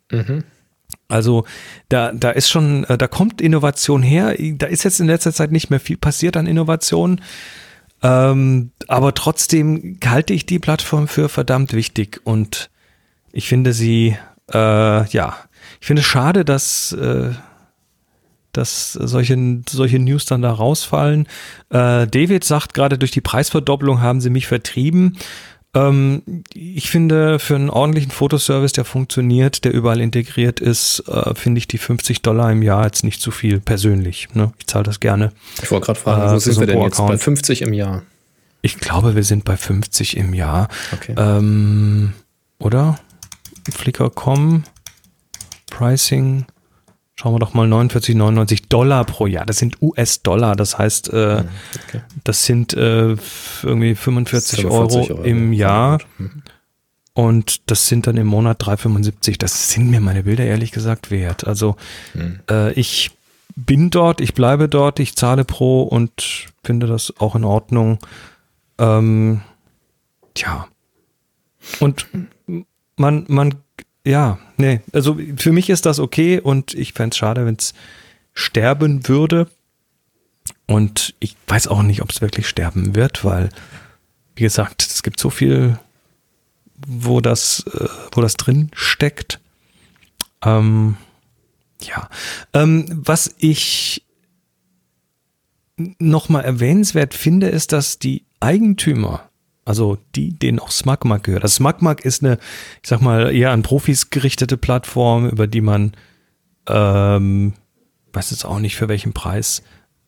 [1.07, 1.45] Also
[1.89, 4.35] da, da ist schon, äh, da kommt Innovation her.
[4.37, 7.21] Da ist jetzt in letzter Zeit nicht mehr viel passiert an Innovation.
[8.01, 12.69] Ähm, aber trotzdem halte ich die Plattform für verdammt wichtig und
[13.31, 14.15] ich finde sie,
[14.51, 15.37] äh, ja,
[15.81, 17.31] ich finde es schade, dass, äh,
[18.53, 21.27] dass solche, solche News dann da rausfallen.
[21.69, 25.17] Äh, David sagt gerade, durch die Preisverdoppelung haben sie mich vertrieben.
[25.75, 31.59] Ähm, ich finde, für einen ordentlichen Fotoservice, der funktioniert, der überall integriert ist, äh, finde
[31.59, 34.29] ich die 50 Dollar im Jahr jetzt nicht zu viel, persönlich.
[34.33, 34.51] Ne?
[34.57, 35.31] Ich zahle das gerne.
[35.61, 36.97] Ich wollte gerade fragen, Äh, wo sind so wir denn jetzt?
[36.97, 37.21] Bei Pro-Account.
[37.21, 38.01] 50 im Jahr.
[38.61, 40.69] Ich glaube, wir sind bei 50 im Jahr.
[40.91, 41.13] Okay.
[41.17, 42.13] Ähm,
[42.57, 42.99] oder?
[43.71, 44.63] Flickr.com,
[45.69, 46.45] Pricing,
[47.19, 49.45] schauen wir doch mal 49,99 Dollar pro Jahr.
[49.45, 51.43] Das sind US-Dollar, das heißt, äh,
[51.83, 52.01] okay.
[52.23, 53.17] das sind äh,
[53.61, 55.67] irgendwie 45 Euro, 45 Euro, im ja.
[55.67, 56.01] Jahr.
[56.17, 56.43] Mhm.
[57.13, 59.37] Und das sind dann im Monat 3,75.
[59.37, 61.45] Das sind mir meine Bilder ehrlich gesagt wert.
[61.45, 61.75] Also
[62.13, 62.39] Mhm.
[62.49, 63.11] äh, ich
[63.57, 67.99] bin dort, ich bleibe dort, ich zahle pro und finde das auch in Ordnung.
[68.77, 69.41] Ähm,
[70.35, 70.67] tja.
[71.81, 72.07] Und
[72.95, 73.55] man, man,
[74.05, 77.73] ja, nee, also für mich ist das okay und ich fände es schade, wenn es
[78.33, 79.49] sterben würde.
[80.65, 83.49] Und ich weiß auch nicht, ob es wirklich sterben wird, weil,
[84.35, 85.79] wie gesagt, es gibt so viel,
[86.87, 89.39] wo das, äh, wo das drin steckt.
[90.43, 90.95] Ähm,
[91.81, 92.09] ja.
[92.53, 94.03] Ähm, was ich
[95.97, 99.28] nochmal erwähnenswert finde, ist, dass die Eigentümer,
[99.69, 101.43] also die, denen auch Smugmug gehört.
[101.43, 102.39] Das Smugmug ist eine,
[102.81, 105.91] ich sag mal, eher an Profis gerichtete Plattform, über die man,
[106.67, 107.53] ähm,
[108.11, 109.61] weiß jetzt auch nicht für welchen Preis,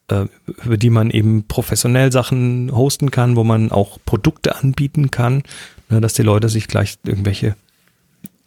[0.07, 0.25] äh,
[0.65, 5.43] über die man eben professionell Sachen hosten kann, wo man auch Produkte anbieten kann,
[5.89, 7.55] ne, dass die Leute sich gleich irgendwelche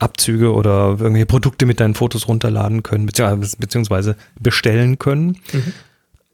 [0.00, 5.38] Abzüge oder irgendwelche Produkte mit deinen Fotos runterladen können, beziehungsweise, bestellen können.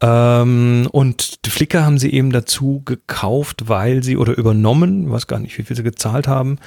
[0.01, 5.59] Ähm, und Flickr haben sie eben dazu gekauft, weil sie oder übernommen, weiß gar nicht,
[5.59, 6.59] wie viel sie gezahlt haben,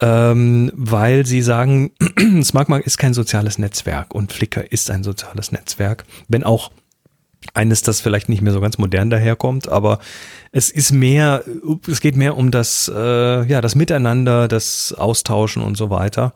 [0.00, 1.92] ähm, weil sie sagen,
[2.42, 6.70] SmartMark ist kein soziales Netzwerk und Flickr ist ein soziales Netzwerk, wenn auch
[7.54, 9.98] eines, das vielleicht nicht mehr so ganz modern daherkommt, aber
[10.52, 11.44] es ist mehr,
[11.88, 16.34] es geht mehr um das, äh, ja, das Miteinander, das Austauschen und so weiter.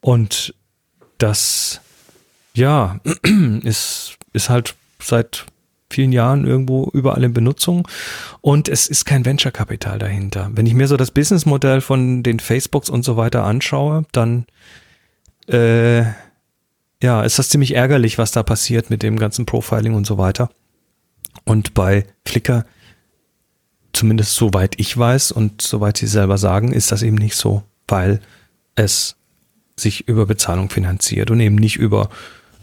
[0.00, 0.54] Und
[1.18, 1.80] das,
[2.54, 3.00] ja,
[3.62, 4.74] ist, ist halt
[5.04, 5.46] seit
[5.90, 7.86] vielen Jahren irgendwo überall in Benutzung
[8.40, 10.50] und es ist kein Venture-Kapital dahinter.
[10.52, 14.46] Wenn ich mir so das Businessmodell von den Facebooks und so weiter anschaue, dann
[15.46, 16.02] äh,
[17.02, 20.50] ja, ist das ziemlich ärgerlich, was da passiert mit dem ganzen Profiling und so weiter.
[21.44, 22.64] Und bei Flickr,
[23.92, 28.20] zumindest soweit ich weiß und soweit sie selber sagen, ist das eben nicht so, weil
[28.74, 29.16] es
[29.76, 32.08] sich über Bezahlung finanziert und eben nicht über,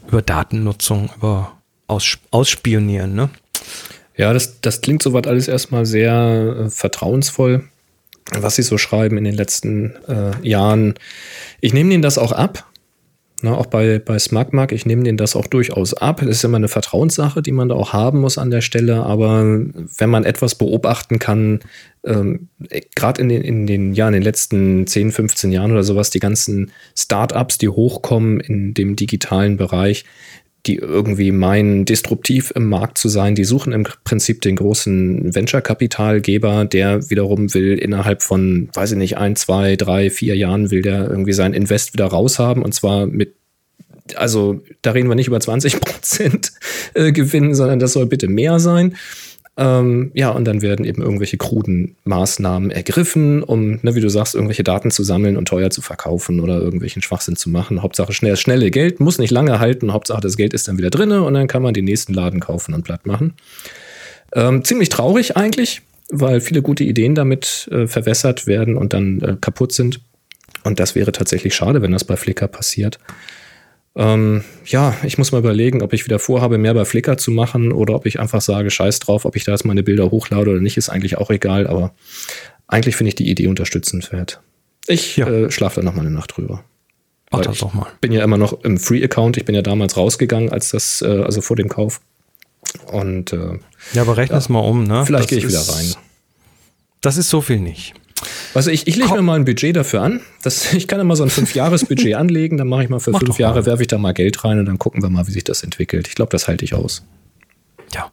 [0.08, 1.61] über Datennutzung, über
[1.92, 3.14] Aus, Ausspionieren.
[3.14, 3.28] Ne?
[4.16, 7.64] Ja, das, das klingt soweit alles erstmal sehr äh, vertrauensvoll,
[8.32, 10.94] was sie so schreiben in den letzten äh, Jahren.
[11.60, 12.66] Ich nehme ihnen das auch ab.
[13.44, 16.20] Na, auch bei, bei SmartMark, ich nehme denen das auch durchaus ab.
[16.20, 19.02] Das ist immer eine Vertrauenssache, die man da auch haben muss an der Stelle.
[19.02, 21.58] Aber wenn man etwas beobachten kann,
[22.04, 22.48] ähm,
[22.94, 26.20] gerade in den, in den Jahren, in den letzten 10, 15 Jahren oder sowas, die
[26.20, 30.04] ganzen Startups, die hochkommen in dem digitalen Bereich,
[30.66, 36.64] die irgendwie meinen, disruptiv im Markt zu sein, die suchen im Prinzip den großen Venture-Kapitalgeber,
[36.66, 41.08] der wiederum will innerhalb von, weiß ich nicht, ein, zwei, drei, vier Jahren will der
[41.08, 43.34] irgendwie sein Invest wieder raushaben und zwar mit
[44.16, 46.52] also da reden wir nicht über 20 Prozent
[46.94, 48.96] äh, Gewinn, sondern das soll bitte mehr sein.
[49.58, 54.34] Ähm, ja, und dann werden eben irgendwelche kruden Maßnahmen ergriffen, um, ne, wie du sagst,
[54.34, 57.82] irgendwelche Daten zu sammeln und teuer zu verkaufen oder irgendwelchen Schwachsinn zu machen.
[57.82, 61.12] Hauptsache schnell, schnelle Geld, muss nicht lange halten, Hauptsache das Geld ist dann wieder drin
[61.12, 63.34] und dann kann man den nächsten Laden kaufen und platt machen.
[64.34, 69.36] Ähm, ziemlich traurig eigentlich, weil viele gute Ideen damit äh, verwässert werden und dann äh,
[69.38, 70.00] kaputt sind.
[70.64, 72.98] Und das wäre tatsächlich schade, wenn das bei Flickr passiert.
[73.94, 77.72] Ähm, ja, ich muss mal überlegen, ob ich wieder vorhabe, mehr bei Flickr zu machen
[77.72, 80.60] oder ob ich einfach sage, scheiß drauf, ob ich da jetzt meine Bilder hochlade oder
[80.60, 81.94] nicht, ist eigentlich auch egal, aber
[82.66, 84.40] eigentlich finde ich die Idee unterstützenswert.
[84.86, 85.28] Ich ja.
[85.28, 86.64] äh, schlafe da noch mal eine Nacht drüber.
[87.30, 87.86] Mach das doch mal.
[88.00, 89.38] bin ja immer noch im Free-Account.
[89.38, 92.00] Ich bin ja damals rausgegangen, als das, äh, also vor dem Kauf.
[92.86, 93.58] Und äh,
[93.94, 95.04] ja, aber rechne es mal um, ne?
[95.06, 95.94] Vielleicht gehe ich wieder rein.
[97.00, 97.94] Das ist so viel nicht.
[98.54, 100.20] Also ich, ich lege mir mal ein Budget dafür an.
[100.42, 103.38] Das, ich kann immer so ein Fünf-Jahres-Budget anlegen, dann mache ich mal für Mach fünf
[103.38, 105.62] Jahre, werfe ich da mal Geld rein und dann gucken wir mal, wie sich das
[105.62, 106.08] entwickelt.
[106.08, 107.02] Ich glaube, das halte ich aus.
[107.94, 108.10] Ja.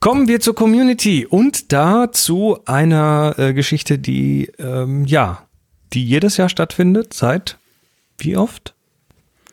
[0.00, 5.46] Kommen wir zur Community und da zu einer äh, Geschichte, die ähm, ja,
[5.92, 7.58] die jedes Jahr stattfindet, seit
[8.18, 8.74] wie oft?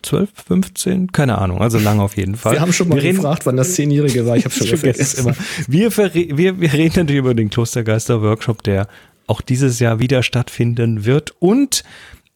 [0.03, 2.53] 12, 15, keine Ahnung, also lange auf jeden Fall.
[2.53, 5.27] Wir haben schon mal wir gefragt, wann das Zehnjährige war, ich habe schon vergessen.
[5.27, 5.35] Immer.
[5.67, 8.87] Wir, wir, wir reden natürlich über den Klostergeister-Workshop, der
[9.27, 11.33] auch dieses Jahr wieder stattfinden wird.
[11.39, 11.83] Und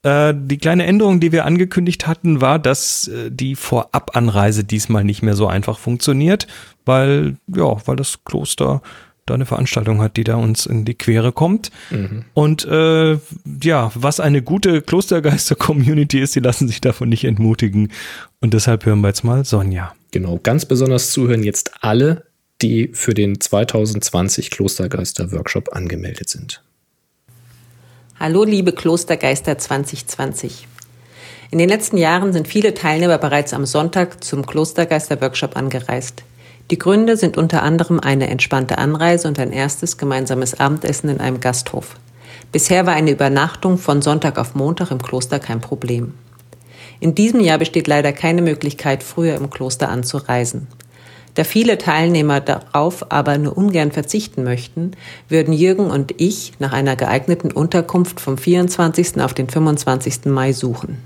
[0.03, 5.21] äh, die kleine Änderung, die wir angekündigt hatten, war, dass äh, die Vorabanreise diesmal nicht
[5.21, 6.47] mehr so einfach funktioniert,
[6.85, 8.81] weil, ja, weil das Kloster
[9.25, 11.69] da eine Veranstaltung hat, die da uns in die Quere kommt.
[11.91, 12.25] Mhm.
[12.33, 13.17] Und äh,
[13.61, 17.91] ja, was eine gute Klostergeister-Community ist, die lassen sich davon nicht entmutigen.
[18.39, 19.93] Und deshalb hören wir jetzt mal Sonja.
[20.11, 22.23] Genau, ganz besonders zuhören jetzt alle,
[22.61, 26.63] die für den 2020 Klostergeister-Workshop angemeldet sind.
[28.19, 30.67] Hallo liebe Klostergeister 2020.
[31.51, 36.23] In den letzten Jahren sind viele Teilnehmer bereits am Sonntag zum Klostergeister-Workshop angereist.
[36.71, 41.39] Die Gründe sind unter anderem eine entspannte Anreise und ein erstes gemeinsames Abendessen in einem
[41.39, 41.95] Gasthof.
[42.51, 46.15] Bisher war eine Übernachtung von Sonntag auf Montag im Kloster kein Problem.
[46.99, 50.65] In diesem Jahr besteht leider keine Möglichkeit, früher im Kloster anzureisen.
[51.37, 54.93] Da viele Teilnehmer darauf aber nur ungern verzichten möchten,
[55.29, 59.21] würden Jürgen und ich nach einer geeigneten Unterkunft vom 24.
[59.21, 60.25] auf den 25.
[60.25, 60.97] Mai suchen.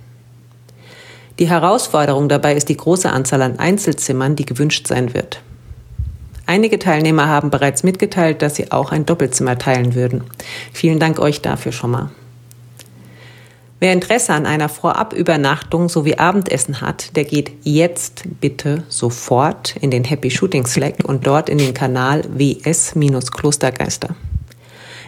[1.38, 5.42] Die Herausforderung dabei ist die große Anzahl an Einzelzimmern, die gewünscht sein wird.
[6.46, 10.24] Einige Teilnehmer haben bereits mitgeteilt, dass sie auch ein Doppelzimmer teilen würden.
[10.72, 12.10] Vielen Dank euch dafür schon mal.
[13.82, 20.04] Wer Interesse an einer Vorabübernachtung sowie Abendessen hat, der geht jetzt bitte sofort in den
[20.04, 24.10] Happy Shooting Slack und dort in den Kanal WS-Klostergeister.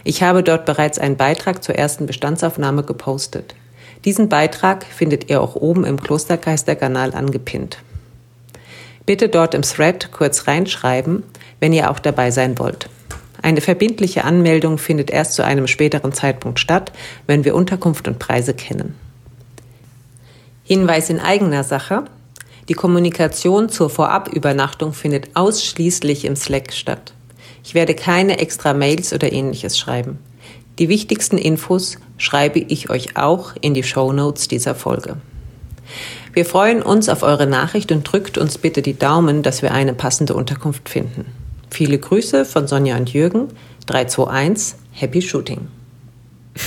[0.02, 3.54] Ich habe dort bereits einen Beitrag zur ersten Bestandsaufnahme gepostet.
[4.04, 7.78] Diesen Beitrag findet ihr auch oben im Klostergeister-Kanal angepinnt.
[9.06, 11.22] Bitte dort im Thread kurz reinschreiben,
[11.60, 12.88] wenn ihr auch dabei sein wollt.
[13.44, 16.92] Eine verbindliche Anmeldung findet erst zu einem späteren Zeitpunkt statt,
[17.26, 18.94] wenn wir Unterkunft und Preise kennen.
[20.62, 22.04] Hinweis in eigener Sache.
[22.70, 27.12] Die Kommunikation zur Vorabübernachtung findet ausschließlich im Slack statt.
[27.62, 30.20] Ich werde keine extra Mails oder ähnliches schreiben.
[30.78, 35.18] Die wichtigsten Infos schreibe ich euch auch in die Show Notes dieser Folge.
[36.32, 39.92] Wir freuen uns auf eure Nachricht und drückt uns bitte die Daumen, dass wir eine
[39.92, 41.43] passende Unterkunft finden.
[41.74, 43.48] Viele Grüße von Sonja und Jürgen.
[43.86, 45.66] 321 Happy Shooting.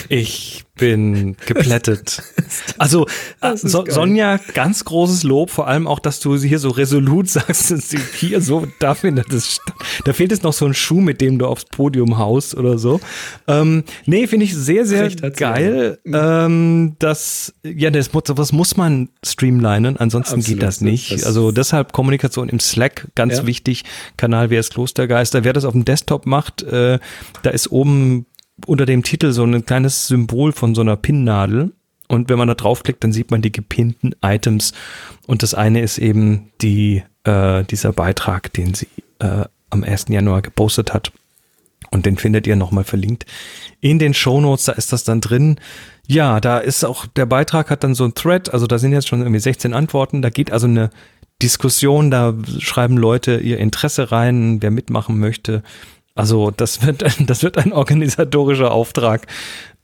[0.09, 2.21] Ich bin geplättet.
[2.77, 3.07] Also
[3.55, 7.89] so, Sonja, ganz großes Lob, vor allem auch, dass du hier so resolut sagst, dass
[7.89, 9.59] sie hier so, da findet es
[10.05, 13.01] Da fehlt es noch so ein Schuh, mit dem du aufs Podium haust oder so.
[13.47, 15.99] Ähm, nee, finde ich sehr, sehr geil.
[16.05, 21.11] Ähm, das, ja, das, was muss man streamlinen, ansonsten Absolut, geht das nicht.
[21.11, 23.47] Das also deshalb Kommunikation im Slack, ganz ja.
[23.47, 23.83] wichtig.
[24.15, 25.43] Kanal WS Klostergeister.
[25.43, 26.99] Wer das auf dem Desktop macht, äh,
[27.43, 28.26] da ist oben
[28.65, 31.73] unter dem Titel so ein kleines Symbol von so einer Pinnnadel.
[32.07, 34.73] Und wenn man da draufklickt, dann sieht man die gepinnten Items.
[35.27, 38.88] Und das eine ist eben die, äh, dieser Beitrag, den sie
[39.19, 40.05] äh, am 1.
[40.09, 41.11] Januar gepostet hat.
[41.91, 43.25] Und den findet ihr nochmal verlinkt
[43.79, 44.65] in den Show Notes.
[44.65, 45.59] Da ist das dann drin.
[46.05, 48.53] Ja, da ist auch, der Beitrag hat dann so ein Thread.
[48.53, 50.21] Also da sind jetzt schon irgendwie 16 Antworten.
[50.21, 50.89] Da geht also eine
[51.41, 52.11] Diskussion.
[52.11, 55.63] Da schreiben Leute ihr Interesse rein, wer mitmachen möchte.
[56.18, 59.27] Also das wird, das wird ein organisatorischer Auftrag.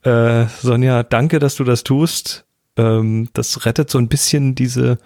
[0.02, 2.46] Äh, Sonja, danke, dass du das tust.
[2.76, 4.98] Ähm, das rettet so ein bisschen diese,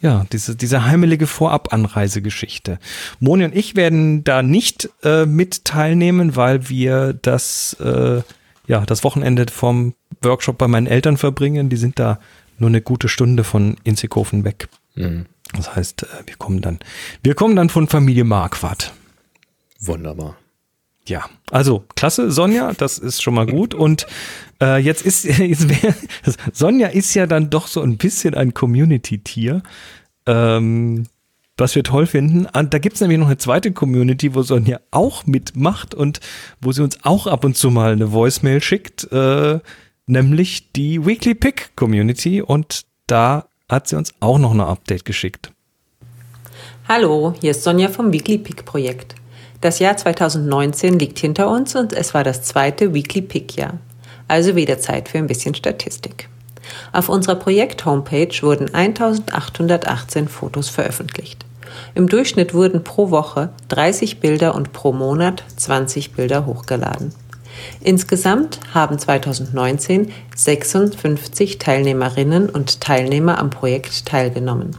[0.00, 2.78] ja, diese, diese heimelige Vorabanreisegeschichte.
[3.18, 8.20] Moni und ich werden da nicht äh, mit teilnehmen, weil wir das, äh,
[8.66, 11.70] ja, das Wochenende vom Workshop bei meinen Eltern verbringen.
[11.70, 12.20] Die sind da
[12.58, 14.68] nur eine gute Stunde von Inzighofen weg.
[14.94, 15.26] Mhm.
[15.56, 16.78] Das heißt, äh, wir kommen dann,
[17.22, 18.92] wir kommen dann von Familie Marquardt.
[19.80, 20.36] Wunderbar.
[21.06, 23.74] Ja, also klasse, Sonja, das ist schon mal gut.
[23.74, 24.06] Und
[24.60, 25.94] äh, jetzt ist wär,
[26.52, 29.62] Sonja ist ja dann doch so ein bisschen ein Community-Tier,
[30.26, 31.04] ähm,
[31.58, 32.46] was wir toll finden.
[32.46, 36.20] Und da gibt's nämlich noch eine zweite Community, wo Sonja auch mitmacht und
[36.60, 39.58] wo sie uns auch ab und zu mal eine Voicemail schickt, äh,
[40.06, 42.40] nämlich die Weekly Pick Community.
[42.40, 45.52] Und da hat sie uns auch noch eine Update geschickt.
[46.88, 49.16] Hallo, hier ist Sonja vom Weekly Pick Projekt.
[49.64, 53.78] Das Jahr 2019 liegt hinter uns und es war das zweite Weekly Pick Jahr.
[54.28, 56.28] Also wieder Zeit für ein bisschen Statistik.
[56.92, 61.46] Auf unserer Projekt-Homepage wurden 1818 Fotos veröffentlicht.
[61.94, 67.14] Im Durchschnitt wurden pro Woche 30 Bilder und pro Monat 20 Bilder hochgeladen.
[67.80, 74.76] Insgesamt haben 2019 56 Teilnehmerinnen und Teilnehmer am Projekt teilgenommen.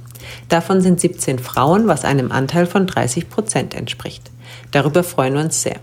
[0.48, 4.30] Davon sind 17 Frauen, was einem Anteil von 30 Prozent entspricht.
[4.76, 5.78] Darüber freuen wir uns sehr.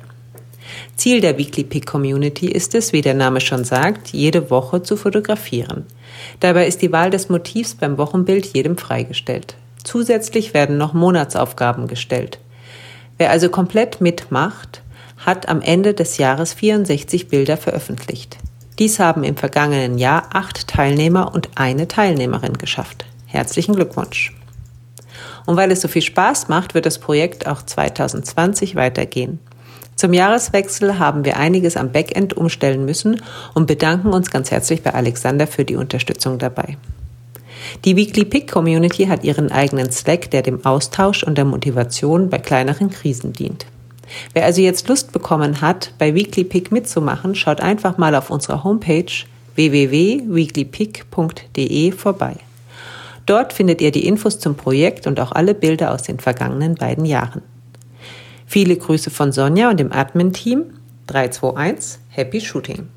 [0.96, 4.98] Ziel der Weekly Pick Community ist es, wie der Name schon sagt, jede Woche zu
[4.98, 5.86] fotografieren.
[6.40, 9.56] Dabei ist die Wahl des Motivs beim Wochenbild jedem freigestellt.
[9.82, 12.38] Zusätzlich werden noch Monatsaufgaben gestellt.
[13.16, 14.82] Wer also komplett mitmacht,
[15.16, 18.36] hat am Ende des Jahres 64 Bilder veröffentlicht.
[18.78, 23.06] Dies haben im vergangenen Jahr acht Teilnehmer und eine Teilnehmerin geschafft.
[23.24, 24.34] Herzlichen Glückwunsch!
[25.46, 29.38] Und weil es so viel Spaß macht, wird das Projekt auch 2020 weitergehen.
[29.96, 33.22] Zum Jahreswechsel haben wir einiges am Backend umstellen müssen
[33.54, 36.76] und bedanken uns ganz herzlich bei Alexander für die Unterstützung dabei.
[37.84, 42.38] Die Weekly Pick Community hat ihren eigenen Slack, der dem Austausch und der Motivation bei
[42.38, 43.66] kleineren Krisen dient.
[44.34, 48.64] Wer also jetzt Lust bekommen hat, bei Weekly Pick mitzumachen, schaut einfach mal auf unserer
[48.64, 49.12] Homepage
[49.54, 52.36] www.weeklypick.de vorbei.
[53.26, 57.04] Dort findet ihr die Infos zum Projekt und auch alle Bilder aus den vergangenen beiden
[57.04, 57.42] Jahren.
[58.46, 60.64] Viele Grüße von Sonja und dem Admin-Team.
[61.06, 62.88] 321, Happy Shooting.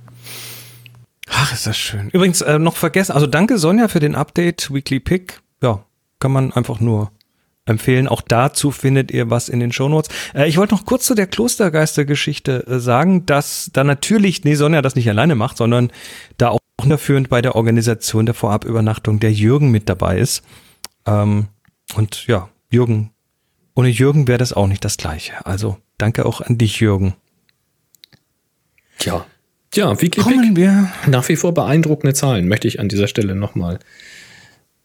[1.28, 2.10] Ach, ist das schön.
[2.10, 5.42] Übrigens äh, noch vergessen, also danke Sonja für den Update, Weekly Pick.
[5.62, 5.84] Ja,
[6.20, 7.12] kann man einfach nur
[7.66, 8.08] empfehlen.
[8.08, 10.10] Auch dazu findet ihr was in den Shownotes.
[10.34, 14.82] Äh, ich wollte noch kurz zu der Klostergeistergeschichte äh, sagen, dass da natürlich, nee, Sonja
[14.82, 15.92] das nicht alleine macht, sondern
[16.38, 20.44] da auch federführend bei der Organisation der Vorabübernachtung der Jürgen mit dabei ist.
[21.06, 21.48] Ähm,
[21.96, 23.12] und ja, Jürgen,
[23.76, 25.46] ohne Jürgen wäre das auch nicht das Gleiche.
[25.46, 27.16] Also danke auch an dich, Jürgen.
[28.98, 29.26] Tja,
[29.76, 30.92] ja, wie Kommen wir.
[31.08, 33.80] Nach wie vor beeindruckende Zahlen möchte ich an dieser Stelle nochmal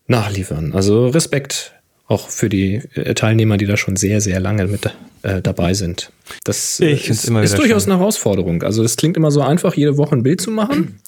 [0.08, 0.72] nachliefern.
[0.74, 1.74] Also Respekt
[2.08, 4.92] auch für die äh, Teilnehmer, die da schon sehr, sehr lange mit
[5.22, 6.10] äh, dabei sind.
[6.42, 7.92] Das ich ist, ist durchaus schön.
[7.92, 8.64] eine Herausforderung.
[8.64, 11.00] Also es klingt immer so einfach, jede Woche ein Bild zu machen.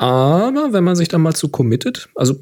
[0.00, 2.36] Aber wenn man sich da mal zu committet, also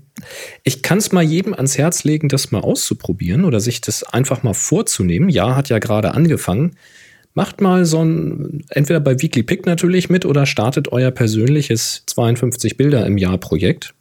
[0.63, 4.43] ich kann es mal jedem ans Herz legen, das mal auszuprobieren oder sich das einfach
[4.43, 5.31] mal vorzunehmen.
[5.31, 6.77] Ja, hat ja gerade angefangen.
[7.33, 12.77] Macht mal so ein, entweder bei Weekly Pick natürlich mit oder startet euer persönliches 52
[12.77, 13.95] Bilder im Jahr Projekt.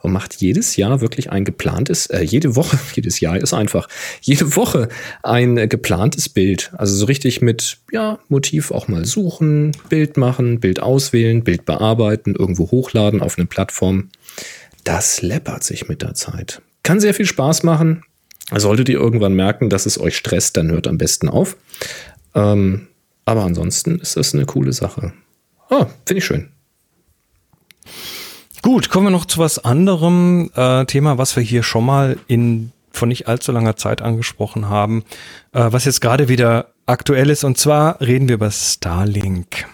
[0.00, 3.88] Und macht jedes Jahr wirklich ein geplantes, äh, jede Woche, jedes Jahr ist einfach,
[4.20, 4.88] jede Woche
[5.22, 6.72] ein äh, geplantes Bild.
[6.76, 12.34] Also so richtig mit, ja, Motiv auch mal suchen, Bild machen, Bild auswählen, Bild bearbeiten,
[12.34, 14.10] irgendwo hochladen auf eine Plattform.
[14.84, 16.62] Das läppert sich mit der Zeit.
[16.82, 18.02] Kann sehr viel Spaß machen.
[18.54, 21.56] Solltet ihr irgendwann merken, dass es euch stresst, dann hört am besten auf.
[22.34, 22.88] Ähm,
[23.24, 25.12] aber ansonsten ist das eine coole Sache.
[25.70, 26.48] Ah, finde ich schön.
[28.62, 32.70] Gut, kommen wir noch zu was anderem äh, Thema, was wir hier schon mal in
[32.92, 35.02] von nicht allzu langer Zeit angesprochen haben,
[35.52, 37.42] äh, was jetzt gerade wieder aktuell ist.
[37.42, 39.66] Und zwar reden wir über Starlink.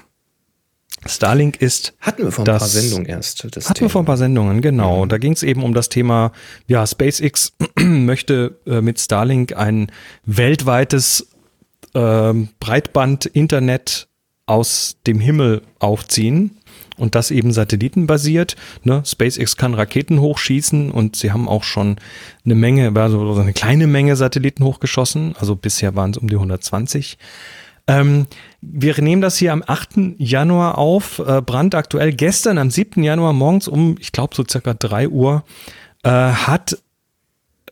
[1.04, 1.94] Starlink ist.
[2.00, 3.44] Hatten wir vor ein das, paar Sendungen erst.
[3.44, 3.80] hatten Thema.
[3.80, 5.04] wir vor ein paar Sendungen, genau.
[5.04, 5.08] Mhm.
[5.10, 6.32] Da ging es eben um das Thema,
[6.66, 9.92] ja, SpaceX möchte äh, mit Starlink ein
[10.24, 11.28] weltweites
[11.92, 14.08] äh, Breitband-Internet
[14.46, 16.57] aus dem Himmel aufziehen
[16.98, 18.56] und das eben satellitenbasiert.
[18.84, 19.02] Ne?
[19.04, 21.96] SpaceX kann Raketen hochschießen und sie haben auch schon
[22.44, 25.34] eine Menge, also eine kleine Menge Satelliten hochgeschossen.
[25.38, 27.18] Also bisher waren es um die 120.
[27.86, 28.26] Ähm,
[28.60, 30.18] wir nehmen das hier am 8.
[30.18, 32.12] Januar auf, äh, brandaktuell.
[32.12, 33.02] Gestern am 7.
[33.02, 35.42] Januar morgens um, ich glaube so circa 3 Uhr,
[36.02, 36.76] äh, hat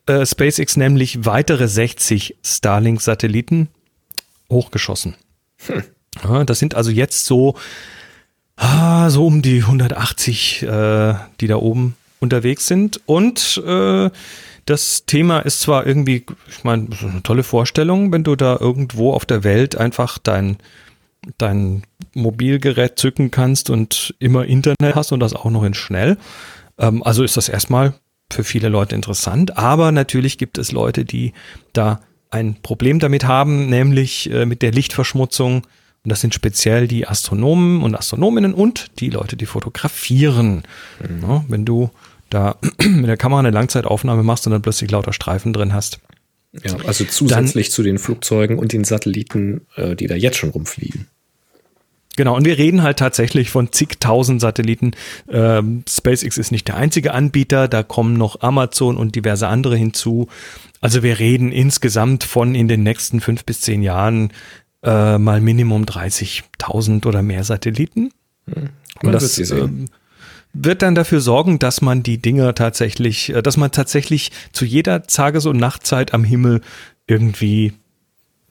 [0.07, 3.69] äh, SpaceX nämlich weitere 60 Starlink-Satelliten
[4.51, 5.17] hochgeschossen.
[5.67, 5.83] Hm.
[6.25, 7.57] Ja, das sind also jetzt so
[8.57, 13.01] ah, so um die 180, äh, die da oben unterwegs sind.
[13.07, 14.11] Und äh,
[14.65, 19.25] das Thema ist zwar irgendwie, ich meine, eine tolle Vorstellung, wenn du da irgendwo auf
[19.25, 20.57] der Welt einfach dein,
[21.39, 21.85] dein
[22.15, 26.19] Mobilgerät zücken kannst und immer Internet hast und das auch noch in schnell.
[26.79, 27.95] Ähm, also ist das erstmal
[28.33, 31.33] für viele Leute interessant, aber natürlich gibt es Leute, die
[31.73, 32.01] da
[32.31, 35.63] ein Problem damit haben, nämlich äh, mit der Lichtverschmutzung
[36.07, 40.63] und das sind speziell die Astronomen und Astronominnen und die Leute, die fotografieren.
[41.01, 41.23] Mhm.
[41.23, 41.91] Ja, wenn du
[42.31, 45.99] da mit der Kamera eine Langzeitaufnahme machst und dann plötzlich lauter Streifen drin hast.
[46.65, 50.51] Ja, also zusätzlich dann, zu den Flugzeugen und den Satelliten, äh, die da jetzt schon
[50.51, 51.09] rumfliegen.
[52.15, 54.93] Genau, und wir reden halt tatsächlich von zigtausend Satelliten.
[55.29, 60.29] Ähm, SpaceX ist nicht der einzige Anbieter, da kommen noch Amazon und diverse andere hinzu.
[60.81, 64.31] Also wir reden insgesamt von in den nächsten fünf bis zehn Jahren
[64.87, 68.11] äh, mal Minimum 30.000 oder mehr Satelliten.
[68.47, 68.71] Hm.
[69.03, 69.69] Und das äh,
[70.55, 75.03] wird dann dafür sorgen, dass man die Dinger tatsächlich, äh, dass man tatsächlich zu jeder
[75.03, 76.63] Tages- und Nachtzeit am Himmel
[77.07, 77.75] irgendwie,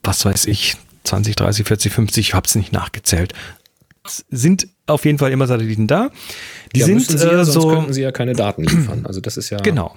[0.03, 0.75] was weiß ich,
[1.05, 3.33] 20, 30, 40, 50, ich habe es nicht nachgezählt,
[4.29, 6.09] sind auf jeden Fall immer Satelliten da.
[6.75, 9.05] Die ja, sind sie ja, äh, sonst so, könnten sie ja keine Daten liefern.
[9.05, 9.95] Also das ist ja genau.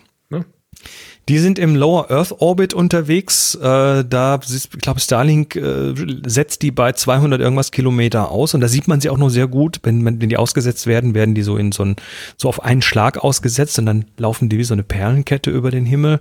[1.29, 3.55] Die sind im Lower Earth Orbit unterwegs.
[3.55, 5.95] Äh, da, ich glaube, Starlink äh,
[6.27, 9.47] setzt die bei 200 irgendwas Kilometer aus und da sieht man sie auch noch sehr
[9.47, 9.81] gut.
[9.83, 11.97] Wenn, wenn die ausgesetzt werden, werden die so in so, ein,
[12.39, 15.85] so auf einen Schlag ausgesetzt und dann laufen die wie so eine Perlenkette über den
[15.85, 16.21] Himmel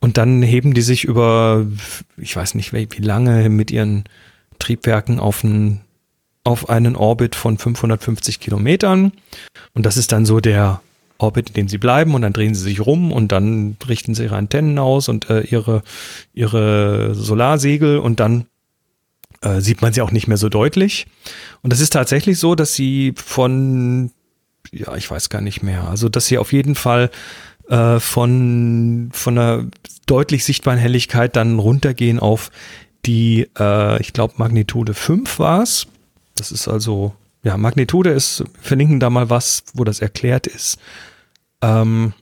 [0.00, 1.64] und dann heben die sich über,
[2.16, 4.04] ich weiß nicht wie, wie lange, mit ihren
[4.58, 5.82] Triebwerken auf einen
[6.44, 9.12] auf einen Orbit von 550 Kilometern
[9.74, 10.80] und das ist dann so der
[11.22, 14.24] Orbit, in dem sie bleiben und dann drehen sie sich rum und dann richten sie
[14.24, 15.82] ihre Antennen aus und äh, ihre,
[16.34, 18.46] ihre Solarsegel und dann
[19.42, 21.06] äh, sieht man sie auch nicht mehr so deutlich.
[21.62, 24.10] Und das ist tatsächlich so, dass sie von,
[24.70, 27.10] ja, ich weiß gar nicht mehr, also dass sie auf jeden Fall
[27.68, 29.66] äh, von, von einer
[30.06, 32.50] deutlich sichtbaren Helligkeit dann runtergehen auf
[33.06, 35.86] die, äh, ich glaube, Magnitude 5 war es.
[36.34, 40.78] Das ist also, ja, Magnitude ist, verlinken da mal was, wo das erklärt ist.
[41.62, 42.12] Ähm,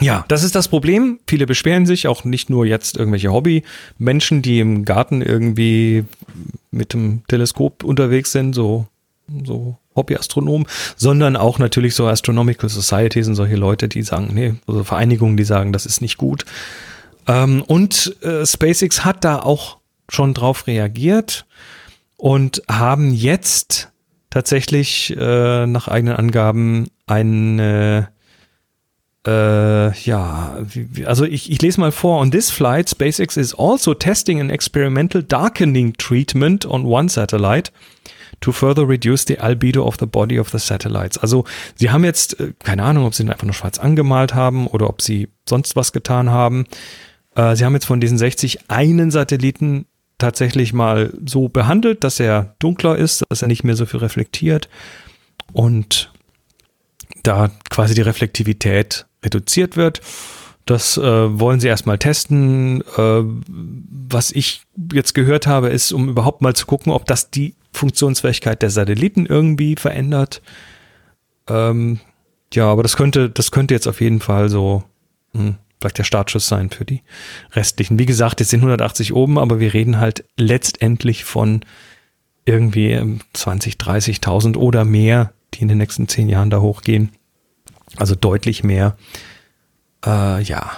[0.00, 1.20] ja, das ist das Problem.
[1.26, 6.04] Viele beschweren sich, auch nicht nur jetzt irgendwelche Hobby-Menschen, die im Garten irgendwie
[6.70, 8.86] mit dem Teleskop unterwegs sind, so,
[9.44, 10.66] so Hobbyastronomen,
[10.96, 15.44] sondern auch natürlich so Astronomical Societies und solche Leute, die sagen, nee, also Vereinigungen, die
[15.44, 16.44] sagen, das ist nicht gut.
[17.26, 19.78] Ähm, und äh, SpaceX hat da auch
[20.08, 21.46] schon drauf reagiert
[22.16, 23.90] und haben jetzt
[24.30, 28.08] tatsächlich äh, nach eigenen Angaben eine
[29.26, 30.56] äh, ja,
[31.04, 32.20] also ich, ich lese mal vor.
[32.20, 37.70] On this flight, SpaceX is also testing an experimental darkening treatment on one satellite
[38.40, 41.18] to further reduce the albedo of the body of the satellites.
[41.18, 41.44] Also
[41.74, 44.88] sie haben jetzt, äh, keine Ahnung, ob sie ihn einfach nur schwarz angemalt haben oder
[44.88, 46.64] ob sie sonst was getan haben.
[47.34, 49.84] Äh, sie haben jetzt von diesen 60 einen Satelliten
[50.16, 54.68] tatsächlich mal so behandelt, dass er dunkler ist, dass er nicht mehr so viel reflektiert
[55.52, 56.12] und
[57.22, 60.00] da quasi die Reflektivität reduziert wird.
[60.66, 61.02] Das äh,
[61.40, 62.82] wollen sie erstmal testen.
[62.96, 63.22] Äh,
[64.08, 68.62] was ich jetzt gehört habe, ist, um überhaupt mal zu gucken, ob das die Funktionsfähigkeit
[68.62, 70.42] der Satelliten irgendwie verändert.
[71.48, 72.00] Ähm,
[72.52, 74.82] Ja, aber das könnte, das könnte jetzt auf jeden Fall so
[75.34, 77.02] hm, vielleicht der Startschuss sein für die
[77.52, 77.98] restlichen.
[77.98, 81.60] Wie gesagt, jetzt sind 180 oben, aber wir reden halt letztendlich von
[82.44, 87.10] irgendwie 20, 30.000 oder mehr, die in den nächsten zehn Jahren da hochgehen.
[87.96, 88.96] Also deutlich mehr.
[90.04, 90.70] Äh, ja.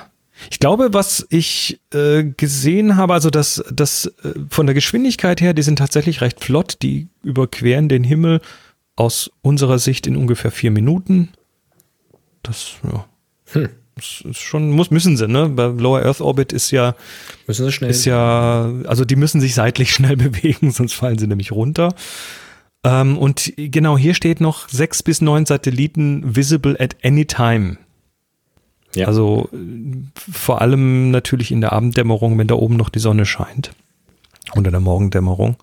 [0.50, 5.54] Ich glaube, was ich äh, gesehen habe, also dass das äh, von der Geschwindigkeit her,
[5.54, 8.40] die sind tatsächlich recht flott, die überqueren den Himmel
[8.96, 11.30] aus unserer Sicht in ungefähr vier Minuten.
[12.42, 13.06] Das, ja.
[13.52, 13.68] Hm.
[13.94, 15.50] Das ist schon, muss, müssen sie, ne?
[15.50, 16.94] Bei Lower Earth Orbit ist ja,
[17.46, 17.90] müssen sie schnell.
[17.90, 21.94] Ist ja, also die müssen sich seitlich schnell bewegen, sonst fallen sie nämlich runter.
[22.84, 27.78] Ähm, und genau hier steht noch sechs bis neun Satelliten visible at any time.
[28.94, 29.06] Ja.
[29.06, 29.48] Also
[30.16, 33.72] vor allem natürlich in der Abenddämmerung, wenn da oben noch die Sonne scheint.
[34.54, 35.56] Oder der Morgendämmerung.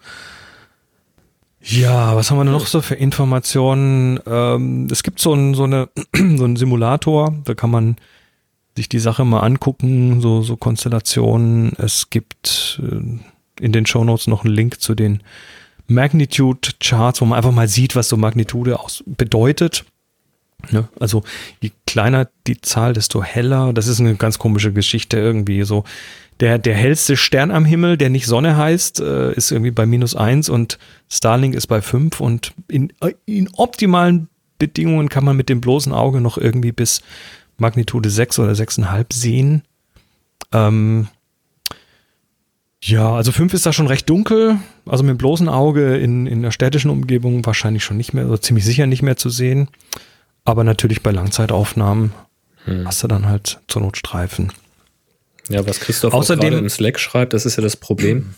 [1.61, 4.19] Ja, was haben wir noch so für Informationen?
[4.25, 7.97] Ähm, es gibt so, ein, so, eine, so einen Simulator, da kann man
[8.77, 11.73] sich die Sache mal angucken, so, so Konstellationen.
[11.77, 15.21] Es gibt äh, in den Shownotes noch einen Link zu den
[15.89, 19.85] Magnitude Charts, wo man einfach mal sieht, was so Magnitude aus bedeutet.
[20.71, 21.23] Ja, also
[21.61, 23.73] je kleiner die Zahl, desto heller.
[23.73, 25.63] Das ist eine ganz komische Geschichte irgendwie.
[25.63, 25.83] So
[26.39, 30.15] der, der hellste Stern am Himmel, der nicht Sonne heißt, äh, ist irgendwie bei minus
[30.15, 30.77] eins und
[31.09, 32.93] Starlink ist bei fünf und in,
[33.25, 37.01] in optimalen Bedingungen kann man mit dem bloßen Auge noch irgendwie bis
[37.57, 39.63] Magnitude sechs oder sechseinhalb sehen.
[40.53, 41.07] Ähm,
[42.81, 44.57] ja, also fünf ist da schon recht dunkel.
[44.89, 48.41] Also mit dem bloßen Auge in, in der städtischen Umgebung wahrscheinlich schon nicht mehr, oder
[48.41, 49.69] ziemlich sicher nicht mehr zu sehen.
[50.45, 52.11] Aber natürlich bei Langzeitaufnahmen
[52.65, 52.87] hm.
[52.87, 54.51] hast du dann halt zur Not Streifen.
[55.49, 58.33] Ja, was Christoph Außerdem, im Slack schreibt, das ist ja das Problem.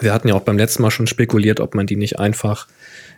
[0.00, 2.66] Wir hatten ja auch beim letzten Mal schon spekuliert, ob man die nicht einfach,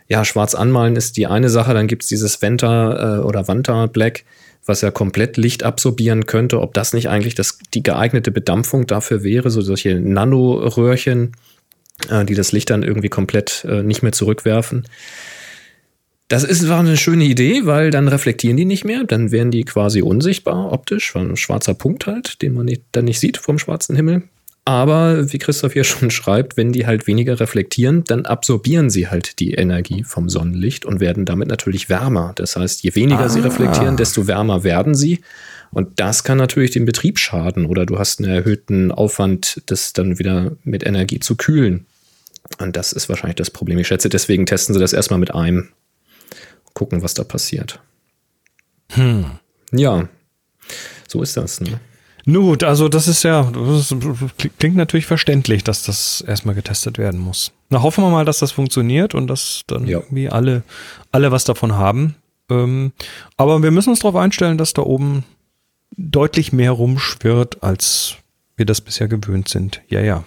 [0.07, 3.87] ja, schwarz anmalen ist die eine Sache, dann gibt es dieses Venta äh, oder Vanta
[3.87, 4.23] Black,
[4.65, 9.23] was ja komplett Licht absorbieren könnte, ob das nicht eigentlich das, die geeignete Bedampfung dafür
[9.23, 11.33] wäre, so solche Nanoröhrchen,
[12.09, 14.85] äh, die das Licht dann irgendwie komplett äh, nicht mehr zurückwerfen.
[16.29, 19.63] Das ist war eine schöne Idee, weil dann reflektieren die nicht mehr, dann wären die
[19.63, 23.95] quasi unsichtbar optisch, ein schwarzer Punkt halt, den man nicht, dann nicht sieht vom schwarzen
[23.95, 24.23] Himmel.
[24.65, 29.39] Aber wie Christoph hier schon schreibt, wenn die halt weniger reflektieren, dann absorbieren sie halt
[29.39, 32.33] die Energie vom Sonnenlicht und werden damit natürlich wärmer.
[32.35, 33.29] Das heißt, je weniger ah.
[33.29, 35.21] sie reflektieren, desto wärmer werden sie.
[35.71, 40.19] Und das kann natürlich den Betrieb schaden oder du hast einen erhöhten Aufwand, das dann
[40.19, 41.85] wieder mit Energie zu kühlen.
[42.59, 43.77] Und das ist wahrscheinlich das Problem.
[43.77, 45.69] Ich schätze, deswegen testen sie das erstmal mit einem
[46.73, 47.79] gucken, was da passiert.
[48.91, 49.25] Hm.
[49.71, 50.07] Ja,
[51.07, 51.59] so ist das.
[51.59, 51.79] Ne?
[52.25, 53.95] Nun gut, also das ist ja, das
[54.59, 57.51] klingt natürlich verständlich, dass das erstmal getestet werden muss.
[57.69, 59.99] Na, hoffen wir mal, dass das funktioniert und dass dann ja.
[59.99, 60.63] irgendwie alle,
[61.11, 62.15] alle was davon haben.
[62.49, 62.91] Ähm,
[63.37, 65.23] aber wir müssen uns darauf einstellen, dass da oben
[65.97, 68.15] deutlich mehr rumschwirrt, als
[68.55, 69.81] wir das bisher gewöhnt sind.
[69.87, 70.23] Ja, ja.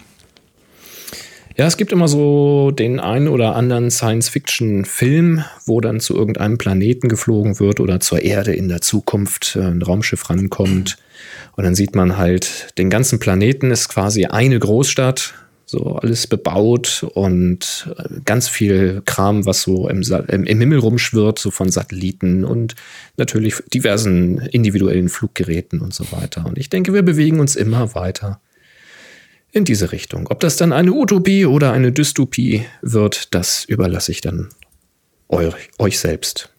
[1.56, 7.09] Ja, es gibt immer so den einen oder anderen Science-Fiction-Film, wo dann zu irgendeinem Planeten
[7.09, 10.97] geflogen wird oder zur Erde in der Zukunft äh, ein Raumschiff rankommt.
[11.56, 15.34] Und dann sieht man halt, den ganzen Planeten ist quasi eine Großstadt,
[15.70, 21.38] so alles bebaut und äh, ganz viel Kram, was so im, im, im Himmel rumschwirrt,
[21.38, 22.74] so von Satelliten und
[23.16, 26.44] natürlich diversen individuellen Fluggeräten und so weiter.
[26.44, 28.40] Und ich denke, wir bewegen uns immer weiter
[29.52, 30.26] in diese Richtung.
[30.28, 34.48] Ob das dann eine Utopie oder eine Dystopie wird, das überlasse ich dann
[35.28, 36.51] euch, euch selbst.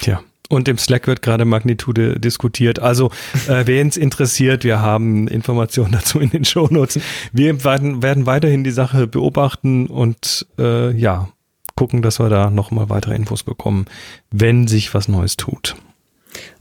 [0.00, 0.22] Tja.
[0.48, 2.78] Und im Slack wird gerade Magnitude diskutiert.
[2.78, 3.10] Also,
[3.48, 7.00] äh, wen es interessiert, wir haben Informationen dazu in den Shownotes.
[7.32, 11.28] Wir werden, werden weiterhin die Sache beobachten und äh, ja,
[11.76, 13.86] gucken, dass wir da nochmal weitere Infos bekommen,
[14.30, 15.76] wenn sich was Neues tut.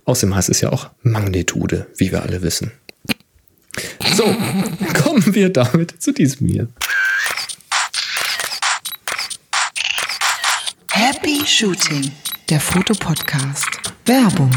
[0.05, 2.71] Außerdem heißt es ja auch Magnitude, wie wir alle wissen.
[4.13, 4.23] So,
[5.03, 6.67] kommen wir damit zu diesem hier.
[10.91, 12.11] Happy Shooting,
[12.49, 13.67] der Fotopodcast.
[14.05, 14.51] Werbung.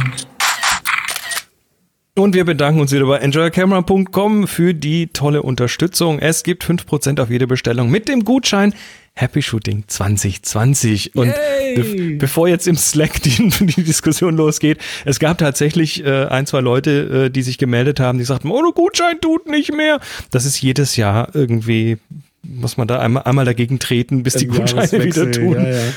[2.14, 6.20] Und wir bedanken uns wieder bei enjoycamera.com für die tolle Unterstützung.
[6.20, 8.74] Es gibt 5% auf jede Bestellung mit dem Gutschein
[9.14, 11.16] Happy Shooting 2020.
[11.16, 11.34] Und
[11.74, 16.60] be bevor jetzt im Slack die, die, Diskussion losgeht, es gab tatsächlich äh, ein, zwei
[16.60, 19.98] Leute, äh, die sich gemeldet haben, die sagten, oh, der Gutschein tut nicht mehr.
[20.30, 21.98] Das ist jedes Jahr irgendwie,
[22.42, 25.54] muss man da einmal, einmal dagegen treten, bis die Gutscheine wieder tun.
[25.54, 25.92] Ja, ja.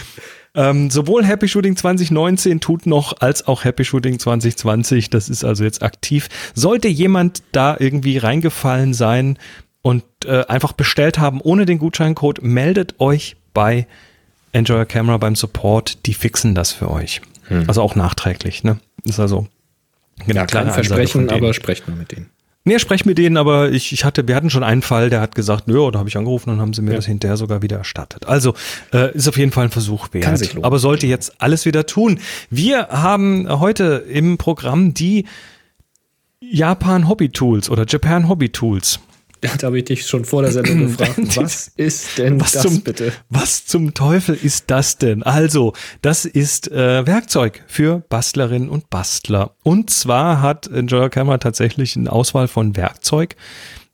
[0.55, 5.09] Ähm, sowohl Happy Shooting 2019 tut noch, als auch Happy Shooting 2020.
[5.09, 6.29] Das ist also jetzt aktiv.
[6.53, 9.37] Sollte jemand da irgendwie reingefallen sein,
[9.83, 13.85] und äh, einfach bestellt haben ohne den Gutscheincode, meldet euch bei
[14.53, 17.21] Enjoy Your Camera beim Support, die fixen das für euch.
[17.49, 17.65] Hm.
[17.67, 18.79] Also auch nachträglich, ne?
[19.03, 19.47] Ist also
[20.25, 22.29] Ja, kein Versprechen, aber sprecht mal mit denen.
[22.65, 25.35] Nee, sprech mit denen, aber ich, ich hatte, wir hatten schon einen Fall, der hat
[25.35, 26.95] gesagt, nö, da habe ich angerufen und haben sie mir Ja.
[26.95, 28.25] das hinterher sogar wieder erstattet.
[28.25, 28.53] Also
[28.93, 30.23] äh, ist auf jeden Fall ein Versuch wert.
[30.23, 30.63] Kann sich lohnen.
[30.63, 32.19] Aber sollte jetzt alles wieder tun.
[32.49, 35.25] Wir haben heute im Programm die
[36.39, 38.99] Japan Hobby Tools oder Japan Hobby Tools.
[39.59, 42.81] Da habe ich dich schon vor der Sendung gefragt, was ist denn Was das zum,
[42.81, 43.11] bitte?
[43.29, 45.23] was zum Teufel ist das denn?
[45.23, 49.55] Also, das ist äh, Werkzeug für Bastlerinnen und Bastler.
[49.63, 53.35] Und zwar hat Enjoyer Camera tatsächlich eine Auswahl von Werkzeug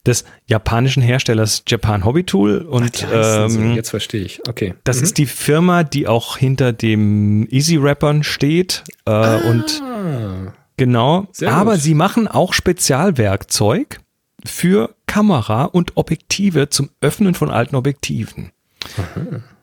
[0.06, 2.60] des japanischen Herstellers Japan Hobby Tool.
[2.60, 4.40] Und so, ähm, jetzt verstehe ich.
[4.48, 4.74] Okay.
[4.86, 8.84] das ist die Firma, die auch hinter dem Easy Rappern steht.
[9.06, 9.12] Äh,
[9.50, 11.82] Und Ah, Genau, Sehr aber gut.
[11.82, 14.00] sie machen auch Spezialwerkzeug
[14.46, 18.52] für Kamera und Objektive zum Öffnen von alten Objektiven.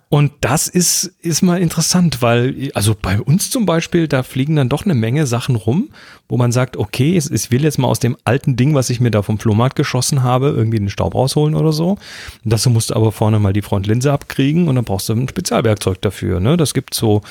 [0.09, 4.69] Und das ist, ist mal interessant, weil, also bei uns zum Beispiel, da fliegen dann
[4.69, 5.91] doch eine Menge Sachen rum,
[6.29, 9.11] wo man sagt, okay, ich will jetzt mal aus dem alten Ding, was ich mir
[9.11, 11.91] da vom Flohmarkt geschossen habe, irgendwie den Staub rausholen oder so.
[11.91, 11.99] Und
[12.45, 16.01] dazu musst du aber vorne mal die Frontlinse abkriegen und dann brauchst du ein Spezialwerkzeug
[16.01, 16.39] dafür.
[16.39, 16.57] Ne?
[16.57, 17.23] Das gibt so,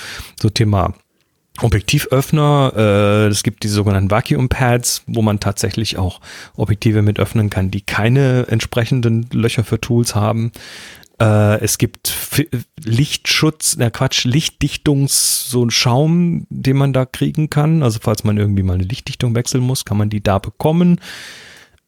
[0.42, 0.94] so Thema
[1.62, 6.20] Objektivöffner, äh, es gibt diese sogenannten Vacuum Pads, wo man tatsächlich auch
[6.56, 10.52] Objektive mit öffnen kann, die keine entsprechenden Löcher für Tools haben.
[11.20, 12.14] Äh, es gibt
[12.84, 17.84] Lichtschutz, na Quatsch, Lichtdichtungs, so ein Schaum, den man da kriegen kann.
[17.84, 21.00] Also falls man irgendwie mal eine Lichtdichtung wechseln muss, kann man die da bekommen.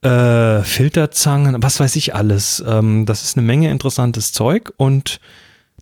[0.02, 2.64] Äh, Filterzangen, was weiß ich alles.
[2.66, 5.20] Ähm, das ist eine Menge interessantes Zeug und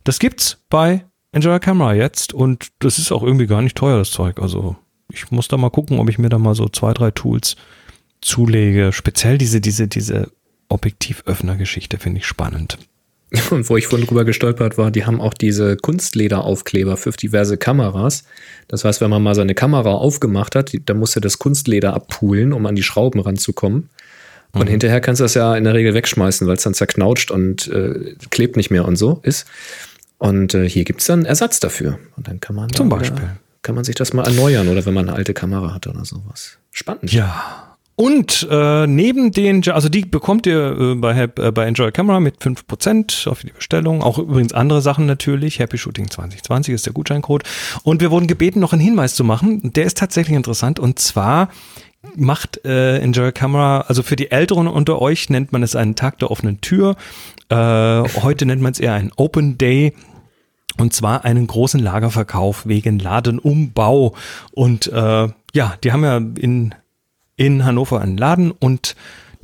[0.03, 1.06] das gibt's bei
[1.36, 4.40] Enjoy Camera jetzt und das ist auch irgendwie gar nicht teuer, das Zeug.
[4.40, 4.78] Also
[5.12, 7.57] ich muss da mal gucken, ob ich mir da mal so zwei, drei Tools
[8.22, 8.94] zulege.
[8.94, 10.32] Speziell diese, diese, diese
[10.70, 12.78] Objektivöffner-Geschichte finde ich spannend.
[13.52, 18.24] Und wo ich vorhin drüber gestolpert war, die haben auch diese Kunstlederaufkleber für diverse Kameras.
[18.70, 22.53] Das heißt, wenn man mal seine Kamera aufgemacht hat, dann musst du das Kunstleder abpulen,
[22.53, 23.90] um an die Schrauben ranzukommen.
[24.53, 27.68] Und hinterher kannst du das ja in der Regel wegschmeißen, weil es dann zerknautscht und
[27.68, 29.45] äh, klebt nicht mehr und so ist.
[30.17, 31.99] Und äh, hier gibt es dann Ersatz dafür.
[32.15, 33.29] Und dann kann man da Zum wieder- Beispiel.
[33.61, 36.57] kann man sich das mal erneuern oder wenn man eine alte Kamera hat oder sowas.
[36.71, 37.11] Spannend.
[37.11, 37.61] Ja.
[37.97, 42.39] Und äh, neben den, also die bekommt ihr äh, bei, äh, bei Enjoy Camera mit
[42.41, 44.01] 5% auf die Bestellung.
[44.03, 45.59] Auch übrigens andere Sachen natürlich.
[45.59, 47.43] Happy Shooting 2020 ist der Gutscheincode.
[47.83, 49.71] Und wir wurden gebeten, noch einen Hinweis zu machen.
[49.73, 50.77] Der ist tatsächlich interessant.
[50.77, 51.47] Und zwar
[52.17, 56.19] macht äh, Enjoy Camera, also für die Älteren unter euch nennt man es einen Tag
[56.19, 56.97] der offenen Tür.
[57.49, 59.93] Äh, heute nennt man es eher einen Open Day.
[60.77, 64.13] Und zwar einen großen Lagerverkauf wegen Ladenumbau.
[64.51, 66.76] Und äh, ja, die haben ja in,
[67.38, 68.95] in Hannover einen Laden und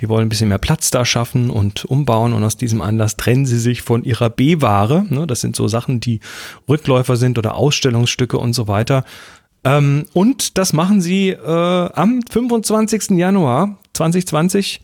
[0.02, 2.34] die wollen ein bisschen mehr Platz da schaffen und umbauen.
[2.34, 5.06] Und aus diesem Anlass trennen sie sich von ihrer B-Ware.
[5.10, 6.20] Ne, das sind so Sachen, die
[6.68, 9.06] Rückläufer sind oder Ausstellungsstücke und so weiter.
[9.64, 13.12] Ähm, und das machen sie äh, am 25.
[13.12, 14.82] Januar 2020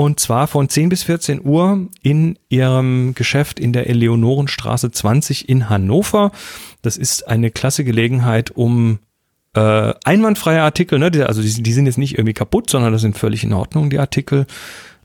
[0.00, 5.68] und zwar von 10 bis 14 Uhr in ihrem Geschäft in der Eleonorenstraße 20 in
[5.68, 6.32] Hannover.
[6.80, 9.00] Das ist eine klasse Gelegenheit, um
[9.52, 13.18] äh, einwandfreie Artikel, ne, also die, die sind jetzt nicht irgendwie kaputt, sondern das sind
[13.18, 14.46] völlig in Ordnung, die Artikel,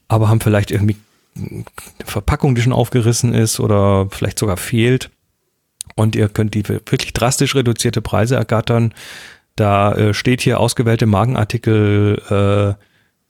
[0.08, 0.96] aber haben vielleicht irgendwie
[1.36, 1.66] eine
[2.06, 5.10] Verpackung, die schon aufgerissen ist oder vielleicht sogar fehlt.
[5.96, 8.94] Und ihr könnt die für wirklich drastisch reduzierte Preise ergattern.
[9.58, 12.82] Da äh, steht hier ausgewählte Markenartikel äh,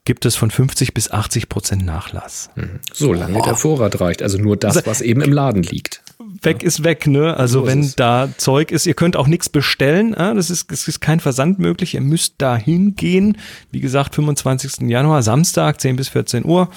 [0.06, 2.48] gibt es von 50 bis 80 Prozent Nachlass.
[2.94, 4.22] Solange der Vorrat reicht.
[4.22, 6.02] Also nur das, was eben im Laden liegt.
[6.42, 7.36] Weg ist weg, ne?
[7.36, 7.96] Also So wenn es.
[7.96, 10.14] da Zeug ist, ihr könnt auch nichts bestellen.
[10.14, 10.34] Äh?
[10.34, 11.94] Das ist, es ist kein Versand möglich.
[11.94, 13.36] Ihr müsst da hingehen.
[13.70, 14.88] Wie gesagt, 25.
[14.88, 16.70] Januar, Samstag, 10 bis 14 Uhr.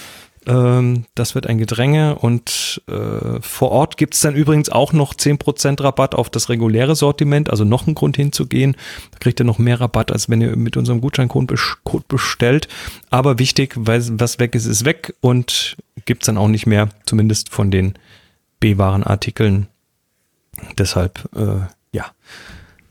[0.49, 5.13] Ähm, das wird ein Gedränge und äh, vor Ort gibt es dann übrigens auch noch
[5.13, 8.75] 10% Rabatt auf das reguläre Sortiment, also noch ein Grund hinzugehen.
[9.11, 12.67] Da kriegt ihr noch mehr Rabatt, als wenn ihr mit unserem Gutscheincode bes- Code bestellt.
[13.11, 16.89] Aber wichtig, weil was weg ist, ist weg und gibt es dann auch nicht mehr,
[17.05, 17.93] zumindest von den
[18.59, 19.67] B-Warenartikeln.
[20.79, 22.05] Deshalb, äh, ja.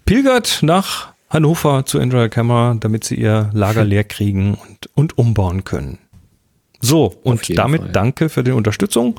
[0.05, 5.65] Pilgert nach Hannover zu Enjoy Camera, damit sie ihr Lager leer kriegen und, und umbauen
[5.65, 5.99] können.
[6.81, 7.93] So, und damit Fall.
[7.93, 9.19] danke für die Unterstützung.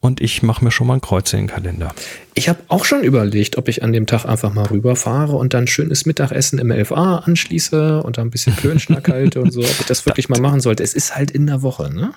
[0.00, 1.94] Und ich mache mir schon mal ein Kreuz in den Kalender.
[2.34, 5.68] Ich habe auch schon überlegt, ob ich an dem Tag einfach mal rüberfahre und dann
[5.68, 9.86] schönes Mittagessen im LFA anschließe und dann ein bisschen Klönschnack halte und so, ob ich
[9.86, 10.82] das wirklich mal machen sollte.
[10.82, 12.14] Es ist halt in der Woche, ne?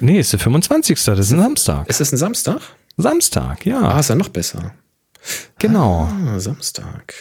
[0.00, 1.02] Nee, ist der 25.
[1.04, 1.88] Das ist ein Samstag.
[1.88, 2.60] Ist es ein Samstag?
[2.96, 3.80] Samstag, ja.
[3.80, 4.74] Ah, ist ja noch besser.
[5.60, 6.08] genau.
[6.26, 7.14] Ah, Samstag.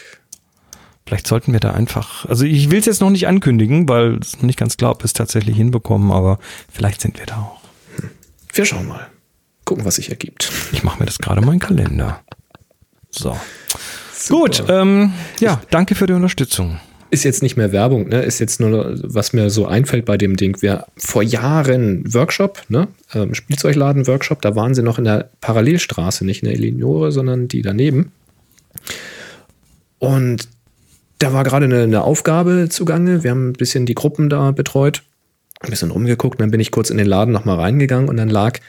[1.08, 4.36] Vielleicht sollten wir da einfach, also ich will es jetzt noch nicht ankündigen, weil es
[4.36, 6.38] noch nicht ganz klar, ob wir es tatsächlich hinbekommen, aber
[6.70, 7.62] vielleicht sind wir da auch.
[8.54, 9.08] Wir schauen mal.
[9.64, 10.52] Gucken, was sich ergibt.
[10.74, 12.20] Ich mache mir das gerade mal in den Kalender.
[13.10, 13.38] So.
[14.28, 16.78] Gut, ähm, ja, danke für die Unterstützung.
[17.10, 18.24] Ist jetzt nicht mehr Werbung, ne?
[18.24, 20.62] Ist jetzt nur, was mir so einfällt bei dem Ding.
[20.62, 22.90] Wir vor Jahren Workshop, ne?
[23.14, 27.62] Ähm, Spielzeugladen-Workshop, da waren sie noch in der Parallelstraße, nicht in der Eleonore, sondern die
[27.62, 28.12] daneben.
[30.00, 30.50] Und
[31.20, 33.24] da war gerade eine, eine Aufgabe zugange.
[33.24, 35.04] Wir haben ein bisschen die Gruppen da betreut,
[35.62, 36.40] ein bisschen rumgeguckt.
[36.40, 38.60] Dann bin ich kurz in den Laden nochmal reingegangen und dann lag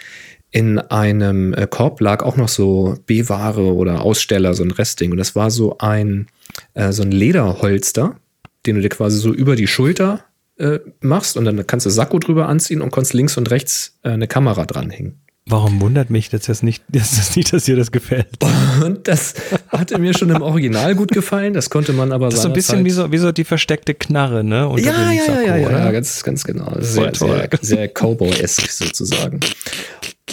[0.50, 5.10] in einem äh, Korb lag auch noch so B-Ware oder Aussteller, so ein Restding.
[5.10, 6.26] Und das war so ein,
[6.74, 8.16] äh, so ein Lederholster,
[8.64, 10.24] den du dir quasi so über die Schulter
[10.58, 14.10] äh, machst und dann kannst du Sakko drüber anziehen und kannst links und rechts äh,
[14.10, 15.20] eine Kamera dranhängen.
[15.50, 18.28] Warum wundert mich das jetzt nicht, dass, das nicht, dass dir das gefällt?
[18.84, 19.34] Und das
[19.68, 21.54] hatte mir schon im Original gut gefallen.
[21.54, 23.94] Das konnte man aber Das ist so ein bisschen wie so, wie so die versteckte
[23.94, 24.68] Knarre, ne?
[24.68, 25.78] Unter ja, ja, Sakko, ja, ja, oder?
[25.78, 26.70] ja, ganz, ganz genau.
[26.80, 29.40] Sehr, sehr, sehr Cowboy-esque sozusagen.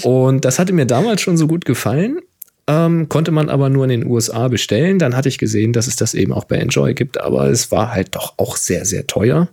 [0.04, 2.20] Und das hatte mir damals schon so gut gefallen.
[2.68, 5.00] Ähm, konnte man aber nur in den USA bestellen.
[5.00, 7.92] Dann hatte ich gesehen, dass es das eben auch bei Enjoy gibt, aber es war
[7.92, 9.48] halt doch auch sehr, sehr teuer.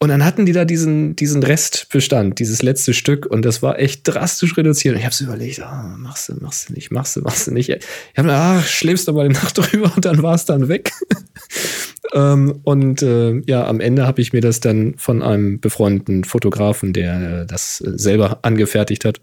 [0.00, 4.02] Und dann hatten die da diesen, diesen Restbestand, dieses letzte Stück, und das war echt
[4.04, 4.94] drastisch reduziert.
[4.94, 7.52] Und ich habe so überlegt, ah, machst du, machst du nicht, machst du, machst du
[7.52, 7.70] nicht.
[7.70, 7.78] Ich
[8.16, 10.92] habe mir, ach, schläfst du mal die Nacht drüber und dann war es dann weg.
[12.12, 16.92] ähm, und äh, ja, am Ende habe ich mir das dann von einem befreundeten Fotografen,
[16.92, 19.20] der äh, das äh, selber angefertigt hat,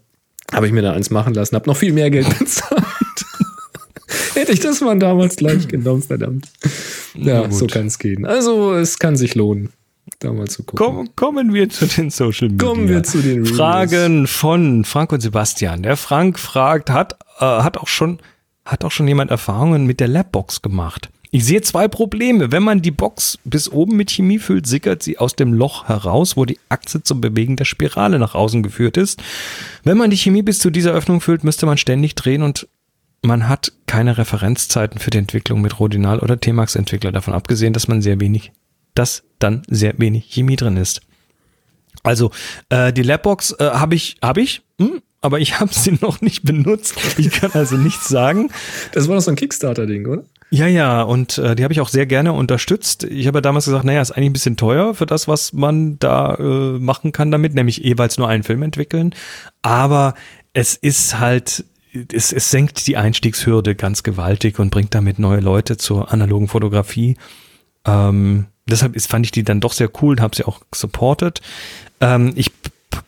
[0.52, 2.82] habe ich mir da eins machen lassen, habe noch viel mehr Geld bezahlt.
[4.34, 6.48] Hätte ich das mal damals gleich genommen, verdammt.
[7.14, 8.24] Ja, so kann es gehen.
[8.24, 9.68] Also, es kann sich lohnen,
[10.24, 10.76] da mal zu gucken.
[10.76, 12.66] Komm, kommen wir zu den Social Media.
[12.66, 13.56] Kommen wir zu den Reviews.
[13.56, 15.82] Fragen von Frank und Sebastian.
[15.82, 18.18] Der Frank fragt, hat, äh, hat auch schon,
[18.64, 21.10] hat auch schon jemand Erfahrungen mit der Labbox gemacht?
[21.34, 22.52] Ich sehe zwei Probleme.
[22.52, 26.36] Wenn man die Box bis oben mit Chemie füllt, sickert sie aus dem Loch heraus,
[26.36, 29.22] wo die Achse zum Bewegen der Spirale nach außen geführt ist.
[29.82, 32.68] Wenn man die Chemie bis zu dieser Öffnung füllt, müsste man ständig drehen und
[33.22, 37.88] man hat keine Referenzzeiten für die Entwicklung mit Rodinal oder T-Max Entwickler, davon abgesehen, dass
[37.88, 38.52] man sehr wenig,
[38.94, 41.00] dass dann sehr wenig Chemie drin ist.
[42.02, 42.30] Also
[42.68, 46.44] äh, die Labbox äh, habe ich, habe ich, hm, aber ich habe sie noch nicht
[46.44, 46.94] benutzt.
[47.18, 48.50] Ich kann also nichts sagen.
[48.92, 50.24] Das war doch so ein Kickstarter-Ding, oder?
[50.50, 53.04] Ja, ja, und äh, die habe ich auch sehr gerne unterstützt.
[53.04, 55.98] Ich habe ja damals gesagt, naja, ist eigentlich ein bisschen teuer für das, was man
[55.98, 59.14] da äh, machen kann damit, nämlich jeweils nur einen Film entwickeln.
[59.62, 60.12] Aber
[60.52, 61.64] es ist halt,
[62.12, 67.16] es, es senkt die Einstiegshürde ganz gewaltig und bringt damit neue Leute zur analogen Fotografie.
[67.86, 71.40] Ähm, deshalb ist, fand ich die dann doch sehr cool und habe sie auch supported.
[72.00, 72.50] Ähm, ich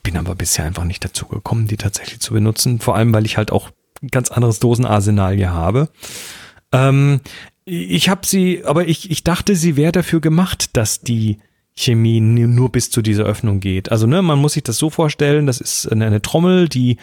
[0.03, 2.81] bin aber bisher einfach nicht dazu gekommen, die tatsächlich zu benutzen.
[2.81, 3.71] Vor allem, weil ich halt auch
[4.03, 5.89] ein ganz anderes Dosenarsenal hier habe.
[6.73, 7.21] Ähm,
[7.65, 11.39] ich habe sie, aber ich, ich dachte, sie wäre dafür gemacht, dass die
[11.77, 13.91] Chemie nu- nur bis zu dieser Öffnung geht.
[13.91, 16.99] Also, ne, man muss sich das so vorstellen, das ist eine, eine Trommel, die,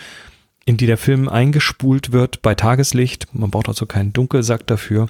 [0.65, 3.27] in die der Film eingespult wird bei Tageslicht.
[3.33, 5.07] Man braucht also keinen Dunkelsack dafür.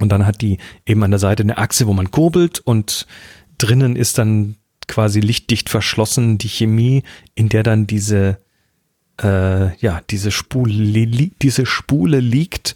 [0.00, 3.06] Und dann hat die eben an der Seite eine Achse, wo man kurbelt und
[3.58, 4.56] drinnen ist dann
[4.88, 7.04] quasi lichtdicht verschlossen die Chemie,
[7.34, 8.38] in der dann diese,
[9.22, 11.06] äh, ja, diese Spule,
[11.40, 12.74] diese Spule liegt.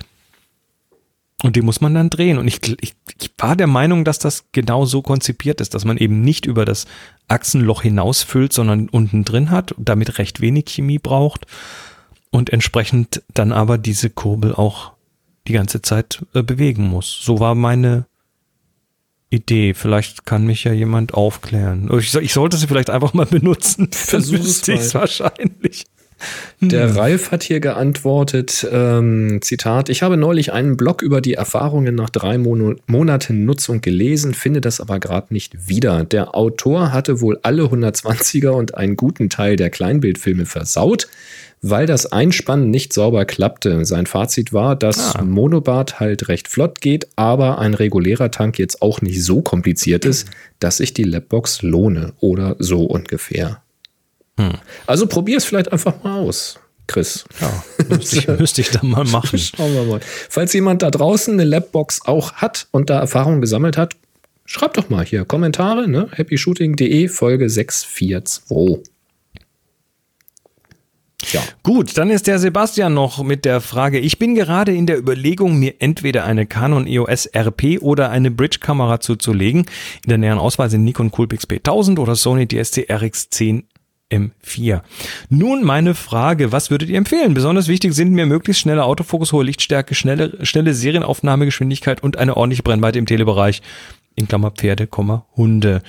[1.43, 2.39] Und die muss man dann drehen.
[2.39, 5.99] Und ich, ich, ich war der Meinung, dass das genau so konzipiert ist, dass man
[5.99, 6.87] eben nicht über das
[7.29, 11.47] Achsenloch hinausfüllt, sondern unten drin hat, damit recht wenig Chemie braucht
[12.31, 14.94] und entsprechend dann aber diese Kurbel auch
[15.47, 17.21] die ganze Zeit äh, bewegen muss.
[17.23, 18.07] So war meine
[19.31, 19.75] Idee.
[19.75, 21.91] Vielleicht kann mich ja jemand aufklären.
[21.99, 23.89] Ich, so- ich sollte sie vielleicht einfach mal benutzen.
[23.93, 25.01] Versuch es mal.
[25.01, 25.85] wahrscheinlich.
[26.61, 31.95] Der Ralf hat hier geantwortet, ähm, Zitat, ich habe neulich einen Blog über die Erfahrungen
[31.97, 36.05] nach drei Mono Monaten Nutzung gelesen, finde das aber gerade nicht wieder.
[36.05, 41.09] Der Autor hatte wohl alle 120er und einen guten Teil der Kleinbildfilme versaut,
[41.63, 43.85] weil das Einspannen nicht sauber klappte.
[43.85, 45.23] Sein Fazit war, dass Ah.
[45.23, 50.29] Monobart halt recht flott geht, aber ein regulärer Tank jetzt auch nicht so kompliziert ist,
[50.61, 53.63] dass sich die Labbox lohne oder so ungefähr.
[54.87, 56.59] Also probier es vielleicht einfach mal aus,
[56.89, 57.25] Chris.
[57.41, 59.39] Ja, müsste ich, müsste ich dann mal machen.
[59.57, 60.01] Schauen wir mal.
[60.29, 63.95] Falls jemand da draußen eine Labbox auch hat und da Erfahrung gesammelt hat,
[64.45, 66.09] schreibt doch mal hier Kommentare, ne?
[66.17, 68.91] happyshooting.de Folge 642.
[71.33, 71.41] Ja.
[71.63, 75.59] Gut, dann ist der Sebastian noch mit der Frage, ich bin gerade in der Überlegung,
[75.59, 79.67] mir entweder eine Canon EOS RP oder eine Bridge-Kamera zuzulegen.
[80.05, 83.65] In der näheren Auswahl sind Nikon Coolpix P1000 oder Sony DSC RX10
[84.11, 84.83] M4.
[85.29, 87.35] Nun meine Frage, was würdet ihr empfehlen?
[87.35, 92.63] Besonders wichtig sind mir möglichst schnelle Autofokus, hohe Lichtstärke, schnelle, schnelle Serienaufnahmegeschwindigkeit und eine ordentliche
[92.63, 93.63] Brennweite im Telebereich.
[94.15, 94.89] In Klammer Pferde,
[95.37, 95.83] Hunde.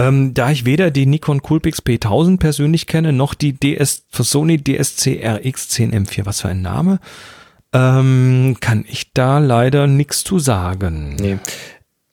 [0.00, 5.22] Ähm, da ich weder die Nikon Coolpix P1000 persönlich kenne, noch die DS, Sony DSC
[5.22, 7.00] RX10 M4, was für ein Name,
[7.74, 11.16] ähm, kann ich da leider nichts zu sagen.
[11.20, 11.38] Nee.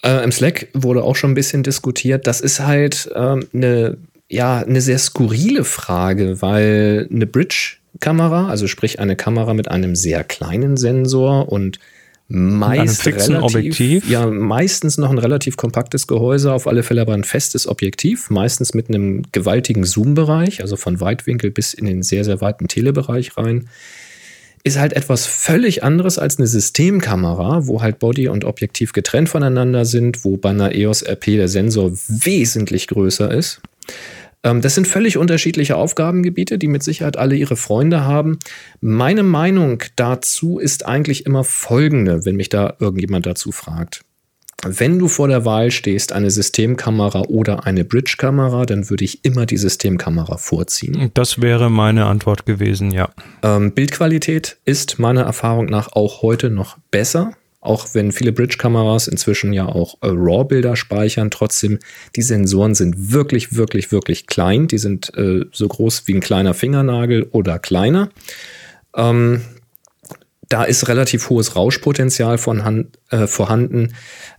[0.04, 2.28] Äh, Im Slack wurde auch schon ein bisschen diskutiert.
[2.28, 3.98] Das ist halt ähm, eine,
[4.30, 10.26] ja, eine sehr skurrile Frage, weil eine Bridge-Kamera, also sprich eine Kamera mit einem sehr
[10.26, 11.80] kleinen Sensor und
[12.28, 14.10] meist relativ, Objektiv?
[14.10, 18.74] Ja, meistens noch ein relativ kompaktes Gehäuse, auf alle Fälle aber ein festes Objektiv, meistens
[18.74, 23.68] mit einem gewaltigen Zoom-Bereich, also von Weitwinkel bis in den sehr, sehr weiten Telebereich rein
[24.68, 29.86] ist halt etwas völlig anderes als eine Systemkamera, wo halt Body und Objektiv getrennt voneinander
[29.86, 33.62] sind, wo bei einer EOS RP der Sensor wesentlich größer ist.
[34.48, 38.40] Ähm, das sind völlig unterschiedliche Aufgabengebiete, die mit Sicherheit alle ihre Freunde haben.
[38.82, 44.02] Meine Meinung dazu ist eigentlich immer folgende, wenn mich da irgendjemand dazu fragt.
[44.66, 49.46] Wenn du vor der Wahl stehst, eine Systemkamera oder eine Bridge-Kamera, dann würde ich immer
[49.46, 51.12] die Systemkamera vorziehen.
[51.14, 53.10] Das wäre meine Antwort gewesen, ja.
[53.44, 57.34] Ähm, Bildqualität ist meiner Erfahrung nach auch heute noch besser.
[57.60, 61.80] Auch wenn viele Bridge-Kameras inzwischen ja auch äh, RAW-Bilder speichern, trotzdem,
[62.16, 64.68] die Sensoren sind wirklich, wirklich, wirklich klein.
[64.68, 68.10] Die sind äh, so groß wie ein kleiner Fingernagel oder kleiner.
[68.96, 69.42] Ähm,
[70.50, 73.94] da ist relativ hohes Rauschpotenzial von Hand, äh, vorhanden.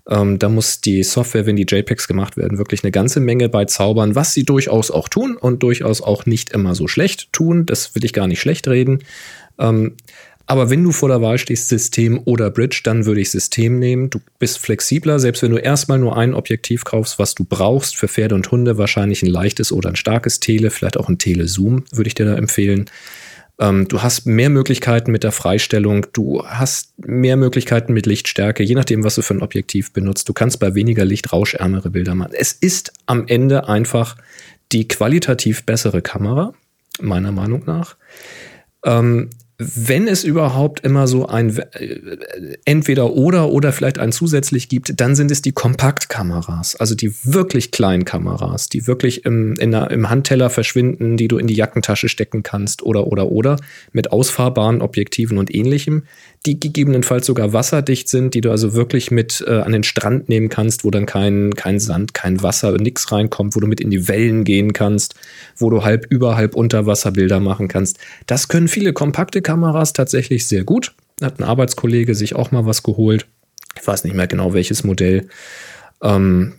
[0.08, 3.66] Ähm, da muss die Software, wenn die JPEGs gemacht werden, wirklich eine ganze Menge bei
[3.66, 7.66] zaubern, was sie durchaus auch tun und durchaus auch nicht immer so schlecht tun.
[7.66, 9.00] Das will ich gar nicht schlecht reden.
[9.58, 9.96] Ähm,
[10.48, 14.08] aber wenn du vor der Wahl stehst, System oder Bridge, dann würde ich System nehmen.
[14.08, 18.08] Du bist flexibler, selbst wenn du erstmal nur ein Objektiv kaufst, was du brauchst für
[18.08, 22.08] Pferde und Hunde, wahrscheinlich ein leichtes oder ein starkes Tele, vielleicht auch ein Telezoom, würde
[22.08, 22.86] ich dir da empfehlen.
[23.60, 28.74] Ähm, du hast mehr Möglichkeiten mit der Freistellung, du hast mehr Möglichkeiten mit Lichtstärke, je
[28.74, 30.30] nachdem, was du für ein Objektiv benutzt.
[30.30, 32.32] Du kannst bei weniger Licht rauschärmere Bilder machen.
[32.32, 34.16] Es ist am Ende einfach
[34.72, 36.54] die qualitativ bessere Kamera,
[37.02, 37.96] meiner Meinung nach.
[38.82, 39.28] Ähm,
[39.58, 41.98] wenn es überhaupt immer so ein äh,
[42.64, 47.72] entweder oder oder vielleicht ein zusätzlich gibt, dann sind es die Kompaktkameras, also die wirklich
[47.72, 52.44] kleinen Kameras, die wirklich im, der, im Handteller verschwinden, die du in die Jackentasche stecken
[52.44, 53.56] kannst oder oder oder
[53.92, 56.04] mit ausfahrbaren Objektiven und ähnlichem,
[56.46, 60.48] die gegebenenfalls sogar wasserdicht sind, die du also wirklich mit äh, an den Strand nehmen
[60.48, 64.08] kannst, wo dann kein, kein Sand, kein Wasser, nichts reinkommt, wo du mit in die
[64.08, 65.14] Wellen gehen kannst,
[65.56, 67.98] wo du halb über, halb unter Wasserbilder machen kannst.
[68.26, 70.94] Das können viele kompakte Kameras tatsächlich sehr gut.
[71.20, 73.26] Hat ein Arbeitskollege sich auch mal was geholt.
[73.78, 75.28] Ich weiß nicht mehr genau welches Modell.
[76.02, 76.54] Ähm,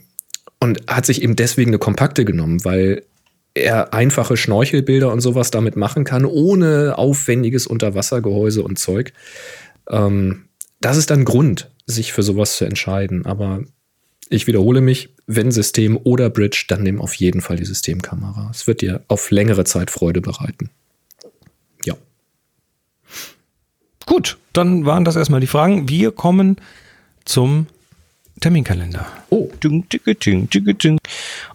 [0.60, 3.04] und hat sich eben deswegen eine kompakte genommen, weil
[3.54, 9.14] er einfache Schnorchelbilder und sowas damit machen kann, ohne aufwendiges Unterwassergehäuse und Zeug.
[9.90, 10.46] Ähm,
[10.82, 13.26] das ist dann Grund, sich für sowas zu entscheiden.
[13.26, 13.64] Aber
[14.30, 18.50] ich wiederhole mich, wenn System oder Bridge, dann nimm auf jeden Fall die Systemkamera.
[18.52, 20.70] Es wird dir auf längere Zeit Freude bereiten.
[21.86, 21.96] Ja.
[24.06, 25.90] Gut, dann waren das erstmal die Fragen.
[25.90, 26.58] Wir kommen
[27.26, 27.68] zum
[28.40, 29.06] Terminkalender.
[29.30, 29.50] Oh.
[29.64, 31.00] Ding, ding, ding, ding, ding.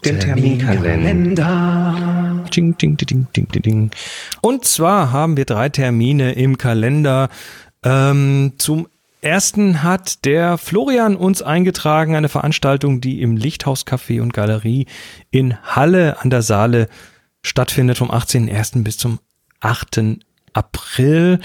[0.05, 2.45] Den Terminkalender.
[2.55, 3.91] Ding, ding, ding, ding, ding, ding.
[4.43, 7.31] Und zwar haben wir drei Termine im Kalender.
[7.85, 8.89] Ähm, zum
[9.21, 14.87] ersten hat der Florian uns eingetragen, eine Veranstaltung, die im Lichthaus Café und Galerie
[15.31, 16.89] in Halle an der Saale
[17.43, 18.83] stattfindet vom 18.01.
[18.83, 19.19] bis zum
[19.61, 20.19] 8.
[20.53, 21.41] April.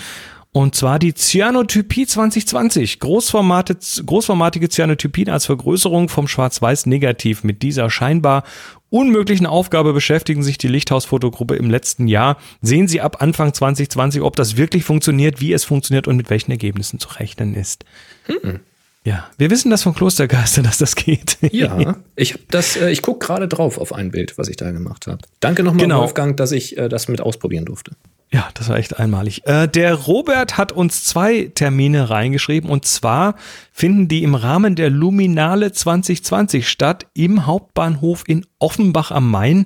[0.51, 2.99] Und zwar die Cyanotypie 2020.
[2.99, 7.43] Großformate, großformatige Cyanotypien als Vergrößerung vom Schwarz-Weiß-Negativ.
[7.43, 8.43] Mit dieser scheinbar
[8.89, 12.37] unmöglichen Aufgabe beschäftigen sich die Lichthausfotogruppe im letzten Jahr.
[12.61, 16.51] Sehen Sie ab Anfang 2020, ob das wirklich funktioniert, wie es funktioniert und mit welchen
[16.51, 17.85] Ergebnissen zu rechnen ist.
[18.25, 18.59] Hm.
[19.05, 21.37] Ja, wir wissen das von Klostergeister, dass das geht.
[21.51, 24.71] Ja, ich hab das, äh, ich gucke gerade drauf auf ein Bild, was ich da
[24.71, 25.19] gemacht habe.
[25.39, 26.01] Danke nochmal, Genau.
[26.01, 27.91] Wolfgang, dass ich äh, das mit ausprobieren durfte.
[28.31, 29.47] Ja, das war echt einmalig.
[29.47, 33.35] Äh, der Robert hat uns zwei Termine reingeschrieben und zwar
[33.71, 39.65] finden die im Rahmen der Luminale 2020 statt im Hauptbahnhof in Offenbach am Main.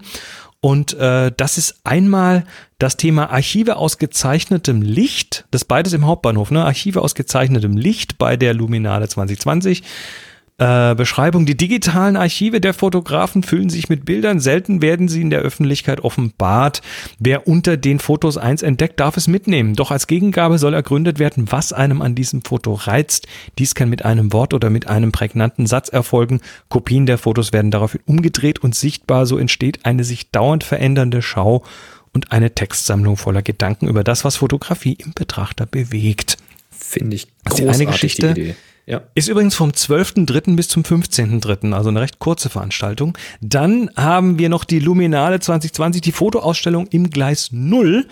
[0.61, 2.45] Und äh, das ist einmal
[2.80, 5.44] das Thema Archive aus gezeichnetem Licht.
[5.52, 6.64] Das beides im Hauptbahnhof, ne?
[6.64, 9.84] Archive aus gezeichnetem Licht bei der Luminale 2020.
[10.64, 11.45] Äh, Beschreibung.
[11.45, 14.40] Die digitalen Archive der Fotografen füllen sich mit Bildern.
[14.40, 16.81] Selten werden sie in der Öffentlichkeit offenbart.
[17.19, 19.76] Wer unter den Fotos eins entdeckt, darf es mitnehmen.
[19.76, 23.27] Doch als Gegengabe soll ergründet werden, was einem an diesem Foto reizt.
[23.60, 26.40] Dies kann mit einem Wort oder mit einem prägnanten Satz erfolgen.
[26.69, 29.26] Kopien der Fotos werden daraufhin umgedreht und sichtbar.
[29.26, 31.64] So entsteht eine sich dauernd verändernde Schau
[32.14, 36.38] und eine Textsammlung voller Gedanken über das, was Fotografie im Betrachter bewegt.
[36.72, 38.30] Finde ich ist die eine großartig, Geschichte.
[38.30, 38.56] Idee.
[38.86, 39.02] Ja.
[39.16, 40.56] Ist übrigens vom 12.3.
[40.56, 43.18] bis zum 15.3., also eine recht kurze Veranstaltung.
[43.40, 48.08] Dann haben wir noch die Luminale 2020, die Fotoausstellung im Gleis Null.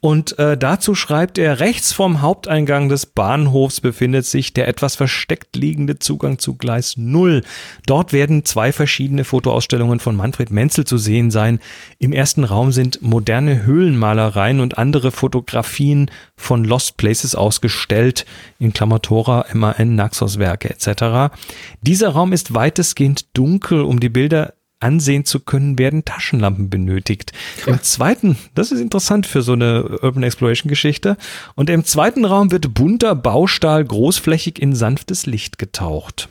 [0.00, 5.56] Und äh, dazu schreibt er, rechts vom Haupteingang des Bahnhofs befindet sich der etwas versteckt
[5.56, 7.42] liegende Zugang zu Gleis 0.
[7.86, 11.60] Dort werden zwei verschiedene Fotoausstellungen von Manfred Menzel zu sehen sein.
[11.98, 18.26] Im ersten Raum sind moderne Höhlenmalereien und andere Fotografien von Lost Places ausgestellt,
[18.58, 21.34] in Klammertora, MAN, Naxos-Werke etc.
[21.80, 27.32] Dieser Raum ist weitestgehend dunkel, um die Bilder ansehen zu können, werden Taschenlampen benötigt.
[27.66, 31.16] Im zweiten, das ist interessant für so eine Urban Exploration Geschichte,
[31.54, 36.28] und im zweiten Raum wird bunter Baustahl großflächig in sanftes Licht getaucht.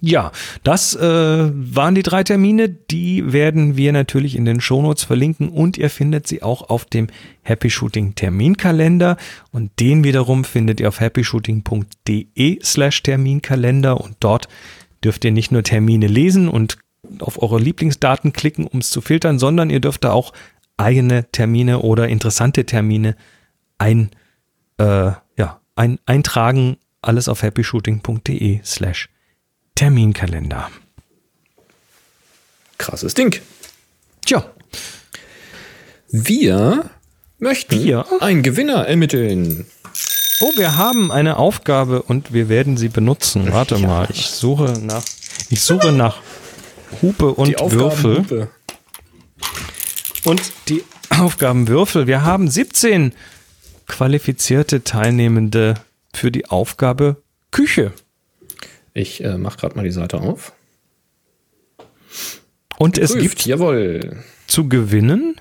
[0.00, 0.32] Ja,
[0.62, 2.68] das äh, waren die drei Termine.
[2.68, 7.06] Die werden wir natürlich in den Shownotes verlinken und ihr findet sie auch auf dem
[7.42, 9.16] Happy Shooting Terminkalender
[9.52, 14.48] und den wiederum findet ihr auf happyshooting.de slash Terminkalender und dort
[15.02, 16.78] dürft ihr nicht nur Termine lesen und
[17.20, 20.32] auf eure Lieblingsdaten klicken, um es zu filtern, sondern ihr dürft da auch
[20.76, 23.16] eigene Termine oder interessante Termine
[23.78, 24.10] ein,
[24.78, 26.76] äh, ja, ein, eintragen.
[27.02, 29.08] Alles auf happyshooting.de slash
[29.74, 30.70] Terminkalender.
[32.78, 33.40] Krasses Ding.
[34.24, 34.44] Tja.
[36.08, 36.90] Wir
[37.38, 38.04] möchten Wir?
[38.20, 39.66] einen Gewinner ermitteln.
[40.40, 43.52] Oh, wir haben eine Aufgabe und wir werden sie benutzen.
[43.52, 45.04] Warte mal, ich suche nach,
[45.48, 46.18] ich suche nach
[47.02, 48.48] Hupe und Die Würfel.
[50.24, 52.06] Und die Aufgabenwürfel.
[52.06, 53.12] Wir haben 17
[53.86, 55.74] qualifizierte Teilnehmende
[56.12, 57.92] für die Aufgabe Küche.
[58.92, 60.52] Ich äh, mache gerade mal die Seite auf.
[62.78, 64.22] Und es Prüft, gibt jawohl.
[64.46, 65.40] zu gewinnen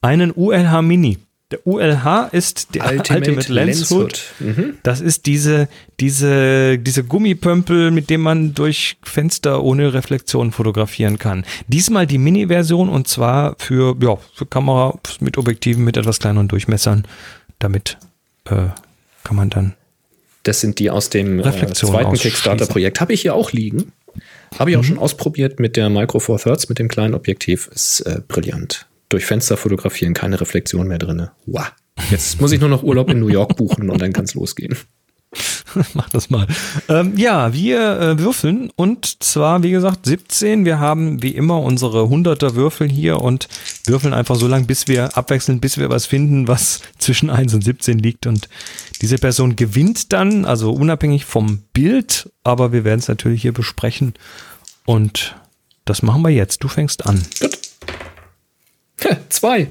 [0.00, 1.18] einen ULH Mini.
[1.52, 4.20] Der ULH ist der Ultimate, Lens Hood.
[4.40, 4.78] Mhm.
[4.82, 5.68] Das ist diese,
[6.00, 11.44] diese, diese Gummipömpel, mit dem man durch Fenster ohne Reflexion fotografieren kann.
[11.68, 17.06] Diesmal die Mini-Version und zwar für, ja, für Kamera mit Objektiven mit etwas kleineren Durchmessern.
[17.60, 17.96] Damit
[18.46, 18.70] äh,
[19.22, 19.74] kann man dann
[20.42, 22.14] Das sind die aus dem äh, zweiten.
[22.14, 23.00] Kickstarter-Projekt.
[23.00, 23.92] Habe ich hier auch liegen.
[24.58, 27.68] Habe ich auch schon ausprobiert mit der Micro Four Thirds, mit dem kleinen Objektiv.
[27.72, 28.86] Ist äh, brillant.
[29.08, 31.28] Durch Fenster fotografieren, keine Reflexion mehr drin.
[31.46, 31.72] Wow.
[32.10, 34.76] Jetzt muss ich nur noch Urlaub in New York buchen und dann kann es losgehen.
[35.94, 36.46] Mach das mal.
[36.88, 40.64] Ähm, ja, wir äh, würfeln und zwar, wie gesagt, 17.
[40.64, 43.48] Wir haben wie immer unsere 100er Würfel hier und
[43.86, 47.62] würfeln einfach so lange, bis wir abwechseln, bis wir was finden, was zwischen 1 und
[47.62, 48.26] 17 liegt.
[48.26, 48.48] Und
[49.02, 54.14] diese Person gewinnt dann, also unabhängig vom Bild, aber wir werden es natürlich hier besprechen.
[54.84, 55.36] Und
[55.84, 56.62] das machen wir jetzt.
[56.62, 57.22] Du fängst an.
[57.40, 57.55] Gut.
[59.28, 59.68] Zwei.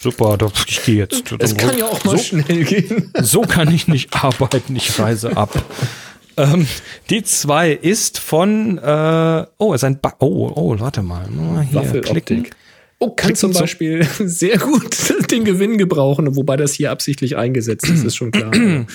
[0.00, 1.32] Super, doch, ich gehe jetzt.
[1.38, 3.10] Es kann ja auch mal so, schnell gehen.
[3.20, 5.64] so kann ich nicht arbeiten, ich reise ab.
[6.36, 6.66] ähm,
[7.10, 11.26] die zwei ist von, äh, oh, ist ein ba oh, oh, warte mal.
[11.26, 11.74] Hier, klicken.
[11.74, 12.50] Waffeloptik.
[12.98, 17.36] Oh, kann Klicken zum zum- Beispiel sehr gut den Gewinn gebrauchen, wobei das hier absichtlich
[17.36, 18.52] eingesetzt ist, ist schon klar.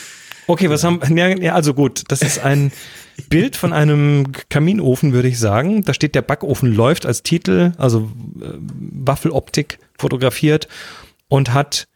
[0.47, 2.71] Okay, was haben, ja, also gut, das ist ein
[3.19, 5.83] Bild von einem Kaminofen, würde ich sagen.
[5.83, 10.67] Da steht der Backofen läuft als Titel, also äh, Waffeloptik fotografiert
[11.27, 11.87] und hat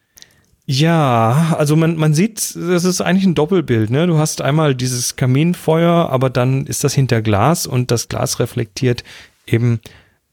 [0.66, 3.90] ja, also man, man sieht, das ist eigentlich ein Doppelbild.
[3.90, 4.08] Ne?
[4.08, 9.04] Du hast einmal dieses Kaminfeuer, aber dann ist das hinter Glas und das Glas reflektiert
[9.46, 9.82] eben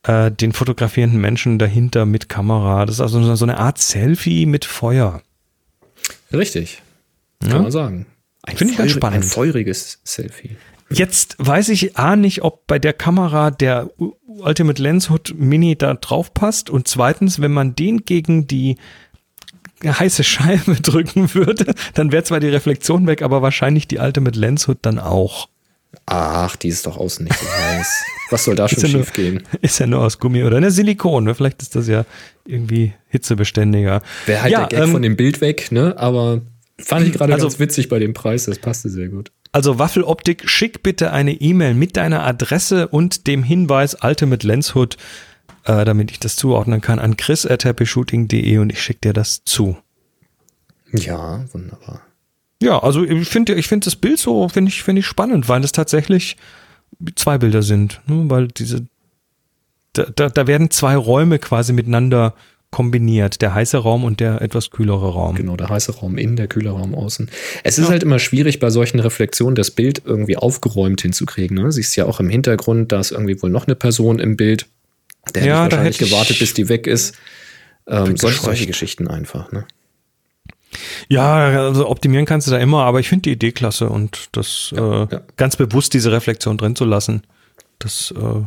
[0.05, 2.87] äh, den fotografierenden Menschen dahinter mit Kamera.
[2.87, 5.21] Das ist also so- eine Art Selfie mit Feuer.
[6.33, 6.81] Richtig.
[7.41, 7.63] Kann Ja.
[7.63, 8.07] man sagen.
[8.43, 9.25] Ein Finde ich ganz spannend.
[9.25, 10.57] Ein feuriges Selfie.
[10.93, 13.91] Jetzt weiß ich A nicht, ob bei der Kamera der
[14.27, 18.77] Ultimate Lens Hood Mini da drauf passt und zweitens, wenn man den gegen die
[19.85, 24.67] heiße Scheibe drücken würde, dann wäre zwar die Reflexion weg, aber wahrscheinlich die Ultimate Lens
[24.69, 25.49] Hood dann auch.
[26.07, 28.05] Ach, die ist doch außen nicht so heiß.
[28.31, 29.43] Was soll da schon ja schief gehen?
[29.61, 31.35] Ist ja nur aus Gummi oder eine Silikon, ne?
[31.35, 32.05] vielleicht ist das ja
[32.47, 34.03] irgendwie hitzebeständiger.
[34.27, 35.97] Wäre halt ja, der Gag ähm, von dem Bild weg, ne?
[35.99, 36.43] Aber
[36.79, 38.45] fand ich gerade Also- ganz witzig bei dem Preis.
[38.45, 39.33] Das passte sehr gut.
[39.53, 44.97] Also Waffeloptik, schick bitte eine E-Mail mit deiner Adresse und dem Hinweis Ultimate Lens Hood,
[45.65, 49.43] äh, damit ich das zuordnen kann, an chris at happyshooting.de und ich schicke dir das
[49.45, 49.77] zu.
[50.93, 52.03] Ja, wunderbar.
[52.63, 55.65] Ja, also ich finde ich finde das Bild so, finde ich, finde ich spannend, weil
[55.65, 56.37] es tatsächlich
[57.17, 58.29] zwei Bilder sind, ne?
[58.29, 58.87] weil diese,
[59.95, 62.35] da, da, da werden zwei Räume quasi miteinander
[62.71, 65.35] kombiniert, der heiße Raum und der etwas kühlere Raum.
[65.35, 67.29] Genau, der heiße Raum innen, der kühle Raum außen.
[67.65, 71.57] Es ist halt immer schwierig, bei solchen Reflexionen das Bild irgendwie aufgeräumt hinzukriegen.
[71.57, 71.73] Ne?
[71.73, 74.67] Siehst ja auch im Hintergrund, da ist irgendwie wohl noch eine Person im Bild.
[75.35, 77.17] Der Ja, hätte da wahrscheinlich hätte ich- gewartet, bis die weg ist.
[77.89, 78.67] Ähm, solche, solche.
[78.67, 79.51] Geschichten einfach.
[79.51, 79.67] Ne?
[81.09, 84.73] Ja, also optimieren kannst du da immer, aber ich finde die Idee klasse und das
[84.77, 85.09] äh, ja.
[85.37, 87.23] ganz bewusst diese Reflexion drin zu lassen,
[87.81, 88.43] das äh,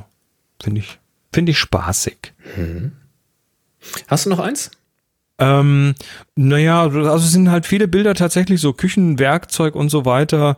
[0.63, 0.97] finde ich,
[1.33, 2.31] finde ich spaßig.
[4.07, 4.71] Hast du noch eins?
[5.39, 5.95] Ähm,
[6.35, 10.57] naja, also es sind halt viele Bilder tatsächlich so Küchenwerkzeug und so weiter.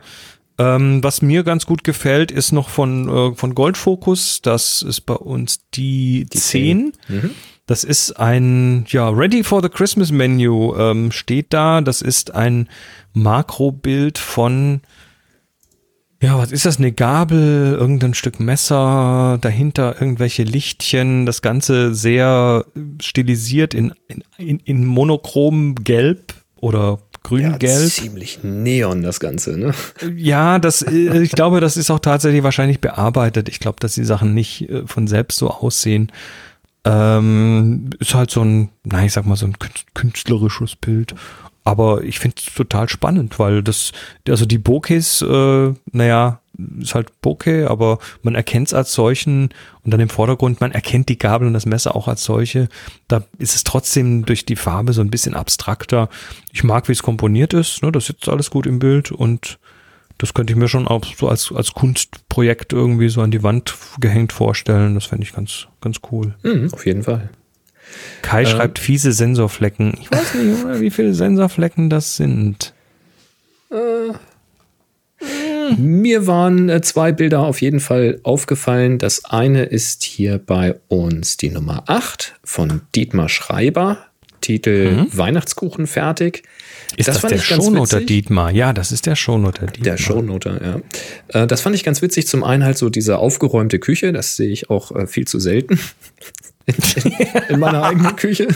[0.58, 4.40] Ähm, was mir ganz gut gefällt, ist noch von, äh, von Goldfokus.
[4.42, 6.92] Das ist bei uns die, die 10.
[7.08, 7.30] Mhm.
[7.66, 11.80] Das ist ein, ja, Ready for the Christmas Menu ähm, steht da.
[11.80, 12.68] Das ist ein
[13.12, 14.82] Makrobild von,
[16.26, 16.78] ja, was ist das?
[16.78, 22.64] Eine Gabel, irgendein Stück Messer, dahinter irgendwelche Lichtchen, das Ganze sehr
[23.00, 23.94] stilisiert in,
[24.36, 27.62] in, in monochrom Gelb oder grün-gelb.
[27.62, 29.72] Ja, ziemlich neon das Ganze, ne?
[30.16, 33.48] Ja, das, äh, ich glaube, das ist auch tatsächlich wahrscheinlich bearbeitet.
[33.48, 36.10] Ich glaube, dass die Sachen nicht äh, von selbst so aussehen.
[36.84, 39.54] Ähm, ist halt so ein, nein, ich sag mal, so ein
[39.94, 41.14] künstlerisches Bild.
[41.66, 43.90] Aber ich finde es total spannend, weil das,
[44.28, 46.40] also die Bokehs, äh, naja,
[46.78, 49.48] ist halt Bokeh, aber man erkennt es als solchen
[49.82, 52.68] und dann im Vordergrund, man erkennt die Gabel und das Messer auch als solche.
[53.08, 56.08] Da ist es trotzdem durch die Farbe so ein bisschen abstrakter.
[56.52, 59.58] Ich mag, wie es komponiert ist, ne, das sitzt alles gut im Bild und
[60.18, 63.74] das könnte ich mir schon auch so als, als Kunstprojekt irgendwie so an die Wand
[63.98, 64.94] gehängt vorstellen.
[64.94, 66.36] Das fände ich ganz, ganz cool.
[66.44, 67.28] Mhm, auf jeden Fall.
[68.22, 69.94] Kai ähm, schreibt fiese Sensorflecken.
[70.00, 72.74] Ich weiß nicht, oder, wie viele Sensorflecken das sind.
[73.70, 74.12] Äh,
[75.76, 78.98] mir waren äh, zwei Bilder auf jeden Fall aufgefallen.
[78.98, 83.98] Das eine ist hier bei uns die Nummer 8 von Dietmar Schreiber.
[84.40, 85.06] Titel mhm.
[85.16, 86.44] Weihnachtskuchen fertig.
[86.96, 88.52] Ist das, das der Shownoter Dietmar?
[88.52, 89.84] Ja, das ist der Shownoter Dietmar.
[89.84, 90.82] Der Shownoter,
[91.32, 91.42] ja.
[91.42, 92.28] Äh, das fand ich ganz witzig.
[92.28, 95.80] Zum einen halt so diese aufgeräumte Küche, das sehe ich auch äh, viel zu selten
[97.48, 98.48] in meiner eigenen Küche.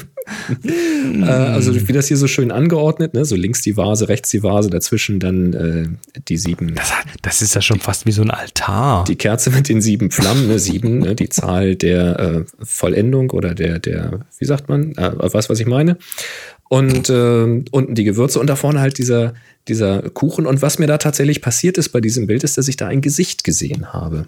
[0.65, 3.24] äh, also wie das hier so schön angeordnet, ne?
[3.24, 6.74] so links die Vase, rechts die Vase, dazwischen dann äh, die sieben.
[6.74, 6.91] Das,
[7.23, 9.05] das, ist ja schon fast wie so ein Altar.
[9.05, 10.59] Die Kerze mit den sieben Flammen, ne?
[10.59, 11.15] sieben, ne?
[11.15, 15.66] die Zahl der äh, Vollendung oder der, der, wie sagt man, äh, weißt was ich
[15.66, 15.97] meine?
[16.69, 19.35] Und äh, unten die Gewürze und da vorne halt dieser,
[19.69, 20.47] dieser Kuchen.
[20.47, 23.01] Und was mir da tatsächlich passiert ist bei diesem Bild, ist, dass ich da ein
[23.01, 24.27] Gesicht gesehen habe.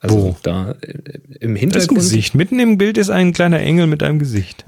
[0.00, 0.36] Also Wo?
[0.42, 1.98] da äh, im Hintergrund.
[1.98, 2.34] Das Gesicht.
[2.34, 4.64] Mitten im Bild ist ein kleiner Engel mit einem Gesicht.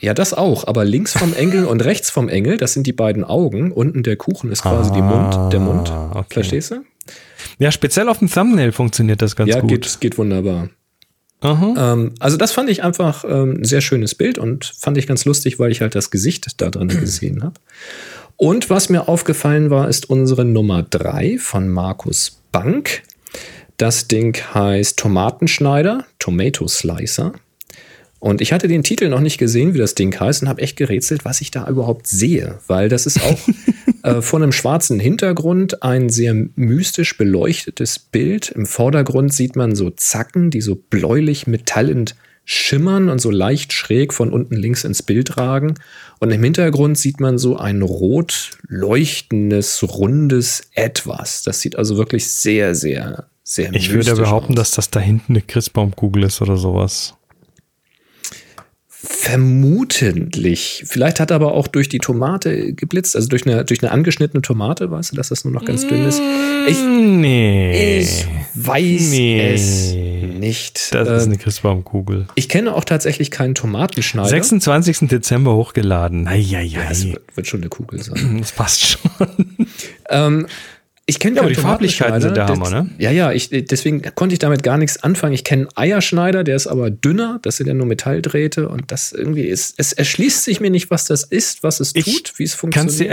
[0.00, 0.66] Ja, das auch.
[0.66, 3.72] Aber links vom Engel und rechts vom Engel, das sind die beiden Augen.
[3.72, 5.90] Unten der Kuchen ist quasi ah, die Mund, der Mund.
[6.10, 6.34] Okay.
[6.34, 6.84] Verstehst du?
[7.58, 9.70] Ja, speziell auf dem Thumbnail funktioniert das ganz ja, gut.
[9.70, 10.68] Ja, geht, geht wunderbar.
[11.44, 15.24] Ähm, also das fand ich einfach ähm, ein sehr schönes Bild und fand ich ganz
[15.24, 17.54] lustig, weil ich halt das Gesicht da drin gesehen habe.
[18.36, 23.02] Und was mir aufgefallen war, ist unsere Nummer drei von Markus Bank.
[23.76, 27.32] Das Ding heißt Tomatenschneider, Tomato Slicer.
[28.20, 30.76] Und ich hatte den Titel noch nicht gesehen, wie das Ding heißt, und habe echt
[30.76, 32.58] gerätselt, was ich da überhaupt sehe.
[32.68, 33.38] Weil das ist auch
[34.02, 38.50] äh, von einem schwarzen Hintergrund ein sehr mystisch beleuchtetes Bild.
[38.50, 42.14] Im Vordergrund sieht man so Zacken, die so bläulich metallend
[42.46, 45.74] schimmern und so leicht schräg von unten links ins Bild ragen.
[46.20, 51.42] Und im Hintergrund sieht man so ein rot leuchtendes, rundes Etwas.
[51.42, 54.56] Das sieht also wirklich sehr, sehr sehr Ich würde behaupten, aus.
[54.56, 57.14] dass das da hinten eine Christbaumkugel ist oder sowas.
[58.88, 60.84] Vermutlich.
[60.86, 64.40] Vielleicht hat er aber auch durch die Tomate geblitzt, also durch eine, durch eine angeschnittene
[64.40, 66.22] Tomate, weißt du, dass das nur noch ganz dünn ist.
[66.66, 68.00] Ich, nee.
[68.00, 69.52] Ich weiß nee.
[69.52, 70.94] es nicht.
[70.94, 72.28] Das ist eine ähm, Christbaumkugel.
[72.34, 74.28] Ich kenne auch tatsächlich keinen Tomatenschneider.
[74.28, 75.08] 26.
[75.08, 76.26] Dezember hochgeladen.
[76.26, 76.62] Eieiei.
[76.62, 78.38] Ja, das wird, wird schon eine Kugel sein.
[78.40, 79.26] Das passt schon.
[80.08, 80.46] ähm,
[81.06, 82.90] ich kenne ja, die Farblichkeiten sind der Hammer, ne?
[82.98, 85.34] Ja, ja, ich, deswegen konnte ich damit gar nichts anfangen.
[85.34, 89.42] Ich kenne Eierschneider, der ist aber dünner, das sind ja nur Metalldrähte und das irgendwie
[89.42, 92.54] ist, es erschließt sich mir nicht, was das ist, was es ich tut, wie es
[92.54, 92.90] funktioniert.
[92.90, 93.10] Kannst dir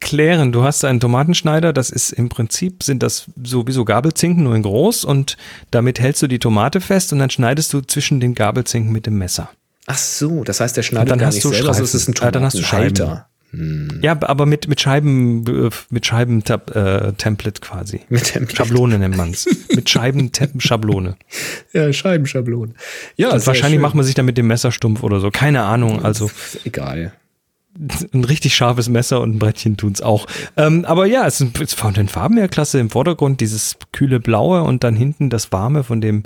[0.00, 4.62] erklären, du hast einen Tomatenschneider, das ist im Prinzip, sind das sowieso Gabelzinken, nur in
[4.62, 5.36] groß und
[5.70, 9.18] damit hältst du die Tomate fest und dann schneidest du zwischen den Gabelzinken mit dem
[9.18, 9.50] Messer.
[9.86, 12.08] Ach so, das heißt, der schneidet dann gar hast nicht du selber, also es ist
[12.08, 13.28] ein Tomatenhalter.
[13.56, 14.00] Hm.
[14.02, 18.00] Ja, aber mit, mit Scheiben, mit Scheiben-Template äh, quasi.
[18.08, 18.56] Mit Template.
[18.56, 19.46] Schablone nennt man es.
[19.74, 21.16] mit Scheiben-Schablone.
[21.72, 22.74] ja, Scheibenschablone.
[23.16, 23.82] Ja, Und wahrscheinlich schön.
[23.82, 25.30] macht man sich dann mit dem Messer stumpf oder so.
[25.30, 26.04] Keine Ahnung.
[26.04, 26.30] Also.
[26.64, 27.12] Egal.
[28.12, 30.26] Ein richtig scharfes Messer und ein Brettchen tun es auch.
[30.56, 32.78] Ähm, aber ja, es ist von den Farben her klasse.
[32.78, 36.22] Im Vordergrund dieses kühle Blaue und dann hinten das Warme von dem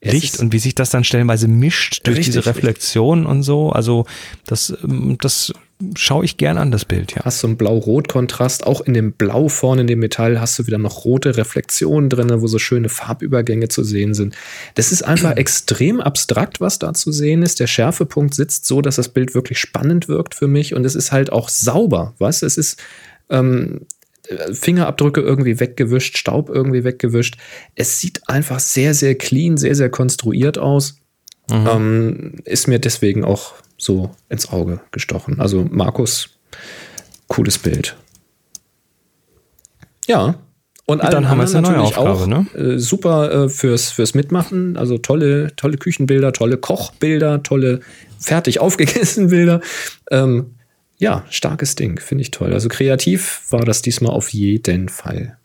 [0.00, 3.30] Licht und wie sich das dann stellenweise mischt durch richtig, diese Reflexion richtig.
[3.30, 3.70] und so.
[3.70, 4.06] Also
[4.46, 5.52] das, ähm, das
[5.96, 7.24] schaue ich gern an, das Bild, ja.
[7.24, 8.66] Hast so einen Blau-Rot-Kontrast.
[8.66, 12.30] Auch in dem Blau vorne in dem Metall hast du wieder noch rote Reflexionen drin,
[12.40, 14.34] wo so schöne Farbübergänge zu sehen sind.
[14.74, 17.60] Das ist einfach extrem abstrakt, was da zu sehen ist.
[17.60, 21.12] Der Schärfepunkt sitzt so, dass das Bild wirklich spannend wirkt für mich und es ist
[21.12, 22.42] halt auch sauber, was?
[22.42, 22.82] Es ist
[23.30, 23.86] ähm,
[24.52, 27.36] Fingerabdrücke irgendwie weggewischt, Staub irgendwie weggewischt.
[27.74, 30.96] Es sieht einfach sehr, sehr clean, sehr, sehr konstruiert aus.
[31.50, 31.68] Mhm.
[31.68, 35.40] Ähm, ist mir deswegen auch so ins Auge gestochen.
[35.40, 36.30] Also Markus,
[37.26, 37.96] cooles Bild.
[40.06, 40.36] Ja.
[40.84, 42.46] Und dann haben wir jetzt eine neue Aufgabe, auch, ne?
[42.54, 44.76] Äh, super äh, fürs, fürs Mitmachen.
[44.76, 47.80] Also tolle, tolle Küchenbilder, tolle Kochbilder, tolle
[48.18, 49.60] fertig aufgegessen Bilder.
[50.10, 50.54] Ähm,
[50.98, 52.52] ja, starkes Ding, finde ich toll.
[52.52, 55.38] Also kreativ war das diesmal auf jeden Fall.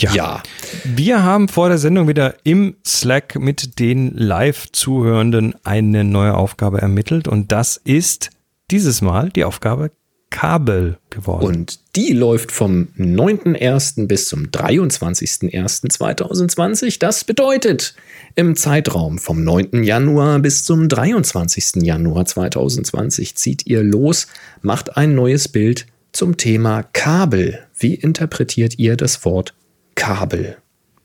[0.00, 0.14] Ja.
[0.14, 0.42] ja.
[0.84, 7.28] Wir haben vor der Sendung wieder im Slack mit den Live-Zuhörenden eine neue Aufgabe ermittelt
[7.28, 8.30] und das ist
[8.70, 9.90] dieses Mal die Aufgabe
[10.34, 11.46] Kabel geworden.
[11.46, 14.08] Und die läuft vom 9.01.
[14.08, 16.98] bis zum 23.01.2020.
[16.98, 17.94] Das bedeutet,
[18.34, 19.84] im Zeitraum vom 9.
[19.84, 21.84] Januar bis zum 23.
[21.84, 24.26] Januar 2020 zieht ihr los,
[24.60, 27.60] macht ein neues Bild zum Thema Kabel.
[27.78, 29.54] Wie interpretiert ihr das Wort
[29.94, 30.56] Kabel?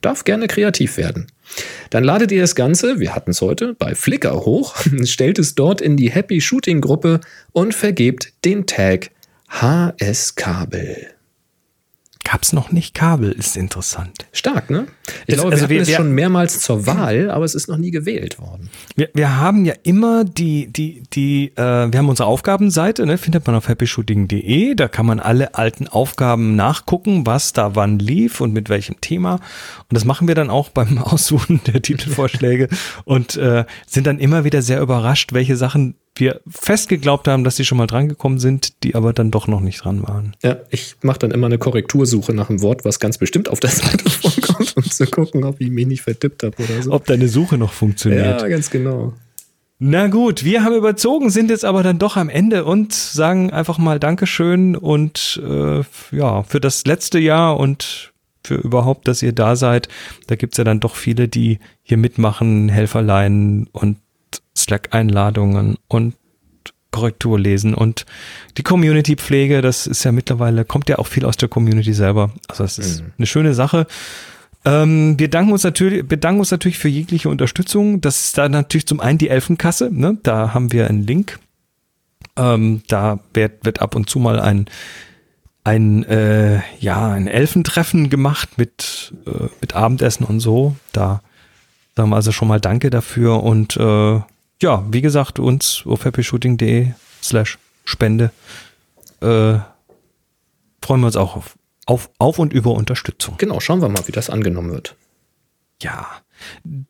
[0.01, 1.27] Darf gerne kreativ werden.
[1.89, 5.81] Dann ladet ihr das Ganze, wir hatten es heute, bei Flickr hoch, stellt es dort
[5.81, 7.19] in die Happy Shooting Gruppe
[7.51, 9.11] und vergebt den Tag
[9.49, 10.97] HS-Kabel.
[10.97, 11.18] Gab
[12.41, 14.27] es noch nicht Kabel, ist interessant.
[14.31, 14.87] Stark, ne?
[15.27, 17.77] Ich glaube, also wir, wir hatten es schon mehrmals zur Wahl, aber es ist noch
[17.77, 18.69] nie gewählt worden.
[18.95, 23.45] Wir, wir haben ja immer die, die, die, äh, wir haben unsere Aufgabenseite, ne, findet
[23.47, 24.75] man auf happyshooting.de.
[24.75, 29.33] Da kann man alle alten Aufgaben nachgucken, was da wann lief und mit welchem Thema.
[29.33, 32.69] Und das machen wir dann auch beim Aussuchen der Titelvorschläge
[33.05, 37.55] und äh, sind dann immer wieder sehr überrascht, welche Sachen wir fest geglaubt haben, dass
[37.55, 40.35] sie schon mal drangekommen sind, die aber dann doch noch nicht dran waren.
[40.43, 43.69] Ja, ich mache dann immer eine Korrektursuche nach einem Wort, was ganz bestimmt auf der
[43.69, 46.91] Seite vorkommt, um zu gucken, ob ich mich nicht vertippt habe oder so.
[46.91, 48.41] Ob deine Suche noch funktioniert.
[48.41, 49.13] Ja, ganz genau.
[49.81, 53.77] Na gut, wir haben überzogen, sind jetzt aber dann doch am Ende und sagen einfach
[53.77, 58.11] mal Dankeschön und äh, ja, für das letzte Jahr und
[58.43, 59.87] für überhaupt, dass ihr da seid.
[60.27, 63.97] Da gibt's ja dann doch viele, die hier mitmachen, Helferlein und
[64.55, 66.15] Slack-Einladungen und
[66.91, 68.05] Korrektur lesen und
[68.57, 72.31] die Community-Pflege, das ist ja mittlerweile, kommt ja auch viel aus der Community selber.
[72.47, 73.11] Also das ist mhm.
[73.17, 73.85] eine schöne Sache.
[74.65, 78.01] Ähm, wir danken uns natürlich, bedanken uns natürlich für jegliche Unterstützung.
[78.01, 80.17] Das ist da natürlich zum einen die Elfenkasse, ne?
[80.23, 81.39] da haben wir einen Link.
[82.35, 84.65] Ähm, da wird, wird ab und zu mal ein
[85.63, 90.75] ein äh, ja ein Elfentreffen gemacht mit äh, mit Abendessen und so.
[90.93, 91.21] Da
[91.99, 94.21] also schon mal Danke dafür und äh,
[94.61, 98.31] ja, wie gesagt, uns auf happyshooting.de slash Spende
[99.21, 99.57] äh,
[100.81, 103.35] freuen wir uns auch auf, auf, auf und über Unterstützung.
[103.37, 104.95] Genau, schauen wir mal, wie das angenommen wird.
[105.81, 106.07] Ja,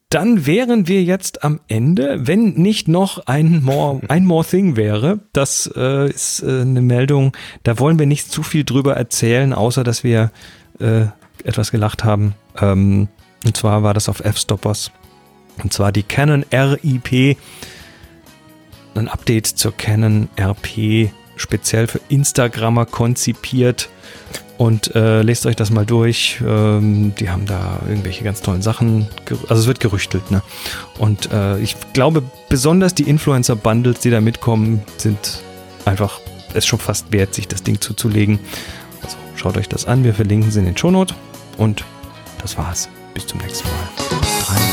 [0.09, 5.19] dann wären wir jetzt am Ende, wenn nicht noch ein more, ein more thing wäre.
[5.33, 9.83] Das äh, ist äh, eine Meldung, da wollen wir nicht zu viel drüber erzählen, außer
[9.83, 10.31] dass wir
[10.79, 11.05] äh,
[11.43, 12.33] etwas gelacht haben.
[12.59, 13.07] Ähm,
[13.45, 14.91] und zwar war das auf F-Stoppers.
[15.63, 17.37] Und zwar die Canon RIP,
[18.95, 23.89] ein Update zur Canon RP, speziell für Instagrammer konzipiert.
[24.57, 26.41] Und äh, lest euch das mal durch.
[26.45, 29.07] Ähm, die haben da irgendwelche ganz tollen Sachen.
[29.47, 30.41] Also es wird gerüchtelt, ne?
[30.97, 35.41] Und äh, ich glaube, besonders die Influencer-Bundles, die da mitkommen, sind
[35.85, 36.19] einfach
[36.53, 38.39] es schon fast wert, sich das Ding zuzulegen.
[39.01, 40.03] Also schaut euch das an.
[40.03, 41.15] Wir verlinken sie in den Shownote.
[41.57, 41.85] Und
[42.41, 42.89] das war's.
[43.13, 44.28] Bis zum nächsten Mal.